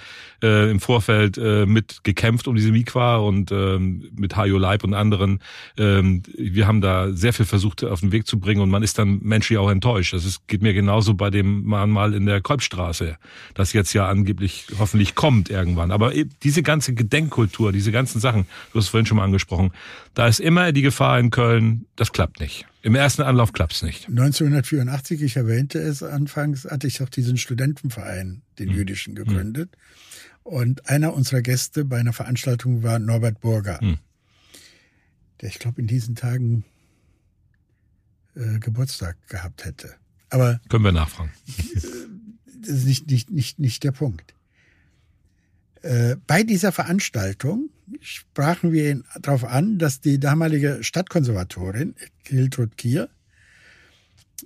äh, 0.44 0.70
im 0.70 0.78
Vorfeld 0.78 1.38
äh, 1.38 1.66
mit 1.66 2.04
gekämpft 2.04 2.46
um 2.46 2.54
diese 2.54 2.70
Mikwa 2.70 3.16
und 3.16 3.50
ähm, 3.50 4.08
mit 4.16 4.36
Hajo 4.36 4.56
Leib 4.56 4.84
und 4.84 4.94
anderen. 4.94 5.40
Ähm, 5.76 6.22
wir 6.38 6.68
haben 6.68 6.80
da 6.80 7.10
sehr 7.10 7.32
viel 7.32 7.46
versucht 7.46 7.82
auf 7.82 7.98
den 7.98 8.12
Weg 8.12 8.28
zu 8.28 8.38
bringen 8.38 8.60
und 8.60 8.70
man 8.70 8.84
ist 8.84 8.96
dann 8.96 9.18
menschlich 9.22 9.58
auch 9.58 9.70
enttäuscht. 9.70 10.12
Das 10.12 10.24
ist, 10.24 10.46
geht 10.46 10.62
mir 10.62 10.72
genauso 10.72 11.14
bei 11.14 11.30
dem 11.30 11.64
Mahnmal 11.64 12.14
in 12.14 12.26
der 12.26 12.40
Kolbstraße, 12.40 13.16
das 13.54 13.72
jetzt 13.72 13.92
ja 13.92 14.06
angeblich 14.06 14.66
hoffentlich 14.78 15.16
kommt 15.16 15.50
irgendwann. 15.50 15.90
Aber 15.90 16.14
diese 16.44 16.62
ganze 16.62 16.94
Gedenkkultur, 16.94 17.72
diese 17.72 17.90
ganzen 17.90 18.20
Sachen, 18.20 18.46
du 18.72 18.78
hast 18.78 18.84
es 18.84 18.90
vorhin 18.90 19.06
schon 19.06 19.16
mal 19.16 19.24
angesprochen, 19.24 19.72
da 20.12 20.28
ist 20.28 20.40
immer 20.40 20.72
die 20.72 20.82
Gefahr 20.82 21.18
in 21.18 21.30
Köln, 21.30 21.86
das 21.96 22.12
klappt 22.12 22.38
nicht. 22.38 22.66
Im 22.82 22.94
ersten 22.94 23.22
Anlauf 23.22 23.52
klappt 23.52 23.72
es 23.72 23.82
nicht. 23.82 24.08
1984, 24.08 25.22
ich 25.22 25.36
erwähnte 25.36 25.78
es 25.78 26.02
anfangs, 26.02 26.66
hatte 26.66 26.86
ich 26.86 27.02
auch 27.02 27.08
diesen 27.08 27.38
Studentenverein, 27.38 28.42
den 28.58 28.68
mhm. 28.68 28.74
jüdischen, 28.74 29.14
gegründet. 29.14 29.70
Mhm. 29.72 30.52
Und 30.52 30.88
einer 30.90 31.14
unserer 31.14 31.40
Gäste 31.40 31.86
bei 31.86 31.98
einer 31.98 32.12
Veranstaltung 32.12 32.82
war 32.82 32.98
Norbert 32.98 33.40
Burger, 33.40 33.78
mhm. 33.82 33.96
der 35.40 35.48
ich 35.48 35.58
glaube 35.58 35.80
in 35.80 35.86
diesen 35.86 36.14
Tagen 36.14 36.64
äh, 38.36 38.58
Geburtstag 38.58 39.16
gehabt 39.28 39.64
hätte. 39.64 39.94
Aber 40.28 40.60
können 40.68 40.84
wir 40.84 40.92
nachfragen. 40.92 41.30
das 42.60 42.70
ist 42.70 42.84
nicht, 42.84 43.10
nicht, 43.10 43.30
nicht, 43.30 43.58
nicht 43.58 43.82
der 43.82 43.92
Punkt. 43.92 44.34
Äh, 45.84 46.16
bei 46.26 46.42
dieser 46.44 46.72
Veranstaltung 46.72 47.68
sprachen 48.00 48.72
wir 48.72 48.90
ihn 48.90 49.04
darauf 49.20 49.44
an, 49.44 49.78
dass 49.78 50.00
die 50.00 50.18
damalige 50.18 50.82
Stadtkonservatorin 50.82 51.94
Hiltrud 52.26 52.78
Kier 52.78 53.10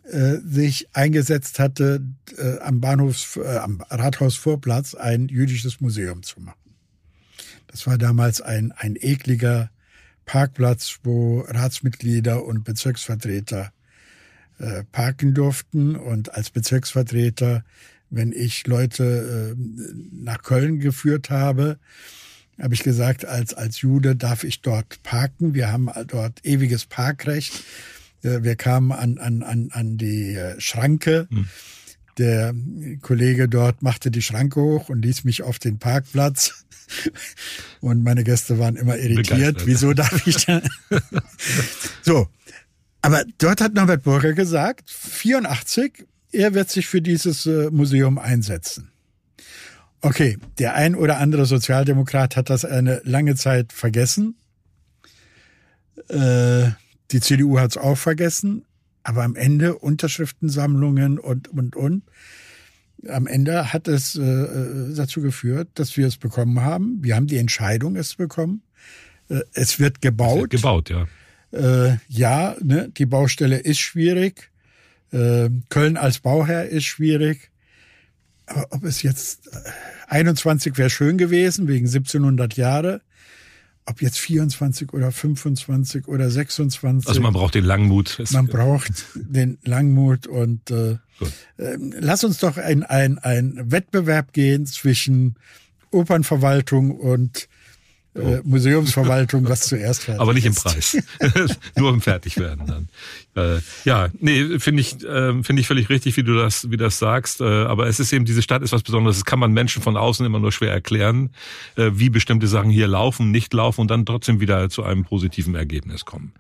äh, 0.03 0.39
sich 0.45 0.89
eingesetzt 0.95 1.61
hatte, 1.61 2.03
äh, 2.37 2.59
am 2.59 2.81
Bahnhofs, 2.81 3.37
äh, 3.37 3.59
am 3.59 3.81
Rathausvorplatz 3.89 4.97
ein 4.97 5.29
jüdisches 5.29 5.81
Museum 5.81 6.25
zu 6.25 6.41
machen. 6.41 6.75
Das 7.69 7.87
war 7.87 7.99
damals 7.99 8.41
ein, 8.41 8.73
ein 8.73 8.97
ekliger 8.99 9.71
Parkplatz, 10.25 10.99
wo 11.05 11.43
Ratsmitglieder 11.43 12.45
und 12.45 12.65
Bezirksvertreter 12.65 13.73
parken 14.91 15.35
durften 15.35 15.95
und 15.95 16.35
als 16.35 16.51
Bezirksvertreter 16.51 17.63
wenn 18.11 18.33
ich 18.33 18.67
Leute 18.67 19.57
äh, 19.57 19.95
nach 20.13 20.43
Köln 20.43 20.81
geführt 20.81 21.31
habe, 21.31 21.79
habe 22.61 22.75
ich 22.75 22.83
gesagt, 22.83 23.25
als, 23.25 23.55
als 23.55 23.81
Jude 23.81 24.17
darf 24.17 24.45
ich 24.45 24.63
dort 24.63 25.03
parken. 25.03 25.55
Wir 25.55 25.71
haben 25.71 25.89
dort 26.07 26.45
ewiges 26.45 26.87
Parkrecht. 26.87 27.63
Äh, 28.23 28.43
wir 28.43 28.57
kamen 28.57 28.93
an, 28.93 29.19
an, 29.19 29.43
an, 29.43 29.69
an 29.73 29.97
die 29.97 30.35
äh, 30.35 30.61
Schranke. 30.61 31.29
Hm. 31.31 31.47
Der 32.19 32.53
Kollege 33.01 33.49
dort 33.49 33.83
machte 33.83 34.11
die 34.11 34.23
Schranke 34.23 34.61
hoch 34.61 34.89
und 34.89 35.03
ließ 35.03 35.23
mich 35.23 35.43
auf 35.43 35.59
den 35.59 35.79
Parkplatz. 35.79 36.65
Und 37.81 38.03
meine 38.03 38.25
Gäste 38.25 38.59
waren 38.59 38.75
immer 38.75 38.97
irritiert. 38.97 39.59
Begeistert. 39.59 39.67
Wieso 39.67 39.93
darf 39.93 40.27
ich 40.27 40.47
da? 40.47 40.63
so. 42.03 42.29
Aber 43.03 43.25
dort 43.37 43.61
hat 43.61 43.75
Norbert 43.75 44.05
Burger 44.05 44.33
gesagt, 44.33 44.91
84 44.91 46.07
er 46.33 46.55
wird 46.55 46.71
sich 46.71 46.87
für 46.87 47.01
dieses 47.01 47.47
äh, 47.47 47.71
Museum 47.71 48.19
einsetzen. 48.19 48.91
Okay, 50.01 50.39
der 50.59 50.75
ein 50.75 50.95
oder 50.95 51.19
andere 51.19 51.47
Sozialdemokrat 51.47 52.37
hat 52.37 52.51
das 52.51 52.65
eine 52.65 53.01
lange 53.05 53.35
Zeit 53.35 53.73
vergessen. 53.73 54.37
Äh, 56.09 56.71
die 57.11 57.21
CDU 57.21 57.59
hat 57.59 57.73
es 57.73 57.77
auch 57.77 57.99
vergessen. 57.99 58.65
Aber 59.03 59.25
am 59.25 59.37
Ende 59.37 59.77
Unterschriftensammlungen 59.77 61.19
und, 61.19 61.49
und, 61.49 61.75
und. 61.75 62.03
Am 63.09 63.27
Ende 63.27 63.73
hat 63.73 63.89
es 63.89 64.17
äh, 64.17 64.95
dazu 64.95 65.23
geführt, 65.23 65.69
dass 65.75 65.97
wir 65.97 66.07
es 66.07 66.19
bekommen 66.19 66.61
haben. 66.61 66.99
Wir 67.01 67.17
haben 67.17 67.27
die 67.27 67.39
Entscheidung, 67.39 67.97
es 67.97 68.11
zu 68.11 68.17
bekommen. 68.19 68.63
es 69.55 69.81
wird 69.81 70.03
gebaut. 70.03 70.37
Es 70.37 70.41
wird 70.41 70.51
gebaut, 70.51 70.91
ja. 70.91 71.99
ja, 72.09 72.57
ne, 72.61 72.91
die 72.97 73.07
Baustelle 73.07 73.59
ist 73.59 73.79
schwierig. 73.79 74.51
Äh, 75.13 75.51
Köln 75.69 75.97
als 75.97 76.19
Bauherr 76.21 76.69
ist 76.69 76.85
schwierig. 76.85 77.51
Aber 78.47 78.67
ob 78.71 78.85
es 78.85 79.03
jetzt 79.03 79.51
21 80.09 80.79
wäre 80.79 80.91
schön 80.91 81.19
gewesen, 81.19 81.69
wegen 81.69 81.87
1700 81.87 82.55
Jahre. 82.55 83.03
Ob 83.85 84.03
jetzt 84.03 84.19
24 84.19 84.93
oder 84.93 85.13
25 85.13 86.09
oder 86.09 86.31
26. 86.31 87.09
Also 87.09 87.21
man 87.21 87.33
braucht 87.33 87.55
den 87.55 87.65
Langmut. 87.65 88.23
Man 88.33 88.47
braucht 88.47 89.07
den 89.15 89.59
Langmut 89.65 90.27
und 90.27 90.71
äh, 90.71 90.99
äh, 91.57 91.77
lass 91.99 92.23
uns 92.25 92.39
doch 92.39 92.59
ein, 92.59 92.83
ein, 92.83 93.19
ein 93.19 93.71
Wettbewerb 93.71 94.33
gehen 94.35 94.67
zwischen 94.67 95.37
Opernverwaltung 95.91 96.91
und 96.99 97.49
äh, 98.19 98.41
Museumsverwaltung, 98.45 99.49
was 99.49 99.61
zuerst 99.63 100.05
fertig 100.05 100.21
Aber 100.21 100.35
nicht 100.35 100.47
im 100.47 100.55
Preis. 100.55 100.97
Nur 101.77 101.91
im 101.91 102.01
Fertigwerden 102.01 102.67
dann. 102.67 102.89
Äh, 103.35 103.61
ja, 103.85 104.09
nee, 104.21 104.59
finde 104.59 104.81
ich, 104.81 105.05
äh, 105.05 105.43
finde 105.43 105.61
ich 105.61 105.69
völlig 105.69 105.89
richtig, 105.89 106.17
wie 106.17 106.23
du 106.23 106.35
das, 106.35 106.71
wie 106.71 106.77
das 106.77 106.99
sagst. 106.99 107.41
Äh, 107.41 107.45
aber 107.45 107.87
es 107.87 108.01
ist 108.01 108.13
eben, 108.13 108.25
diese 108.25 108.43
Stadt 108.43 108.63
ist 108.63 108.73
was 108.73 108.83
Besonderes. 108.83 109.17
Das 109.17 109.25
kann 109.25 109.39
man 109.39 109.53
Menschen 109.53 109.83
von 109.83 109.97
außen 109.97 110.27
immer 110.27 110.41
nur 110.41 110.53
schwer 110.53 110.73
erklären, 110.73 111.31
äh, 111.77 111.91
wie 111.95 112.11
bestimmte 112.11 112.49
Sachen 112.49 112.71
hier 112.71 112.89
laufen, 112.89 113.31
nicht 113.31 113.55
laufen 113.55 113.83
und 113.83 113.91
dann 113.91 114.05
trotzdem 114.05 114.41
wieder 114.41 114.69
zu 114.69 114.83
einem 114.83 115.05
positiven 115.05 115.55
Ergebnis 115.55 116.05
kommen. 116.05 116.33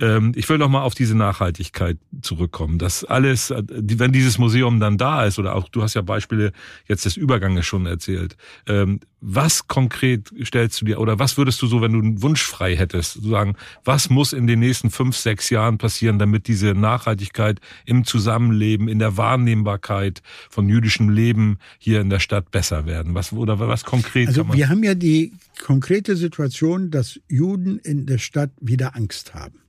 Ähm, 0.00 0.32
ich 0.36 0.48
will 0.48 0.58
noch 0.58 0.68
mal 0.68 0.82
auf 0.82 0.94
diese 0.94 1.16
Nachhaltigkeit 1.16 1.98
zurückkommen. 2.22 2.78
Das 2.78 3.04
alles, 3.04 3.50
äh, 3.50 3.62
wenn 3.68 4.12
dieses 4.12 4.38
Museum 4.38 4.80
dann 4.80 4.96
da 4.96 5.24
ist, 5.24 5.38
oder 5.38 5.54
auch 5.54 5.68
du 5.68 5.82
hast 5.82 5.94
ja 5.94 6.02
Beispiele 6.02 6.52
jetzt 6.86 7.04
des 7.04 7.16
Überganges 7.16 7.66
schon 7.66 7.86
erzählt, 7.86 8.36
ähm, 8.66 9.00
was 9.20 9.66
konkret 9.66 10.32
stellst 10.44 10.80
du 10.80 10.84
dir 10.84 11.00
oder 11.00 11.18
was 11.18 11.36
würdest 11.36 11.60
du 11.60 11.66
so, 11.66 11.80
wenn 11.80 11.92
du 11.92 11.98
einen 11.98 12.22
Wunsch 12.22 12.42
frei 12.42 12.76
hättest, 12.76 13.22
sagen, 13.22 13.56
was 13.84 14.10
muss 14.10 14.32
in 14.32 14.46
den 14.46 14.60
nächsten 14.60 14.90
fünf, 14.90 15.16
sechs 15.16 15.50
Jahren 15.50 15.78
passieren, 15.78 16.18
damit 16.18 16.46
diese 16.46 16.74
Nachhaltigkeit 16.74 17.60
im 17.84 18.04
Zusammenleben, 18.04 18.88
in 18.88 18.98
der 18.98 19.16
Wahrnehmbarkeit 19.16 20.22
von 20.50 20.68
jüdischem 20.68 21.08
Leben 21.08 21.58
hier 21.78 22.00
in 22.00 22.10
der 22.10 22.20
Stadt 22.20 22.50
besser 22.50 22.86
werden? 22.86 23.14
Was 23.14 23.32
oder 23.32 23.58
was 23.58 23.84
konkret? 23.84 24.28
Also 24.28 24.52
wir 24.52 24.68
haben 24.68 24.84
ja 24.84 24.94
die 24.94 25.32
konkrete 25.64 26.16
Situation, 26.16 26.90
dass 26.90 27.18
Juden 27.28 27.78
in 27.78 28.06
der 28.06 28.18
Stadt 28.18 28.50
wieder 28.60 28.94
Angst 28.94 29.34
haben. 29.34 29.60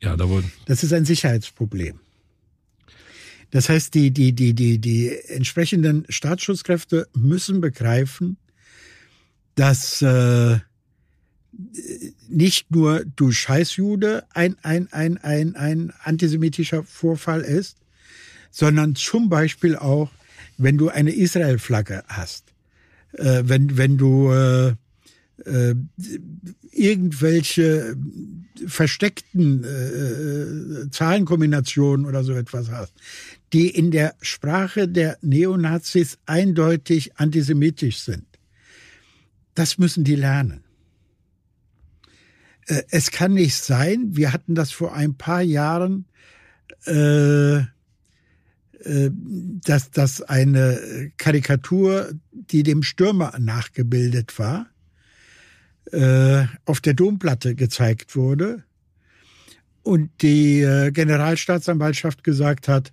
Ja, 0.00 0.16
da 0.16 0.28
wurden. 0.28 0.50
Das 0.66 0.82
ist 0.82 0.92
ein 0.92 1.04
Sicherheitsproblem. 1.04 2.00
Das 3.50 3.68
heißt, 3.68 3.94
die, 3.94 4.10
die, 4.10 4.32
die, 4.32 4.54
die, 4.54 4.78
die 4.78 5.10
entsprechenden 5.28 6.04
Staatsschutzkräfte 6.08 7.08
müssen 7.14 7.60
begreifen, 7.60 8.36
dass 9.56 10.02
äh, 10.02 10.58
nicht 12.28 12.70
nur 12.70 13.04
du 13.04 13.32
Scheißjude 13.32 14.24
ein, 14.30 14.56
ein, 14.62 14.92
ein, 14.92 15.18
ein, 15.18 15.56
ein 15.56 15.92
antisemitischer 16.02 16.84
Vorfall 16.84 17.40
ist, 17.40 17.78
sondern 18.50 18.94
zum 18.94 19.28
Beispiel 19.28 19.74
auch, 19.76 20.10
wenn 20.58 20.78
du 20.78 20.88
eine 20.88 21.12
Israel-Flagge 21.12 22.04
hast, 22.06 22.52
äh, 23.12 23.42
wenn, 23.44 23.76
wenn 23.76 23.96
du 23.96 24.30
äh, 24.30 24.74
äh, 25.44 25.74
irgendwelche 26.72 27.96
versteckten 28.66 29.64
äh, 29.64 30.90
Zahlenkombinationen 30.90 32.04
oder 32.06 32.24
so 32.24 32.34
etwas 32.34 32.70
hast, 32.70 32.92
die 33.52 33.68
in 33.68 33.90
der 33.90 34.14
Sprache 34.20 34.88
der 34.88 35.16
Neonazis 35.22 36.18
eindeutig 36.26 37.18
antisemitisch 37.18 38.00
sind. 38.00 38.35
Das 39.56 39.78
müssen 39.78 40.04
die 40.04 40.14
lernen. 40.14 40.62
Äh, 42.66 42.82
es 42.90 43.10
kann 43.10 43.34
nicht 43.34 43.56
sein, 43.56 44.16
wir 44.16 44.32
hatten 44.32 44.54
das 44.54 44.70
vor 44.70 44.94
ein 44.94 45.16
paar 45.16 45.42
Jahren, 45.42 46.04
äh, 46.86 47.56
äh, 47.56 47.64
dass, 48.84 49.90
dass 49.90 50.22
eine 50.22 51.10
Karikatur, 51.16 52.12
die 52.30 52.62
dem 52.62 52.82
Stürmer 52.82 53.36
nachgebildet 53.38 54.38
war, 54.38 54.68
auf 56.64 56.80
der 56.80 56.94
Domplatte 56.94 57.54
gezeigt 57.54 58.16
wurde 58.16 58.64
und 59.84 60.10
die 60.20 60.62
Generalstaatsanwaltschaft 60.92 62.24
gesagt 62.24 62.66
hat, 62.66 62.92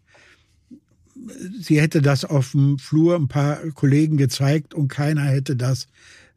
sie 1.60 1.82
hätte 1.82 2.04
das 2.04 2.24
auf 2.24 2.52
dem 2.52 2.78
Flur 2.78 3.16
ein 3.16 3.30
paar 3.30 3.58
Kollegen 3.72 4.16
gezeigt 4.18 4.76
und 4.76 4.90
keiner 4.90 5.24
hätte 5.24 5.56
das 5.56 5.88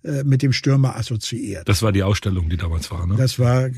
äh, 0.07 0.25
mit 0.25 0.43
dem 0.43 0.53
Stürmer 0.53 0.97
assoziiert. 0.97 1.69
Das 1.69 1.83
war 1.83 1.93
die 1.93 2.03
Ausstellung, 2.03 2.49
die 2.49 2.57
damals 2.57 2.91
war, 2.91 3.07
ne? 3.07 3.17
Das 3.17 3.39
war. 3.39 3.67
Äh, 3.67 3.73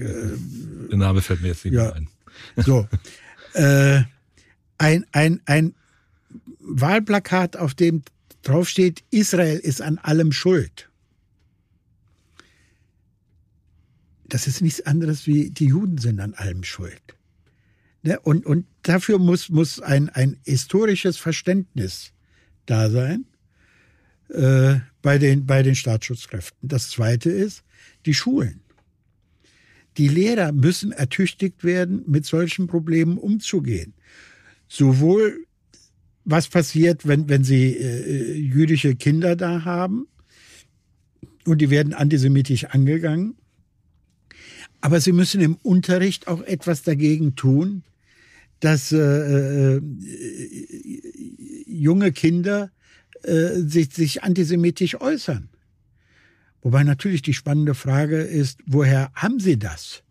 Der 0.90 0.98
Name 0.98 1.22
fällt 1.22 1.42
mir 1.42 1.48
jetzt 1.48 1.64
nicht 1.64 1.74
ja, 1.74 1.84
mehr 1.84 1.94
ein. 1.94 2.08
So. 2.56 2.86
äh, 3.54 4.02
ein, 4.78 5.06
ein, 5.12 5.40
ein 5.46 5.74
Wahlplakat, 6.60 7.56
auf 7.56 7.74
dem 7.74 8.02
draufsteht, 8.42 9.02
Israel 9.10 9.58
ist 9.58 9.82
an 9.82 9.98
allem 9.98 10.32
schuld. 10.32 10.88
das 14.28 14.46
ist 14.46 14.60
nichts 14.60 14.80
anderes 14.82 15.26
wie 15.26 15.50
die 15.50 15.66
Juden 15.66 15.98
sind 15.98 16.20
an 16.20 16.34
allem 16.34 16.62
schuld. 16.62 17.02
Ne? 18.02 18.20
Und, 18.20 18.46
und 18.46 18.66
dafür 18.82 19.18
muss, 19.18 19.48
muss 19.48 19.80
ein, 19.80 20.08
ein 20.10 20.38
historisches 20.44 21.16
Verständnis 21.16 22.12
da 22.66 22.90
sein 22.90 23.24
äh, 24.28 24.76
bei, 25.02 25.18
den, 25.18 25.46
bei 25.46 25.62
den 25.62 25.74
Staatsschutzkräften. 25.74 26.68
Das 26.68 26.90
Zweite 26.90 27.30
ist 27.30 27.62
die 28.06 28.14
Schulen. 28.14 28.60
Die 29.96 30.08
Lehrer 30.08 30.52
müssen 30.52 30.92
ertüchtigt 30.92 31.64
werden, 31.64 32.04
mit 32.06 32.24
solchen 32.24 32.66
Problemen 32.66 33.18
umzugehen. 33.18 33.94
Sowohl 34.68 35.44
was 36.24 36.48
passiert, 36.48 37.06
wenn, 37.06 37.28
wenn 37.28 37.42
sie 37.42 37.76
äh, 37.76 38.34
jüdische 38.34 38.94
Kinder 38.94 39.34
da 39.34 39.64
haben 39.64 40.06
und 41.46 41.60
die 41.60 41.70
werden 41.70 41.94
antisemitisch 41.94 42.66
angegangen, 42.66 43.34
aber 44.80 45.00
sie 45.00 45.12
müssen 45.12 45.40
im 45.40 45.56
Unterricht 45.56 46.28
auch 46.28 46.42
etwas 46.42 46.82
dagegen 46.82 47.34
tun, 47.34 47.82
dass 48.60 48.92
äh, 48.92 49.76
äh, 49.76 49.82
junge 51.66 52.12
Kinder 52.12 52.70
äh, 53.22 53.60
sich, 53.60 53.94
sich 53.94 54.22
antisemitisch 54.22 55.00
äußern. 55.00 55.48
Wobei 56.62 56.84
natürlich 56.84 57.22
die 57.22 57.34
spannende 57.34 57.74
Frage 57.74 58.18
ist, 58.18 58.60
woher 58.66 59.10
haben 59.14 59.40
sie 59.40 59.58
das? 59.58 60.02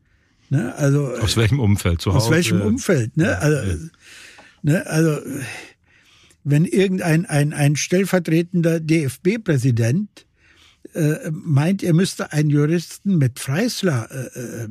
Ne? 0.49 0.75
Also, 0.75 1.07
aus 1.17 1.37
welchem 1.37 1.59
Umfeld 1.59 2.01
zu 2.01 2.13
Hause? 2.13 2.25
Aus 2.25 2.31
welchem 2.31 2.61
Umfeld? 2.61 3.15
Ne? 3.17 3.37
Also, 3.37 3.77
ne? 4.63 4.87
also 4.87 5.19
wenn 6.43 6.65
irgendein 6.65 7.25
ein, 7.25 7.53
ein 7.53 7.75
stellvertretender 7.75 8.79
DFB-Präsident 8.79 10.25
äh, 10.93 11.29
meint, 11.31 11.83
er 11.83 11.93
müsste 11.93 12.31
einen 12.31 12.49
Juristen 12.49 13.17
mit 13.17 13.39
Freisler, 13.39 14.07
äh, 14.09 14.63
äh 14.63 14.69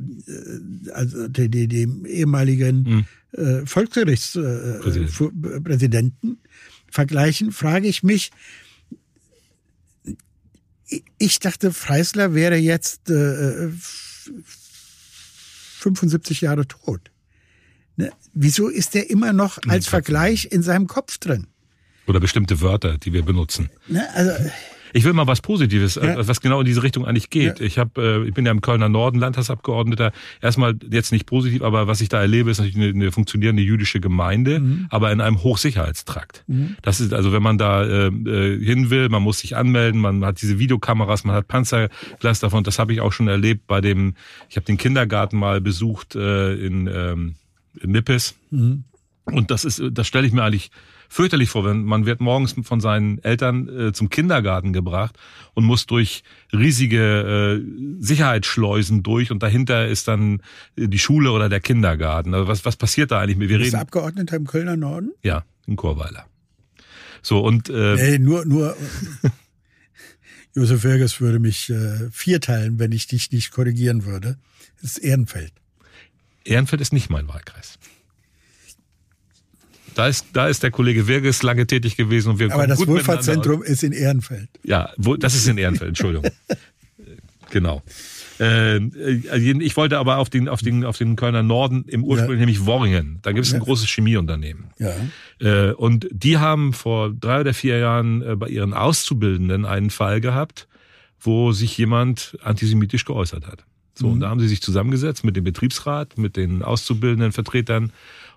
also 0.91 1.27
dem, 1.27 1.69
dem 1.69 2.07
ehemaligen 2.07 2.85
hm. 2.85 3.05
äh, 3.33 3.63
Volksgerichtspräsidenten, 3.67 6.31
äh, 6.31 6.37
vergleichen, 6.89 7.51
frage 7.51 7.87
ich 7.87 8.03
mich, 8.03 8.31
ich 11.17 11.39
dachte, 11.39 11.73
Freisler 11.73 12.33
wäre 12.33 12.55
jetzt 12.55 13.09
äh, 13.09 13.69
75 15.79 16.41
Jahre 16.41 16.67
tot. 16.67 17.11
Ne? 17.95 18.11
Wieso 18.33 18.69
ist 18.69 18.95
er 18.95 19.09
immer 19.09 19.33
noch 19.33 19.57
als 19.67 19.87
Vergleich 19.87 20.47
in 20.51 20.63
seinem 20.63 20.87
Kopf 20.87 21.17
drin? 21.17 21.47
Oder 22.05 22.19
bestimmte 22.19 22.61
Wörter, 22.61 22.97
die 22.97 23.11
wir 23.11 23.23
benutzen. 23.23 23.69
Ne? 23.87 24.07
Also, 24.13 24.31
ich 24.97 25.03
will 25.03 25.13
mal 25.13 25.27
was 25.27 25.41
Positives, 25.41 25.95
ja. 25.95 26.15
Äh, 26.15 26.27
was 26.27 26.41
genau 26.41 26.59
in 26.59 26.65
diese 26.65 26.81
Richtung 26.81 27.05
eigentlich 27.05 27.29
geht. 27.29 27.59
Ja. 27.59 27.65
Ich 27.65 27.77
habe, 27.77 28.23
äh, 28.23 28.27
ich 28.27 28.33
bin 28.33 28.47
ja 28.47 28.51
im 28.51 28.61
Kölner 28.61 28.89
Norden 28.89 29.19
Landtagsabgeordneter. 29.19 30.11
Erstmal 30.41 30.75
jetzt 30.89 31.11
nicht 31.11 31.27
positiv, 31.27 31.61
aber 31.61 31.85
was 31.87 32.01
ich 32.01 32.09
da 32.09 32.19
erlebe, 32.19 32.49
ist 32.49 32.57
natürlich 32.57 32.77
eine, 32.77 32.87
eine 32.87 33.11
funktionierende 33.11 33.61
jüdische 33.61 33.99
Gemeinde, 33.99 34.59
mhm. 34.59 34.87
aber 34.89 35.11
in 35.11 35.21
einem 35.21 35.43
Hochsicherheitstrakt. 35.43 36.43
Mhm. 36.47 36.77
Das 36.81 36.99
ist 36.99 37.13
also, 37.13 37.31
wenn 37.31 37.43
man 37.43 37.59
da 37.59 37.83
äh, 37.83 38.07
äh, 38.07 38.63
hin 38.63 38.89
will, 38.89 39.09
man 39.09 39.21
muss 39.21 39.39
sich 39.39 39.55
anmelden, 39.55 40.01
man 40.01 40.25
hat 40.25 40.41
diese 40.41 40.57
Videokameras, 40.57 41.25
man 41.25 41.35
hat 41.35 41.47
Panzerglas 41.47 42.39
davon. 42.39 42.63
Das 42.63 42.79
habe 42.79 42.91
ich 42.91 43.01
auch 43.01 43.13
schon 43.13 43.27
erlebt 43.27 43.67
bei 43.67 43.81
dem. 43.81 44.15
Ich 44.49 44.55
habe 44.55 44.65
den 44.65 44.77
Kindergarten 44.77 45.37
mal 45.37 45.61
besucht 45.61 46.15
äh, 46.15 46.55
in, 46.55 46.87
ähm, 46.87 47.35
in 47.79 47.91
Nippes. 47.91 48.35
Mhm. 48.49 48.83
Und 49.25 49.51
das 49.51 49.63
ist, 49.63 49.79
das 49.91 50.07
stelle 50.07 50.25
ich 50.25 50.33
mir 50.33 50.41
eigentlich 50.41 50.71
fürchterlich 51.09 51.49
vor, 51.49 51.65
wenn 51.65 51.83
man 51.83 52.05
wird 52.05 52.21
morgens 52.21 52.55
von 52.63 52.79
seinen 52.79 53.23
Eltern 53.23 53.69
äh, 53.69 53.93
zum 53.93 54.09
Kindergarten 54.09 54.73
gebracht 54.73 55.17
und 55.53 55.65
muss 55.65 55.85
durch 55.85 56.23
riesige 56.53 57.61
äh, 57.61 58.03
Sicherheitsschleusen 58.03 59.03
durch 59.03 59.31
und 59.31 59.43
dahinter 59.43 59.87
ist 59.87 60.07
dann 60.07 60.41
äh, 60.75 60.87
die 60.87 60.99
Schule 60.99 61.31
oder 61.31 61.49
der 61.49 61.59
Kindergarten. 61.59 62.33
Also 62.33 62.47
was, 62.47 62.65
was 62.65 62.75
passiert 62.75 63.11
da 63.11 63.19
eigentlich? 63.19 63.49
Wir 63.49 63.57
Bist 63.57 63.73
reden, 63.73 63.81
Abgeordneter 63.81 64.35
im 64.35 64.47
Kölner 64.47 64.77
Norden? 64.77 65.11
Ja, 65.23 65.43
in 65.65 65.75
Chorweiler. 65.75 66.25
So 67.21 67.39
und 67.39 67.69
äh, 67.69 67.95
nee, 67.95 68.19
nur 68.19 68.45
nur 68.45 68.75
Josef 70.55 70.83
Wirges 70.83 71.21
würde 71.21 71.39
mich 71.39 71.69
äh, 71.69 72.09
vierteilen, 72.11 72.79
wenn 72.79 72.91
ich 72.91 73.07
dich 73.07 73.31
nicht 73.31 73.51
korrigieren 73.51 74.05
würde. 74.05 74.37
Das 74.81 74.91
ist 74.91 74.97
Ehrenfeld. 74.97 75.53
Ehrenfeld 76.45 76.81
ist 76.81 76.93
nicht 76.93 77.09
mein 77.09 77.27
Wahlkreis. 77.27 77.77
Da 79.97 80.07
ist, 80.07 80.27
da 80.33 80.47
ist 80.47 80.61
der 80.61 80.69
Kollege 80.69 81.07
Wirges 81.07 81.41
lange 81.41 81.65
tätig 81.65 81.97
gewesen 81.97 82.29
und 82.29 82.37
wir 82.37 82.53
Aber 82.53 82.67
das 82.67 82.85
Wohlfahrtszentrum 82.85 83.63
ist 83.63 83.81
in 83.81 83.93
Ehrenfeld. 83.93 84.47
Ja, 84.63 84.91
wo, 84.97 85.15
das 85.15 85.33
ist 85.33 85.47
in 85.47 85.57
Ehrenfeld, 85.57 85.89
Entschuldigung. 85.89 86.29
genau. 87.49 87.81
Äh, 88.39 88.77
ich 88.77 89.75
wollte 89.75 89.97
aber 89.97 90.17
auf 90.17 90.29
den, 90.29 90.49
auf 90.49 90.61
den, 90.61 90.85
auf 90.85 90.99
den 90.99 91.15
Kölner 91.15 91.41
Norden 91.41 91.83
im 91.87 92.03
Ursprung, 92.03 92.33
ja. 92.33 92.37
nämlich 92.37 92.67
Worringen. 92.67 93.17
Da 93.23 93.31
gibt 93.31 93.47
es 93.47 93.55
ein 93.55 93.59
großes 93.59 93.89
Chemieunternehmen. 93.89 94.65
Ja. 94.77 94.93
Äh, 95.39 95.71
und 95.71 96.07
die 96.11 96.37
haben 96.37 96.73
vor 96.73 97.11
drei 97.11 97.41
oder 97.41 97.55
vier 97.55 97.79
Jahren 97.79 98.21
äh, 98.21 98.35
bei 98.35 98.49
ihren 98.49 98.75
Auszubildenden 98.75 99.65
einen 99.65 99.89
Fall 99.89 100.21
gehabt, 100.21 100.67
wo 101.19 101.53
sich 101.53 101.75
jemand 101.75 102.37
antisemitisch 102.43 103.05
geäußert 103.05 103.47
hat. 103.47 103.65
So, 103.95 104.05
mhm. 104.05 104.13
und 104.13 104.19
da 104.19 104.29
haben 104.29 104.39
sie 104.39 104.47
sich 104.47 104.61
zusammengesetzt 104.61 105.23
mit 105.23 105.35
dem 105.35 105.43
Betriebsrat, 105.43 106.19
mit 106.19 106.37
den 106.37 106.61
auszubildenden 106.61 107.31
Vertretern 107.31 107.91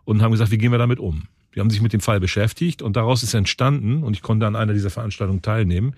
und 0.06 0.22
haben 0.22 0.32
gesagt, 0.32 0.52
wie 0.52 0.56
gehen 0.56 0.72
wir 0.72 0.78
damit 0.78 0.98
um? 0.98 1.24
Die 1.54 1.60
haben 1.60 1.70
sich 1.70 1.82
mit 1.82 1.92
dem 1.92 2.00
Fall 2.00 2.20
beschäftigt 2.20 2.82
und 2.82 2.96
daraus 2.96 3.22
ist 3.22 3.34
entstanden, 3.34 4.02
und 4.02 4.14
ich 4.14 4.22
konnte 4.22 4.46
an 4.46 4.56
einer 4.56 4.72
dieser 4.72 4.90
Veranstaltungen 4.90 5.42
teilnehmen, 5.42 5.94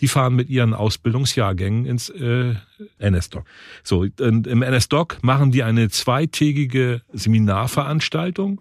die 0.00 0.08
fahren 0.08 0.34
mit 0.34 0.48
ihren 0.48 0.74
Ausbildungsjahrgängen 0.74 1.86
ins 1.86 2.08
äh, 2.08 2.54
NS-Doc. 2.98 3.44
So, 3.84 4.06
und 4.20 4.46
im 4.46 4.62
NS-Doc 4.62 5.18
machen 5.22 5.52
die 5.52 5.62
eine 5.62 5.88
zweitägige 5.90 7.02
Seminarveranstaltung. 7.12 8.60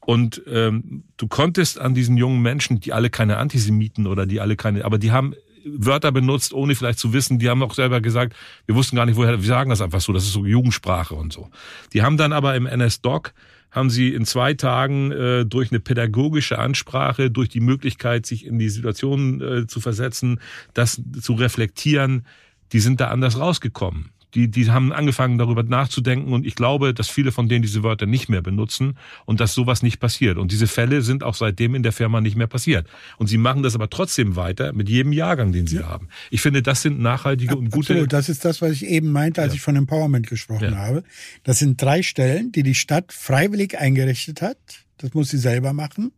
Und 0.00 0.42
ähm, 0.46 1.02
du 1.16 1.26
konntest 1.26 1.80
an 1.80 1.94
diesen 1.94 2.16
jungen 2.16 2.40
Menschen, 2.40 2.78
die 2.78 2.92
alle 2.92 3.10
keine 3.10 3.38
Antisemiten 3.38 4.06
oder 4.06 4.24
die 4.24 4.40
alle 4.40 4.54
keine, 4.54 4.84
aber 4.84 4.98
die 4.98 5.10
haben 5.10 5.34
Wörter 5.66 6.12
benutzt, 6.12 6.54
ohne 6.54 6.76
vielleicht 6.76 7.00
zu 7.00 7.12
wissen. 7.12 7.40
Die 7.40 7.48
haben 7.48 7.62
auch 7.62 7.74
selber 7.74 8.00
gesagt, 8.00 8.36
wir 8.66 8.76
wussten 8.76 8.94
gar 8.94 9.06
nicht, 9.06 9.16
woher, 9.16 9.42
wir 9.42 9.48
sagen 9.48 9.70
das 9.70 9.80
einfach 9.80 10.00
so, 10.00 10.12
das 10.12 10.22
ist 10.22 10.32
so 10.32 10.46
Jugendsprache 10.46 11.14
und 11.14 11.32
so. 11.32 11.50
Die 11.92 12.02
haben 12.02 12.16
dann 12.16 12.32
aber 12.32 12.54
im 12.54 12.66
NS-Doc 12.66 13.32
haben 13.76 13.90
sie 13.90 14.14
in 14.14 14.24
zwei 14.24 14.54
Tagen 14.54 15.12
äh, 15.12 15.44
durch 15.44 15.70
eine 15.70 15.80
pädagogische 15.80 16.58
Ansprache, 16.58 17.30
durch 17.30 17.50
die 17.50 17.60
Möglichkeit, 17.60 18.26
sich 18.26 18.46
in 18.46 18.58
die 18.58 18.70
Situation 18.70 19.40
äh, 19.40 19.66
zu 19.66 19.80
versetzen, 19.80 20.40
das 20.74 21.00
zu 21.20 21.34
reflektieren, 21.34 22.26
die 22.72 22.80
sind 22.80 23.00
da 23.00 23.08
anders 23.08 23.38
rausgekommen 23.38 24.10
die, 24.36 24.48
die 24.50 24.70
haben 24.70 24.92
angefangen 24.92 25.38
darüber 25.38 25.62
nachzudenken 25.62 26.34
und 26.34 26.46
ich 26.46 26.54
glaube, 26.54 26.92
dass 26.92 27.08
viele 27.08 27.32
von 27.32 27.48
denen 27.48 27.62
diese 27.62 27.82
Wörter 27.82 28.04
nicht 28.04 28.28
mehr 28.28 28.42
benutzen 28.42 28.98
und 29.24 29.40
dass 29.40 29.54
sowas 29.54 29.82
nicht 29.82 29.98
passiert. 29.98 30.36
Und 30.36 30.52
diese 30.52 30.66
Fälle 30.66 31.00
sind 31.00 31.22
auch 31.22 31.34
seitdem 31.34 31.74
in 31.74 31.82
der 31.82 31.92
Firma 31.92 32.20
nicht 32.20 32.36
mehr 32.36 32.46
passiert. 32.46 32.86
Und 33.16 33.28
sie 33.28 33.38
machen 33.38 33.62
das 33.62 33.74
aber 33.74 33.88
trotzdem 33.88 34.36
weiter 34.36 34.74
mit 34.74 34.90
jedem 34.90 35.12
Jahrgang, 35.12 35.52
den 35.52 35.66
sie 35.66 35.76
ja. 35.76 35.88
haben. 35.88 36.08
Ich 36.30 36.42
finde, 36.42 36.62
das 36.62 36.82
sind 36.82 37.00
nachhaltige 37.00 37.52
ja, 37.52 37.58
und 37.58 37.70
gute. 37.70 37.94
Absolut. 37.94 38.12
Das 38.12 38.28
ist 38.28 38.44
das, 38.44 38.60
was 38.60 38.72
ich 38.72 38.84
eben 38.84 39.10
meinte, 39.10 39.40
als 39.40 39.54
ja. 39.54 39.56
ich 39.56 39.62
von 39.62 39.74
Empowerment 39.74 40.26
gesprochen 40.26 40.76
habe. 40.76 41.02
Das 41.42 41.58
sind 41.58 41.80
drei 41.80 42.02
Stellen, 42.02 42.52
die 42.52 42.62
die 42.62 42.74
Stadt 42.74 43.14
freiwillig 43.14 43.78
eingerichtet 43.78 44.42
hat. 44.42 44.58
Das 44.98 45.14
muss 45.14 45.30
sie 45.30 45.38
selber 45.38 45.72
machen. 45.72 46.12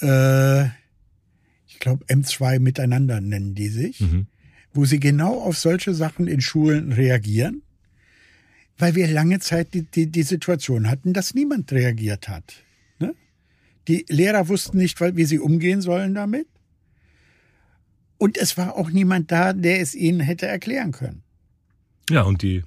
Äh, 0.00 0.66
ich 1.66 1.80
glaube, 1.80 2.04
M2 2.04 2.60
miteinander 2.60 3.20
nennen 3.20 3.56
die 3.56 3.68
sich. 3.68 4.00
Mhm 4.00 4.28
wo 4.76 4.84
sie 4.84 5.00
genau 5.00 5.40
auf 5.40 5.58
solche 5.58 5.94
Sachen 5.94 6.26
in 6.28 6.40
Schulen 6.40 6.92
reagieren, 6.92 7.62
weil 8.78 8.94
wir 8.94 9.08
lange 9.08 9.40
Zeit 9.40 9.74
die, 9.74 9.82
die, 9.82 10.06
die 10.06 10.22
Situation 10.22 10.90
hatten, 10.90 11.12
dass 11.12 11.34
niemand 11.34 11.72
reagiert 11.72 12.28
hat. 12.28 12.62
Ne? 12.98 13.14
Die 13.88 14.04
Lehrer 14.08 14.48
wussten 14.48 14.76
nicht, 14.76 15.00
wie 15.00 15.24
sie 15.24 15.38
umgehen 15.38 15.80
sollen 15.80 16.14
damit. 16.14 16.46
Und 18.18 18.38
es 18.38 18.56
war 18.56 18.76
auch 18.76 18.90
niemand 18.90 19.30
da, 19.30 19.52
der 19.52 19.80
es 19.80 19.94
ihnen 19.94 20.20
hätte 20.20 20.46
erklären 20.46 20.92
können. 20.92 21.22
Ja, 22.08 22.22
und 22.22 22.42
die, 22.42 22.62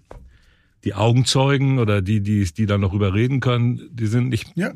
die 0.84 0.94
Augenzeugen 0.94 1.80
oder 1.80 2.02
die, 2.02 2.22
die, 2.22 2.46
die 2.46 2.66
da 2.66 2.78
noch 2.78 2.94
überreden 2.94 3.40
können, 3.40 3.90
die 3.92 4.08
sind 4.08 4.30
nicht 4.30 4.52
ja. 4.56 4.74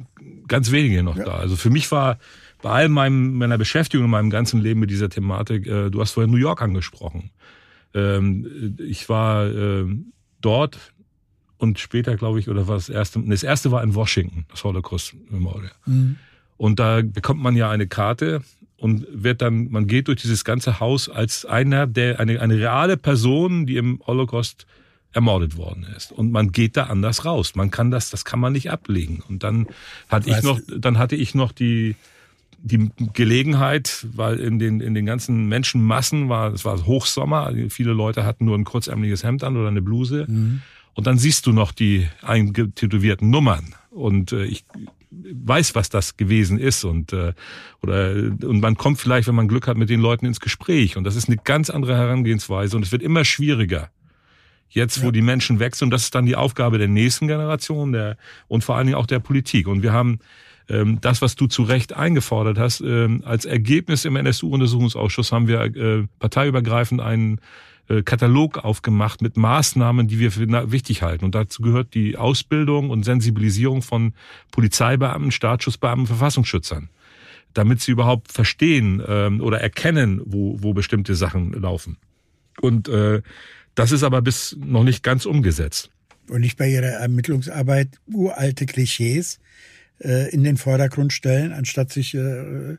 ganz 0.48 0.72
wenige 0.72 1.04
noch 1.04 1.18
ja. 1.18 1.26
da. 1.26 1.32
Also 1.34 1.56
für 1.56 1.70
mich 1.70 1.92
war 1.92 2.18
bei 2.64 2.72
all 2.72 2.90
meinem, 2.90 3.34
meiner 3.34 3.60
Beschäftigung 3.60 4.06
in 4.06 4.12
meinem 4.12 4.30
ganzen 4.32 4.62
Leben 4.62 4.80
mit 4.80 4.90
dieser 4.90 5.10
Thematik, 5.10 5.68
äh, 5.68 5.92
du 5.92 6.02
hast 6.02 6.12
vorhin 6.12 6.32
New 6.32 6.38
York 6.38 6.62
angesprochen. 6.62 7.30
Ähm, 7.94 8.78
ich 8.80 9.10
war 9.10 9.46
äh, 9.46 9.86
dort 10.42 10.80
und 11.58 11.78
später, 11.78 12.16
glaube 12.16 12.40
ich, 12.40 12.50
oder 12.50 12.68
was 12.68 12.88
das 12.88 12.96
erste, 12.96 13.22
das 13.22 13.44
erste 13.44 13.72
war 13.72 13.84
in 13.84 13.94
Washington, 13.94 14.46
das 14.50 14.64
Holocaust 14.64 15.14
Memorial. 15.30 15.74
Mhm. 15.86 16.16
Und 16.58 16.80
da 16.80 17.02
bekommt 17.04 17.42
man 17.42 17.56
ja 17.56 17.70
eine 17.70 17.86
Karte 17.86 18.42
und 18.78 19.06
wird 19.12 19.42
dann, 19.42 19.70
man 19.70 19.86
geht 19.86 20.08
durch 20.08 20.22
dieses 20.22 20.46
ganze 20.46 20.80
Haus 20.80 21.10
als 21.10 21.46
einer, 21.46 21.86
der, 21.86 22.22
eine, 22.22 22.40
eine 22.40 22.58
reale 22.58 22.96
Person, 22.96 23.66
die 23.66 23.76
im 23.76 24.02
Holocaust 24.08 24.66
ermordet 25.12 25.58
worden 25.58 25.86
ist. 25.98 26.14
Und 26.14 26.32
man 26.32 26.54
geht 26.54 26.78
da 26.78 26.84
anders 26.84 27.26
raus. 27.26 27.56
Man 27.56 27.72
kann 27.72 27.92
das, 27.92 28.10
das 28.10 28.24
kann 28.24 28.40
man 28.40 28.54
nicht 28.54 28.72
ablegen. 28.72 29.22
Und 29.28 29.44
dann 29.44 29.68
hatte 30.08 30.30
ich 30.30 30.42
noch, 30.42 30.60
dann 30.66 30.98
hatte 30.98 31.18
ich 31.18 31.36
noch 31.36 31.52
die, 31.52 31.96
die 32.66 32.90
Gelegenheit, 33.12 34.08
weil 34.14 34.40
in 34.40 34.58
den, 34.58 34.80
in 34.80 34.94
den 34.94 35.06
ganzen 35.06 35.48
Menschenmassen 35.48 36.30
war, 36.30 36.54
es 36.54 36.64
war 36.64 36.86
Hochsommer, 36.86 37.52
viele 37.70 37.92
Leute 37.92 38.26
hatten 38.26 38.46
nur 38.46 38.58
ein 38.58 38.64
kurzärmeliges 38.64 39.24
Hemd 39.24 39.44
an 39.44 39.58
oder 39.58 39.68
eine 39.68 39.82
Bluse. 39.82 40.26
Mhm. 40.30 40.62
Und 40.94 41.06
dann 41.06 41.18
siehst 41.18 41.46
du 41.46 41.52
noch 41.52 41.74
die 41.74 42.08
eingetätowierten 42.22 43.30
Nummern. 43.30 43.76
Und 43.90 44.32
äh, 44.32 44.46
ich 44.46 44.64
weiß, 45.12 45.76
was 45.76 45.90
das 45.90 46.16
gewesen 46.16 46.58
ist. 46.58 46.86
Und, 46.86 47.12
äh, 47.12 47.34
oder, 47.82 48.14
und 48.14 48.62
man 48.62 48.78
kommt 48.78 49.00
vielleicht, 49.00 49.28
wenn 49.28 49.36
man 49.36 49.50
Glück 49.50 49.68
hat, 49.68 49.76
mit 49.76 49.90
den 49.90 50.00
Leuten 50.00 50.26
ins 50.26 50.40
Gespräch. 50.40 50.96
Und 50.96 51.04
das 51.04 51.18
ist 51.18 51.28
eine 51.28 51.38
ganz 51.38 51.70
andere 51.70 51.98
Herangehensweise. 51.98 52.78
Und 52.78 52.84
es 52.84 52.94
wird 52.94 53.04
immer 53.04 53.26
schwieriger. 53.26 53.90
Jetzt, 54.70 55.02
wo 55.02 55.08
ja. 55.08 55.12
die 55.12 55.22
Menschen 55.22 55.60
wechseln, 55.60 55.88
und 55.88 55.92
das 55.92 56.04
ist 56.04 56.16
dann 56.16 56.26
die 56.26 56.36
Aufgabe 56.36 56.78
der 56.78 56.88
nächsten 56.88 57.28
Generation 57.28 57.92
der, 57.92 58.18
und 58.48 58.64
vor 58.64 58.78
allen 58.78 58.88
Dingen 58.88 58.98
auch 58.98 59.06
der 59.06 59.20
Politik. 59.20 59.68
Und 59.68 59.84
wir 59.84 59.92
haben 59.92 60.20
ähm, 60.70 61.00
das, 61.02 61.22
was 61.22 61.36
du 61.36 61.48
zu 61.48 61.64
Recht 61.64 61.94
eingefordert 61.94 62.58
hast, 62.58 62.82
ähm, 62.82 63.24
als 63.26 63.46
Ergebnis 63.46 64.06
im 64.06 64.16
NSU-Untersuchungsausschuss 64.16 65.32
haben 65.32 65.48
wir 65.48 65.62
äh, 65.62 66.08
parteiübergreifend 66.20 67.02
einen 67.02 67.40
äh, 67.90 68.02
Katalog 68.02 68.60
aufgemacht 68.60 69.22
mit 69.22 69.36
Maßnahmen, 69.36 70.08
die 70.08 70.20
wir 70.20 70.32
für 70.32 70.72
wichtig 70.72 71.02
halten. 71.02 71.26
Und 71.26 71.36
dazu 71.36 71.62
gehört 71.62 71.94
die 71.94 72.18
Ausbildung 72.18 72.90
und 72.90 73.04
Sensibilisierung 73.04 73.82
von 73.82 74.14
Polizeibeamten, 74.52 75.32
Staatsschutzbeamten, 75.32 76.08
Verfassungsschützern, 76.08 76.90
damit 77.54 77.82
sie 77.82 77.92
überhaupt 77.92 78.32
verstehen 78.32 79.04
ähm, 79.06 79.42
oder 79.42 79.60
erkennen, 79.60 80.22
wo, 80.26 80.62
wo 80.62 80.74
bestimmte 80.74 81.16
Sachen 81.16 81.52
laufen. 81.54 81.98
Und 82.62 82.88
äh, 82.88 83.22
das 83.76 83.92
ist 83.92 84.04
aber 84.04 84.22
bis 84.22 84.56
noch 84.60 84.84
nicht 84.84 85.04
ganz 85.04 85.26
umgesetzt. 85.26 85.90
Und 86.30 86.42
nicht 86.42 86.58
bei 86.58 86.70
Ihrer 86.70 86.86
Ermittlungsarbeit 86.86 88.00
uralte 88.08 88.66
Klischees 88.66 89.40
äh, 90.00 90.30
in 90.32 90.44
den 90.44 90.58
Vordergrund 90.58 91.14
stellen, 91.14 91.52
anstatt 91.52 91.92
sich 91.92 92.14
äh, 92.14 92.78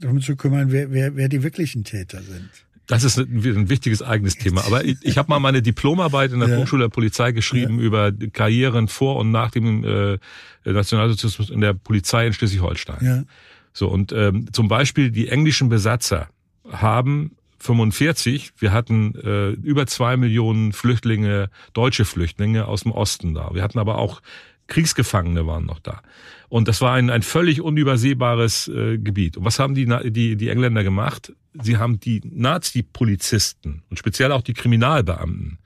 darum 0.00 0.20
zu 0.20 0.36
kümmern, 0.36 0.72
wer, 0.72 0.90
wer, 0.92 1.16
wer 1.16 1.28
die 1.28 1.42
wirklichen 1.42 1.84
Täter 1.84 2.22
sind. 2.22 2.50
Das 2.86 3.02
ist 3.02 3.18
ein, 3.18 3.68
wichtiges 3.70 4.02
eigenes 4.02 4.36
Thema. 4.36 4.64
Aber 4.66 4.84
ich, 4.84 4.98
ich 5.00 5.16
habe 5.16 5.30
mal 5.30 5.38
meine 5.38 5.62
Diplomarbeit 5.62 6.32
in 6.32 6.40
der 6.40 6.48
ja. 6.50 6.56
Hochschule 6.58 6.84
der 6.84 6.90
Polizei 6.90 7.32
geschrieben 7.32 7.78
ja. 7.78 7.84
über 7.84 8.12
Karrieren 8.12 8.88
vor 8.88 9.16
und 9.16 9.30
nach 9.30 9.50
dem 9.50 9.84
äh, 9.84 10.18
Nationalsozialismus 10.64 11.50
in 11.50 11.60
der 11.60 11.72
Polizei 11.72 12.26
in 12.26 12.32
Schleswig-Holstein. 12.34 12.98
Ja. 13.00 13.24
So 13.72 13.88
und 13.88 14.12
ähm, 14.12 14.52
zum 14.52 14.68
Beispiel 14.68 15.10
die 15.10 15.28
englischen 15.28 15.68
Besatzer 15.68 16.28
haben 16.70 17.32
45, 17.58 18.52
wir 18.58 18.72
hatten 18.72 19.14
äh, 19.14 19.50
über 19.50 19.86
zwei 19.86 20.18
Millionen 20.18 20.72
Flüchtlinge, 20.72 21.48
deutsche 21.72 22.04
Flüchtlinge 22.04 22.66
aus 22.66 22.82
dem 22.82 22.92
Osten 22.92 23.32
da. 23.34 23.50
Wir 23.54 23.62
hatten 23.62 23.78
aber 23.78 23.96
auch 23.96 24.20
Kriegsgefangene 24.66 25.46
waren 25.46 25.66
noch 25.66 25.78
da. 25.78 26.02
Und 26.48 26.68
das 26.68 26.80
war 26.80 26.94
ein, 26.94 27.10
ein 27.10 27.22
völlig 27.22 27.60
unübersehbares 27.60 28.68
äh, 28.68 28.98
Gebiet. 28.98 29.36
Und 29.36 29.44
was 29.44 29.58
haben 29.58 29.74
die, 29.74 29.86
die, 30.10 30.36
die 30.36 30.48
Engländer 30.48 30.84
gemacht? 30.84 31.32
Sie 31.60 31.76
haben 31.76 32.00
die 32.00 32.20
Nazi-Polizisten 32.24 33.82
und 33.90 33.98
speziell 33.98 34.32
auch 34.32 34.42
die 34.42 34.54
Kriminalbeamten 34.54 35.58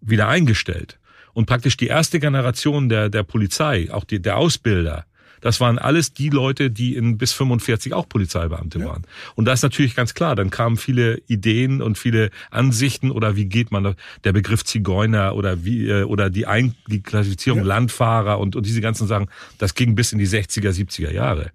wieder 0.00 0.28
eingestellt. 0.28 0.98
Und 1.32 1.46
praktisch 1.46 1.76
die 1.76 1.86
erste 1.86 2.18
Generation 2.18 2.88
der, 2.88 3.08
der 3.08 3.22
Polizei, 3.22 3.88
auch 3.92 4.04
die, 4.04 4.20
der 4.20 4.36
Ausbilder, 4.36 5.06
das 5.40 5.60
waren 5.60 5.78
alles 5.78 6.12
die 6.12 6.28
Leute, 6.28 6.70
die 6.70 6.96
in 6.96 7.18
bis 7.18 7.32
45 7.32 7.94
auch 7.94 8.08
Polizeibeamte 8.08 8.78
ja. 8.78 8.86
waren. 8.86 9.02
Und 9.34 9.44
da 9.46 9.52
ist 9.52 9.62
natürlich 9.62 9.94
ganz 9.94 10.14
klar, 10.14 10.36
dann 10.36 10.50
kamen 10.50 10.76
viele 10.76 11.22
Ideen 11.26 11.82
und 11.82 11.98
viele 11.98 12.30
Ansichten 12.50 13.10
oder 13.10 13.36
wie 13.36 13.46
geht 13.46 13.70
man 13.70 13.94
der 14.24 14.32
Begriff 14.32 14.64
Zigeuner 14.64 15.34
oder 15.34 15.64
wie 15.64 15.88
äh, 15.88 16.04
oder 16.04 16.30
die, 16.30 16.46
Ein 16.46 16.74
die 16.88 17.02
Klassifizierung 17.02 17.60
ja. 17.60 17.66
Landfahrer 17.66 18.38
und, 18.38 18.56
und 18.56 18.66
diese 18.66 18.80
ganzen 18.80 19.06
Sachen, 19.06 19.28
das 19.58 19.74
ging 19.74 19.94
bis 19.94 20.12
in 20.12 20.18
die 20.18 20.28
60er, 20.28 20.70
70er 20.70 21.12
Jahre. 21.12 21.50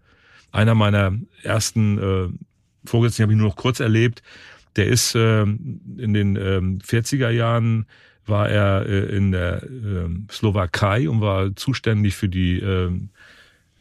Einer 0.52 0.76
meiner 0.76 1.14
ersten 1.44 1.98
äh, 1.98 2.88
Vorgesetzten 2.88 3.24
habe 3.24 3.34
ich 3.34 3.38
nur 3.38 3.50
noch 3.50 3.56
kurz 3.56 3.80
erlebt, 3.80 4.22
der 4.76 4.88
ist 4.88 5.16
äh, 5.16 5.42
in 5.42 6.14
den 6.14 6.36
äh, 6.36 6.60
40er 6.60 7.30
Jahren 7.30 7.86
war 8.26 8.50
er 8.50 8.86
äh, 8.88 9.16
in 9.16 9.32
der 9.32 9.64
äh, 9.64 10.10
Slowakei 10.32 11.10
und 11.10 11.22
war 11.22 11.56
zuständig 11.56 12.16
für 12.16 12.30
die 12.30 12.60
äh, 12.60 12.92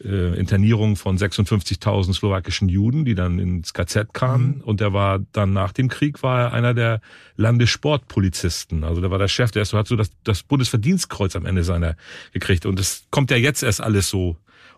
äh, 0.04 0.38
Internierung 0.38 0.96
von 0.96 1.18
56.000 1.18 2.14
slowakischen 2.14 2.68
Juden, 2.68 3.04
die 3.04 3.14
dann 3.14 3.38
ins 3.38 3.72
KZ 3.72 4.12
kamen. 4.12 4.56
Mhm. 4.56 4.60
Und 4.62 4.80
er 4.80 4.92
war 4.92 5.20
dann 5.32 5.52
nach 5.52 5.72
dem 5.72 5.88
Krieg 5.88 6.22
war 6.22 6.40
er 6.40 6.52
einer 6.52 6.74
der 6.74 7.00
Landessportpolizisten. 7.36 8.84
Also 8.84 9.00
der 9.00 9.10
war 9.10 9.18
der 9.18 9.28
Chef, 9.28 9.50
der 9.50 9.64
hat 9.64 9.88
so 9.88 9.96
das, 9.96 10.10
das 10.24 10.42
Bundesverdienstkreuz 10.42 11.36
am 11.36 11.46
Ende 11.46 11.64
seiner 11.64 11.96
gekriegt. 12.32 12.66
Und 12.66 12.78
das 12.78 13.06
kommt 13.10 13.30
ja 13.30 13.36
jetzt 13.36 13.62
erst 13.62 13.80
alles 13.80 14.08
so 14.08 14.36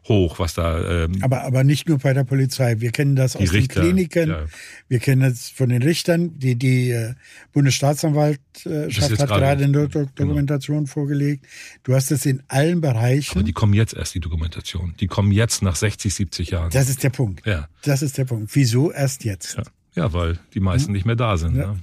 hoch, 0.09 0.39
was 0.39 0.55
da. 0.55 1.05
Ähm, 1.05 1.23
aber 1.23 1.43
aber 1.45 1.65
nicht 1.65 1.89
nur 1.89 1.99
bei 1.99 2.13
der 2.13 2.25
Polizei. 2.25 2.81
Wir 2.81 2.91
kennen 2.91 3.17
das 3.17 3.37
aus 3.37 3.53
Richter, 3.53 3.81
den 3.81 3.91
Kliniken. 3.91 4.31
Ja. 4.31 4.45
Wir 4.89 4.99
kennen 4.99 5.23
das 5.23 5.49
von 5.49 5.69
den 5.69 5.83
Richtern. 5.83 6.39
Die 6.39 6.57
die 6.57 6.91
äh, 6.91 7.15
Bundesstaatsanwaltschaft 7.53 9.19
hat 9.19 9.29
gerade 9.29 9.65
eine 9.65 9.73
Do 9.73 9.89
genau. 9.89 10.11
Dokumentation 10.15 10.79
genau. 10.79 10.89
vorgelegt. 10.89 11.47
Du 11.83 11.95
hast 11.95 12.11
es 12.11 12.27
in 12.27 12.43
allen 12.49 12.81
Bereichen. 12.81 13.39
Aber 13.39 13.43
die 13.43 13.53
kommen 13.53 13.75
jetzt 13.75 13.95
erst 13.95 14.15
die 14.15 14.21
Dokumentation. 14.21 14.95
Die 15.01 15.07
kommen 15.07 15.33
jetzt 15.33 15.63
nach 15.63 15.77
60, 15.77 16.15
70 16.15 16.51
Jahren. 16.51 16.71
Das 16.71 16.89
ist 16.89 17.03
der 17.03 17.11
Punkt. 17.11 17.47
Ja. 17.47 17.69
Das 17.83 18.03
ist 18.03 18.19
der 18.19 18.25
Punkt. 18.25 18.55
Wieso 18.55 18.93
erst 18.93 19.25
jetzt? 19.25 19.57
Ja, 19.57 19.63
ja 19.95 20.13
weil 20.13 20.39
die 20.55 20.61
meisten 20.61 20.89
hm? 20.89 20.95
nicht 20.95 21.07
mehr 21.07 21.17
da 21.17 21.37
sind. 21.37 21.57
Ja. 21.57 21.73
Ne? 21.73 21.79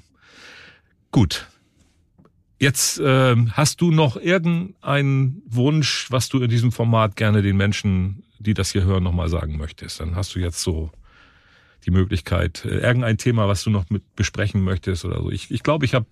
Gut, 1.11 1.47
Jetzt 2.63 2.97
äh, 2.97 3.35
hast 3.51 3.81
du 3.81 3.91
noch 3.91 4.15
irgendeinen 4.15 5.41
Wunsch, 5.45 6.07
was 6.11 6.29
du 6.29 6.39
in 6.39 6.49
diesem 6.49 6.71
Format 6.71 7.17
gerne 7.17 7.41
den 7.41 7.57
Menschen, 7.57 8.23
die 8.39 8.53
das 8.53 8.71
hier 8.71 8.85
hören, 8.85 9.03
nochmal 9.03 9.27
sagen 9.27 9.57
möchtest. 9.57 9.99
Dann 9.99 10.15
hast 10.15 10.33
du 10.33 10.39
jetzt 10.39 10.61
so 10.61 10.89
die 11.85 11.91
Möglichkeit. 11.91 12.63
Äh, 12.63 12.77
irgendein 12.77 13.17
Thema, 13.17 13.49
was 13.49 13.65
du 13.65 13.69
noch 13.69 13.89
mit 13.89 14.15
besprechen 14.15 14.63
möchtest 14.63 15.03
oder 15.03 15.21
so. 15.21 15.29
Ich 15.29 15.49
glaube, 15.49 15.55
ich, 15.55 15.63
glaub, 15.63 15.83
ich 15.83 15.93
habe 15.93 16.05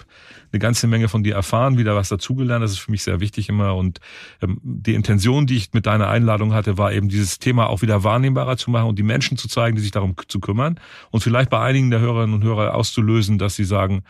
eine 0.52 0.60
ganze 0.60 0.88
Menge 0.88 1.08
von 1.08 1.24
dir 1.24 1.36
erfahren, 1.36 1.78
wieder 1.78 1.96
was 1.96 2.10
dazugelernt. 2.10 2.62
Das 2.62 2.72
ist 2.72 2.80
für 2.80 2.92
mich 2.92 3.04
sehr 3.04 3.22
wichtig 3.22 3.48
immer. 3.48 3.78
Und 3.78 4.02
ähm, 4.42 4.60
die 4.62 4.96
Intention, 4.96 5.48
die 5.48 5.56
ich 5.56 5.72
mit 5.72 5.86
deiner 5.86 6.10
Einladung 6.10 6.54
hatte, 6.54 6.78
war 6.78 6.92
eben 6.92 7.08
dieses 7.08 7.40
Thema 7.40 7.68
auch 7.68 7.82
wieder 7.82 8.04
wahrnehmbarer 8.04 8.58
zu 8.58 8.72
machen 8.72 8.90
und 8.90 9.00
die 9.00 9.04
Menschen 9.04 9.38
zu 9.38 9.48
zeigen, 9.48 9.78
die 9.78 9.84
sich 9.84 9.92
darum 9.92 10.16
zu 10.28 10.42
kümmern. 10.42 10.82
Und 11.12 11.24
vielleicht 11.24 11.50
bei 11.50 11.62
einigen 11.62 11.92
der 11.92 12.02
Hörerinnen 12.02 12.36
und 12.36 12.44
Hörer 12.44 12.76
auszulösen, 12.76 13.38
dass 13.38 13.56
sie 13.56 13.64
sagen, 13.64 14.04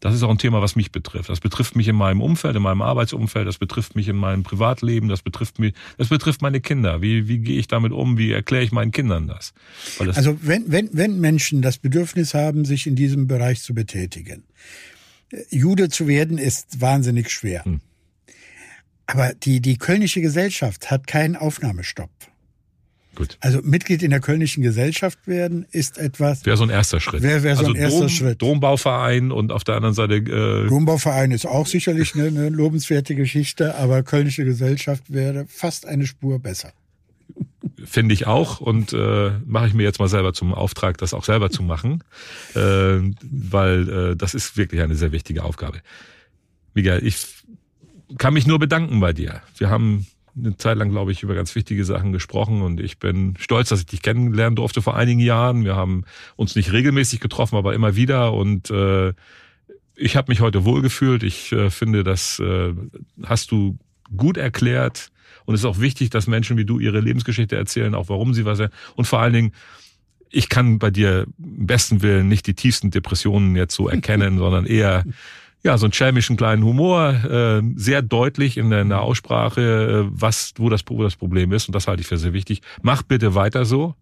das 0.00 0.14
ist 0.14 0.22
auch 0.22 0.30
ein 0.30 0.38
Thema, 0.38 0.60
was 0.60 0.76
mich 0.76 0.92
betrifft. 0.92 1.30
Das 1.30 1.40
betrifft 1.40 1.74
mich 1.74 1.88
in 1.88 1.96
meinem 1.96 2.20
Umfeld, 2.20 2.54
in 2.56 2.62
meinem 2.62 2.82
Arbeitsumfeld, 2.82 3.46
das 3.46 3.58
betrifft 3.58 3.96
mich 3.96 4.08
in 4.08 4.16
meinem 4.16 4.42
Privatleben, 4.42 5.08
das 5.08 5.22
betrifft 5.22 5.58
mich, 5.58 5.74
das 5.96 6.08
betrifft 6.08 6.42
meine 6.42 6.60
Kinder. 6.60 7.00
Wie, 7.00 7.28
wie 7.28 7.38
gehe 7.38 7.58
ich 7.58 7.66
damit 7.66 7.92
um? 7.92 8.18
Wie 8.18 8.32
erkläre 8.32 8.62
ich 8.62 8.72
meinen 8.72 8.92
Kindern 8.92 9.26
das? 9.26 9.54
das 9.98 10.16
also 10.16 10.38
wenn, 10.42 10.70
wenn, 10.70 10.90
wenn 10.92 11.18
Menschen 11.18 11.62
das 11.62 11.78
Bedürfnis 11.78 12.34
haben, 12.34 12.64
sich 12.64 12.86
in 12.86 12.94
diesem 12.94 13.26
Bereich 13.26 13.62
zu 13.62 13.74
betätigen, 13.74 14.44
äh, 15.32 15.42
Jude 15.50 15.88
zu 15.88 16.06
werden 16.06 16.36
ist 16.36 16.80
wahnsinnig 16.80 17.30
schwer. 17.30 17.64
Hm. 17.64 17.80
Aber 19.06 19.32
die, 19.34 19.60
die 19.60 19.78
kölnische 19.78 20.20
Gesellschaft 20.20 20.90
hat 20.90 21.06
keinen 21.06 21.36
Aufnahmestopp. 21.36 22.10
Gut. 23.16 23.38
Also 23.40 23.60
Mitglied 23.62 24.02
in 24.02 24.10
der 24.10 24.20
Kölnischen 24.20 24.62
Gesellschaft 24.62 25.18
werden 25.26 25.66
ist 25.70 25.96
etwas. 25.96 26.44
Wäre 26.44 26.58
so 26.58 26.64
ein 26.64 26.70
erster 26.70 27.00
Schritt. 27.00 27.22
Wäre 27.22 27.42
wär 27.42 27.56
so 27.56 27.60
also 27.60 27.72
ein 27.72 27.76
erster 27.76 28.00
Dom, 28.00 28.08
Schritt. 28.10 28.42
Dombauverein 28.42 29.32
und 29.32 29.52
auf 29.52 29.64
der 29.64 29.76
anderen 29.76 29.94
Seite. 29.94 30.16
Äh 30.16 30.68
Dombauverein 30.68 31.32
ist 31.32 31.46
auch 31.46 31.66
sicherlich 31.66 32.14
eine, 32.14 32.26
eine 32.26 32.50
lobenswerte 32.50 33.14
Geschichte, 33.14 33.74
aber 33.76 34.02
Kölnische 34.02 34.44
Gesellschaft 34.44 35.12
wäre 35.12 35.46
fast 35.48 35.86
eine 35.86 36.06
Spur 36.06 36.38
besser. 36.38 36.72
Finde 37.82 38.12
ich 38.12 38.26
auch 38.26 38.60
und 38.60 38.92
äh, 38.92 39.30
mache 39.46 39.68
ich 39.68 39.74
mir 39.74 39.84
jetzt 39.84 39.98
mal 39.98 40.08
selber 40.08 40.34
zum 40.34 40.52
Auftrag, 40.52 40.98
das 40.98 41.14
auch 41.14 41.24
selber 41.24 41.50
zu 41.50 41.62
machen, 41.62 42.04
äh, 42.54 42.58
weil 43.22 43.88
äh, 43.88 44.16
das 44.16 44.34
ist 44.34 44.58
wirklich 44.58 44.82
eine 44.82 44.94
sehr 44.94 45.12
wichtige 45.12 45.42
Aufgabe. 45.42 45.80
Miguel, 46.74 47.00
ich 47.02 47.16
kann 48.18 48.34
mich 48.34 48.46
nur 48.46 48.58
bedanken 48.58 49.00
bei 49.00 49.14
dir. 49.14 49.40
Wir 49.56 49.70
haben 49.70 50.06
eine 50.36 50.56
Zeit 50.56 50.76
lang, 50.76 50.90
glaube 50.90 51.12
ich, 51.12 51.22
über 51.22 51.34
ganz 51.34 51.54
wichtige 51.54 51.84
Sachen 51.84 52.12
gesprochen 52.12 52.62
und 52.62 52.80
ich 52.80 52.98
bin 52.98 53.34
stolz, 53.38 53.70
dass 53.70 53.80
ich 53.80 53.86
dich 53.86 54.02
kennenlernen 54.02 54.56
durfte 54.56 54.82
vor 54.82 54.96
einigen 54.96 55.20
Jahren. 55.20 55.64
Wir 55.64 55.76
haben 55.76 56.04
uns 56.36 56.56
nicht 56.56 56.72
regelmäßig 56.72 57.20
getroffen, 57.20 57.56
aber 57.56 57.74
immer 57.74 57.96
wieder 57.96 58.32
und 58.32 58.70
äh, 58.70 59.12
ich 59.94 60.16
habe 60.16 60.30
mich 60.30 60.40
heute 60.40 60.64
wohlgefühlt. 60.64 61.22
Ich 61.22 61.52
äh, 61.52 61.70
finde, 61.70 62.04
das 62.04 62.38
äh, 62.38 62.74
hast 63.24 63.50
du 63.50 63.78
gut 64.14 64.36
erklärt 64.36 65.10
und 65.46 65.54
es 65.54 65.62
ist 65.62 65.66
auch 65.66 65.80
wichtig, 65.80 66.10
dass 66.10 66.26
Menschen 66.26 66.56
wie 66.56 66.66
du 66.66 66.78
ihre 66.78 67.00
Lebensgeschichte 67.00 67.56
erzählen, 67.56 67.94
auch 67.94 68.08
warum 68.08 68.34
sie 68.34 68.44
was 68.44 68.60
und 68.94 69.06
vor 69.06 69.20
allen 69.20 69.32
Dingen 69.32 69.52
ich 70.28 70.48
kann 70.48 70.78
bei 70.78 70.90
dir 70.90 71.26
im 71.38 71.66
besten 71.66 72.02
Willen 72.02 72.28
nicht 72.28 72.46
die 72.46 72.54
tiefsten 72.54 72.90
Depressionen 72.90 73.56
jetzt 73.56 73.74
so 73.74 73.88
erkennen, 73.88 74.38
sondern 74.38 74.66
eher 74.66 75.04
ja, 75.66 75.76
so 75.78 75.86
einen 75.86 75.92
schelmischen 75.92 76.36
kleinen 76.36 76.64
Humor, 76.64 77.10
äh, 77.10 77.62
sehr 77.74 78.00
deutlich 78.00 78.56
in 78.56 78.70
der, 78.70 78.82
in 78.82 78.88
der 78.88 79.02
Aussprache, 79.02 79.60
äh, 80.06 80.08
was, 80.10 80.54
wo 80.56 80.70
das, 80.70 80.82
wo 80.86 81.02
das 81.02 81.16
Problem 81.16 81.52
ist. 81.52 81.68
Und 81.68 81.74
das 81.74 81.88
halte 81.88 82.00
ich 82.00 82.06
für 82.06 82.16
sehr 82.16 82.32
wichtig. 82.32 82.62
Mach 82.82 83.02
bitte 83.02 83.34
weiter 83.34 83.64
so. 83.64 83.94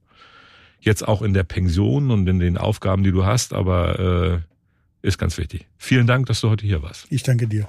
Jetzt 0.80 1.08
auch 1.08 1.22
in 1.22 1.32
der 1.32 1.44
Pension 1.44 2.10
und 2.10 2.28
in 2.28 2.38
den 2.38 2.58
Aufgaben, 2.58 3.02
die 3.02 3.12
du 3.12 3.24
hast, 3.24 3.54
aber 3.54 4.42
äh, 5.02 5.06
ist 5.06 5.18
ganz 5.18 5.38
wichtig. 5.38 5.66
Vielen 5.78 6.06
Dank, 6.06 6.26
dass 6.26 6.42
du 6.42 6.50
heute 6.50 6.66
hier 6.66 6.82
warst. 6.82 7.06
Ich 7.10 7.22
danke 7.22 7.46
dir. 7.46 7.66